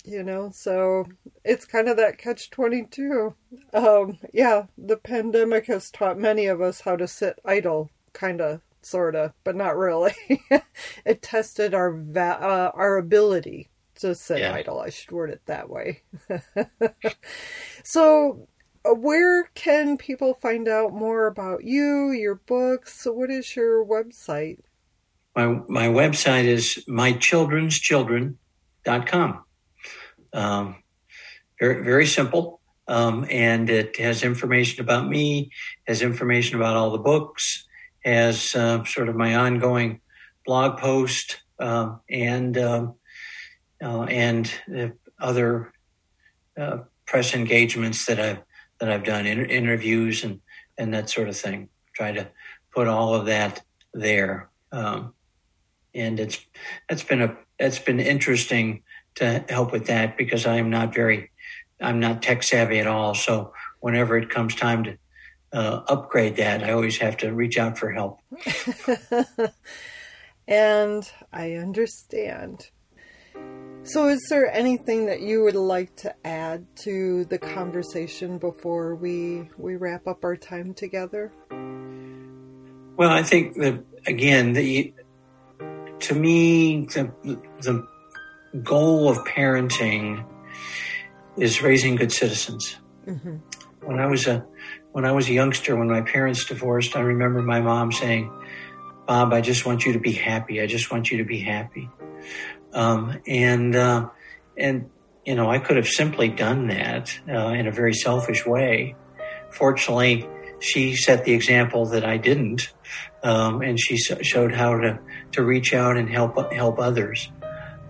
you 0.06 0.24
know, 0.24 0.50
so 0.54 1.06
it's 1.44 1.66
kind 1.66 1.90
of 1.90 1.98
that 1.98 2.18
catch 2.18 2.50
22. 2.50 3.36
Um, 3.74 4.18
yeah, 4.34 4.66
the 4.78 4.98
pandemic 4.98 5.68
has 5.68 5.92
taught 5.92 6.18
many 6.18 6.46
of 6.46 6.62
us 6.62 6.82
how 6.82 6.96
to 6.96 7.08
sit 7.08 7.40
idle, 7.46 7.92
kind 8.14 8.42
of, 8.42 8.62
sort 8.82 9.16
of, 9.16 9.34
but 9.44 9.56
not 9.56 9.78
really. 9.78 10.14
it 11.06 11.22
tested 11.22 11.74
our 11.74 11.94
va- 11.94 12.40
uh, 12.42 12.72
our 12.74 12.98
ability 12.98 13.70
to 13.96 14.16
sit 14.16 14.40
yeah. 14.40 14.54
idle. 14.54 14.80
I 14.80 14.90
should 14.90 15.12
word 15.12 15.30
it 15.30 15.42
that 15.46 15.70
way. 15.70 16.02
so, 17.84 18.48
uh, 18.86 18.94
where 18.94 19.46
can 19.56 19.98
people 19.98 20.36
find 20.36 20.68
out 20.68 20.94
more 20.94 21.28
about 21.28 21.64
you, 21.64 22.12
your 22.12 22.36
books? 22.36 23.08
What 23.10 23.30
is 23.30 23.56
your 23.56 23.86
website? 23.86 24.60
My 25.36 25.48
my 25.68 25.88
website 25.88 26.46
is 26.46 26.84
mychildren'schildren.com. 26.88 29.44
Um, 30.34 30.76
very, 31.60 31.84
very 31.84 32.06
simple. 32.06 32.62
Um, 32.88 33.26
and 33.30 33.70
it 33.70 34.00
has 34.00 34.24
information 34.24 34.82
about 34.82 35.08
me, 35.08 35.52
has 35.88 36.02
information 36.02 36.58
about 36.58 36.76
all 36.76 36.92
the 36.92 36.98
books, 36.98 37.68
has 38.04 38.56
uh, 38.56 38.84
sort 38.86 39.10
of 39.10 39.16
my 39.16 39.36
ongoing 39.36 40.00
blog 40.46 40.78
post, 40.78 41.42
uh, 41.60 41.96
and 42.10 42.58
um, 42.58 42.96
uh, 43.84 44.04
and 44.04 44.52
other 45.20 45.74
uh, 46.58 46.80
press 47.06 47.34
engagements 47.34 48.06
that 48.06 48.20
I've 48.20 48.40
that 48.80 48.90
I've 48.90 49.04
done, 49.04 49.26
inter- 49.26 49.46
interviews 49.46 50.24
and 50.24 50.40
and 50.78 50.94
that 50.94 51.10
sort 51.10 51.28
of 51.28 51.36
thing. 51.36 51.70
Try 51.94 52.14
to 52.14 52.30
put 52.74 52.88
all 52.88 53.16
of 53.16 53.26
that 53.26 53.62
there, 53.94 54.50
um, 54.72 55.14
and 55.94 56.20
it's 56.20 56.40
that's 56.88 57.04
been 57.04 57.22
a 57.22 57.36
that's 57.60 57.80
been 57.80 58.00
interesting 58.00 58.84
to 59.16 59.44
help 59.50 59.72
with 59.72 59.88
that 59.88 60.16
because 60.16 60.46
I 60.46 60.58
am 60.58 60.70
not 60.70 60.94
very, 60.94 61.32
I'm 61.82 62.00
not 62.00 62.22
tech 62.22 62.44
savvy 62.44 62.80
at 62.80 62.88
all. 62.88 63.14
So 63.14 63.54
whenever 63.80 64.18
it 64.18 64.30
comes 64.30 64.56
time 64.56 64.84
to 64.86 64.98
uh, 65.54 65.84
upgrade 65.88 66.36
that, 66.38 66.64
I 66.64 66.72
always 66.72 66.98
have 66.98 67.18
to 67.18 67.34
reach 67.34 67.58
out 67.58 67.78
for 67.78 67.92
help. 67.92 68.20
and 70.48 71.10
I 71.32 71.54
understand. 71.54 72.70
So, 73.84 74.10
is 74.10 74.26
there 74.30 74.52
anything 74.52 75.06
that 75.06 75.22
you 75.22 75.44
would 75.44 75.56
like 75.56 75.96
to 75.98 76.14
add 76.28 76.66
to 76.78 77.24
the 77.26 77.38
conversation 77.38 78.38
before 78.38 78.96
we 78.96 79.50
we 79.58 79.78
wrap 79.78 80.08
up 80.08 80.26
our 80.26 80.36
time 80.36 80.74
together? 80.74 81.32
Well, 82.98 83.10
I 83.10 83.24
think 83.24 83.56
that 83.58 83.86
again, 84.06 84.52
the 84.52 84.94
to 86.00 86.16
me 86.16 86.86
the 86.88 87.12
the 87.62 87.88
goal 88.62 89.08
of 89.10 89.20
parenting 89.20 90.26
is 91.38 91.62
raising 91.62 91.96
good 91.96 92.12
citizens. 92.12 92.78
Mm-hmm. 93.06 93.38
When 93.86 94.00
I 94.00 94.08
was 94.08 94.28
a 94.28 94.46
when 94.92 95.06
I 95.06 95.12
was 95.12 95.30
a 95.30 95.34
youngster, 95.34 95.76
when 95.76 95.90
my 95.90 96.02
parents 96.02 96.46
divorced, 96.46 96.96
I 96.96 97.02
remember 97.02 97.42
my 97.42 97.62
mom 97.62 97.92
saying, 97.92 98.32
Bob, 99.06 99.32
I 99.32 99.42
just 99.42 99.66
want 99.66 99.86
you 99.86 99.94
to 99.94 100.00
be 100.00 100.12
happy. 100.12 100.60
I 100.60 100.66
just 100.66 100.92
want 100.92 101.12
you 101.12 101.20
to 101.20 101.24
be 101.24 101.40
happy. 101.40 101.90
Um, 102.74 103.20
and, 103.28 103.76
uh, 103.76 104.10
and, 104.58 104.90
you 105.26 105.36
know, 105.36 105.50
I 105.50 105.60
could 105.60 105.78
have 105.78 105.88
simply 105.88 106.30
done 106.30 106.68
that 106.68 107.18
uh, 107.30 107.50
in 107.50 107.68
a 107.68 107.72
very 107.72 107.94
selfish 107.94 108.46
way. 108.46 108.96
Fortunately, 109.52 110.28
she 110.60 110.96
set 110.96 111.26
the 111.26 111.34
example 111.34 111.86
that 111.88 112.04
I 112.04 112.18
didn't, 112.18 112.74
um, 113.24 113.62
and 113.62 113.80
she 113.80 113.98
showed 113.98 114.54
how 114.54 114.80
to, 114.80 115.00
to 115.34 115.44
reach 115.44 115.74
out 115.74 115.96
and 115.98 116.10
help 116.10 116.52
help 116.52 116.80
others. 116.80 117.32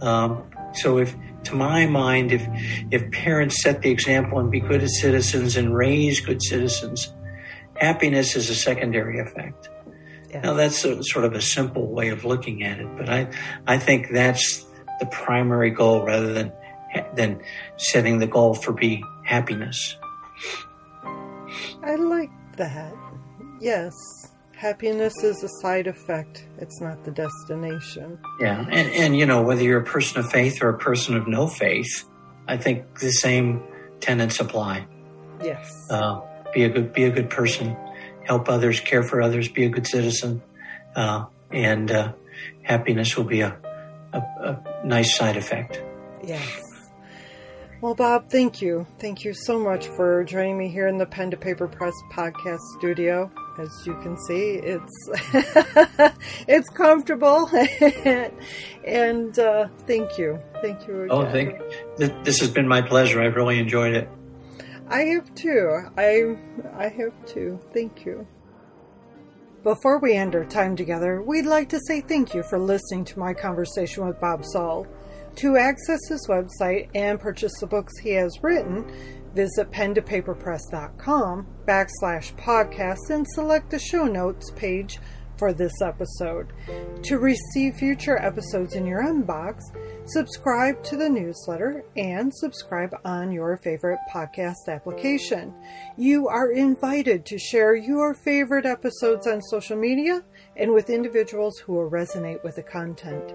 Um, 0.02 0.43
so, 0.74 0.98
if 0.98 1.16
to 1.48 1.56
my 1.56 1.86
mind, 1.86 2.32
if 2.32 2.48
if 2.91 3.10
parents 3.12 3.62
set 3.62 3.82
the 3.82 3.89
example 3.89 4.39
and 4.39 4.52
be 4.52 4.60
good 4.60 4.88
citizens 4.89 5.58
and 5.58 5.76
raise 5.76 6.22
good 6.22 6.41
citizens, 6.41 7.14
happiness 7.76 8.36
is 8.36 8.50
a 8.50 8.56
secondary 8.56 9.20
effect. 9.20 9.70
Yes. 10.30 10.43
Now, 10.43 10.54
that's 10.54 10.84
a, 10.84 11.04
sort 11.04 11.26
of 11.26 11.34
a 11.34 11.41
simple 11.41 11.88
way 11.88 12.10
of 12.10 12.26
looking 12.26 12.64
at 12.64 12.80
it, 12.80 12.88
but 12.98 13.10
I 13.10 13.30
I 13.66 13.78
think 13.78 14.10
that's 14.12 14.66
the 15.00 15.06
primary 15.08 15.72
goal 15.72 16.06
rather 16.06 16.34
than 16.34 16.52
than 17.16 17.41
setting 17.78 18.20
the 18.20 18.28
goal 18.28 18.54
for 18.54 18.74
be 18.74 19.04
happiness. 19.24 19.95
I 21.84 21.95
like 21.95 22.32
that. 22.58 22.93
Yes. 23.60 23.93
Happiness 24.58 25.14
is 25.24 25.43
a 25.43 25.49
side 25.62 25.86
effect. 25.86 26.47
It's 26.58 26.82
not 26.82 27.03
the 27.03 27.12
destination. 27.12 28.18
Yeah. 28.39 28.66
And, 28.72 28.91
and, 28.91 29.16
you 29.16 29.28
know, 29.28 29.43
whether 29.43 29.62
you're 29.62 29.82
a 29.82 29.86
person 29.86 30.20
of 30.20 30.32
faith 30.32 30.64
or 30.64 30.70
a 30.70 30.78
person 30.80 31.16
of 31.16 31.28
no 31.28 31.47
faith, 31.47 32.05
I 32.47 32.58
think 32.58 32.97
the 32.99 33.12
same 33.12 33.62
tenets 33.99 34.39
apply. 34.39 34.88
Yes. 35.43 35.72
Uh, 35.91 36.22
be 36.55 36.64
a 36.64 36.70
good, 36.70 36.91
be 36.91 37.03
a 37.03 37.12
good 37.12 37.30
person, 37.30 37.78
help 38.24 38.49
others, 38.49 38.80
care 38.80 39.03
for 39.03 39.22
others, 39.22 39.47
be 39.47 39.64
a 39.66 39.70
good 39.70 39.86
citizen. 39.86 40.41
Uh, 40.95 41.26
and, 41.51 41.91
uh, 41.91 42.14
happiness 42.64 43.16
will 43.16 43.26
be 43.26 43.41
a, 43.41 43.55
a, 44.14 44.18
a 44.18 44.82
nice 44.84 45.16
side 45.16 45.38
effect. 45.38 45.84
Yes. 46.24 46.64
Well, 47.80 47.93
Bob, 47.93 48.32
thank 48.32 48.60
you. 48.60 48.88
Thank 48.97 49.24
you 49.24 49.36
so 49.36 49.60
much 49.60 49.86
for 49.86 50.24
joining 50.24 50.58
me 50.58 50.68
here 50.68 50.88
in 50.88 50.97
the 50.97 51.05
Pen 51.05 51.30
to 51.30 51.38
Paper 51.38 51.68
Press 51.68 51.93
podcast 52.12 52.58
studio. 52.80 53.32
As 53.58 53.88
you 53.88 53.95
can 54.01 54.16
see, 54.18 54.53
it's 54.53 55.10
it's 56.47 56.70
comfortable, 56.70 57.49
and 58.86 59.39
uh, 59.39 59.68
thank 59.88 60.20
you, 60.20 60.39
thank 60.62 60.88
you. 60.88 61.03
Again. 61.03 61.08
Oh, 61.10 61.32
thank. 61.32 61.60
This 62.24 62.39
has 62.39 62.51
been 62.51 62.68
my 62.68 62.82
pleasure. 62.84 63.20
I've 63.20 63.36
really 63.36 63.58
enjoyed 63.58 63.95
it. 63.95 64.08
I 64.89 64.99
have 65.05 65.34
too. 65.34 65.89
I 65.97 66.38
I 66.76 66.89
have 66.89 67.14
too. 67.26 67.60
Thank 67.74 68.05
you. 68.05 68.28
Before 69.64 69.99
we 69.99 70.14
end 70.14 70.36
our 70.36 70.45
time 70.45 70.76
together, 70.76 71.24
we'd 71.24 71.45
like 71.45 71.68
to 71.70 71.80
say 71.88 71.99
thank 72.01 72.36
you 72.36 72.43
for 72.43 72.60
listening 72.60 73.05
to 73.05 73.20
my 73.20 73.34
conversation 73.34 74.05
with 74.05 74.20
Bob 74.22 74.45
Saul. 74.45 74.86
To 75.38 75.58
access 75.58 75.99
his 76.08 76.28
website 76.28 76.89
and 76.95 77.20
purchase 77.20 77.51
the 77.60 77.68
books 77.68 77.97
he 77.99 78.12
has 78.12 78.32
written, 78.41 78.89
visit 79.38 79.70
pentopaperpress.com 79.70 81.46
backslash 81.68 82.34
podcast 82.38 83.12
and 83.12 83.24
select 83.36 83.70
the 83.70 83.78
show 83.78 84.06
notes 84.06 84.50
page 84.56 84.98
for 85.38 85.54
this 85.54 85.80
episode. 85.84 86.52
To 87.04 87.20
receive 87.20 87.76
future 87.76 88.18
episodes 88.18 88.74
in 88.74 88.88
your 88.88 89.04
inbox, 89.04 89.60
subscribe 90.08 90.84
to 90.86 90.98
the 90.98 91.08
newsletter 91.08 91.84
and 91.96 92.34
subscribe 92.34 92.96
on 93.06 93.32
your 93.32 93.58
favorite 93.58 94.00
podcast 94.12 94.68
application. 94.68 95.54
You 95.98 96.28
are 96.28 96.52
invited 96.52 97.24
to 97.28 97.38
share 97.38 97.76
your 97.76 98.16
favorite 98.16 98.66
episodes 98.66 99.28
on 99.28 99.40
social 99.44 99.78
media 99.78 100.24
and 100.56 100.74
with 100.74 100.90
individuals 100.90 101.60
who 101.60 101.74
will 101.74 101.92
resonate 101.92 102.44
with 102.44 102.56
the 102.56 102.64
content. 102.64 103.32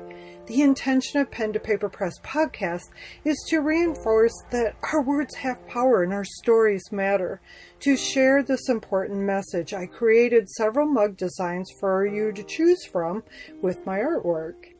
The 0.52 0.60
intention 0.60 1.18
of 1.18 1.30
Pen 1.30 1.54
to 1.54 1.58
Paper 1.58 1.88
Press 1.88 2.12
podcast 2.22 2.90
is 3.24 3.42
to 3.48 3.62
reinforce 3.62 4.34
that 4.50 4.76
our 4.92 5.02
words 5.02 5.34
have 5.36 5.66
power 5.66 6.02
and 6.02 6.12
our 6.12 6.26
stories 6.26 6.92
matter. 6.92 7.40
To 7.80 7.96
share 7.96 8.42
this 8.42 8.68
important 8.68 9.20
message, 9.20 9.72
I 9.72 9.86
created 9.86 10.50
several 10.50 10.86
mug 10.86 11.16
designs 11.16 11.70
for 11.80 12.04
you 12.04 12.32
to 12.32 12.42
choose 12.42 12.84
from 12.84 13.22
with 13.62 13.86
my 13.86 14.00
artwork. 14.00 14.74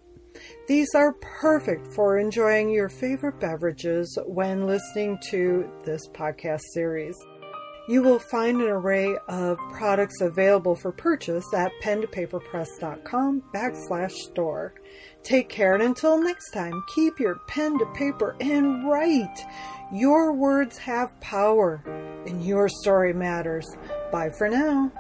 These 0.69 0.95
are 0.95 1.15
perfect 1.15 1.95
for 1.95 2.19
enjoying 2.19 2.69
your 2.69 2.91
favorite 2.91 3.41
beverages 3.41 4.19
when 4.27 4.67
listening 4.67 5.21
to 5.31 5.71
this 5.87 6.07
podcast 6.09 6.61
series. 6.75 7.17
You 7.89 8.03
will 8.03 8.21
find 8.21 8.61
an 8.61 8.69
array 8.69 9.17
of 9.29 9.59
products 9.73 10.21
available 10.21 10.77
for 10.77 10.93
purchase 10.93 11.45
at 11.53 11.73
pentopaperpress.com 11.83 13.43
backslash 13.53 14.13
store. 14.13 14.75
Take 15.23 15.49
care 15.49 15.75
and 15.75 15.83
until 15.83 16.21
next 16.21 16.51
time, 16.51 16.83
keep 16.95 17.21
your 17.21 17.37
pen 17.47 17.79
to 17.79 17.87
paper 17.95 18.35
and 18.41 18.89
write. 18.89 19.47
Your 19.93 20.33
words 20.35 20.79
have 20.79 21.19
power 21.21 21.83
and 22.27 22.45
your 22.45 22.69
story 22.69 23.13
matters. 23.13 23.77
Bye 24.11 24.31
for 24.31 24.49
now. 24.49 24.91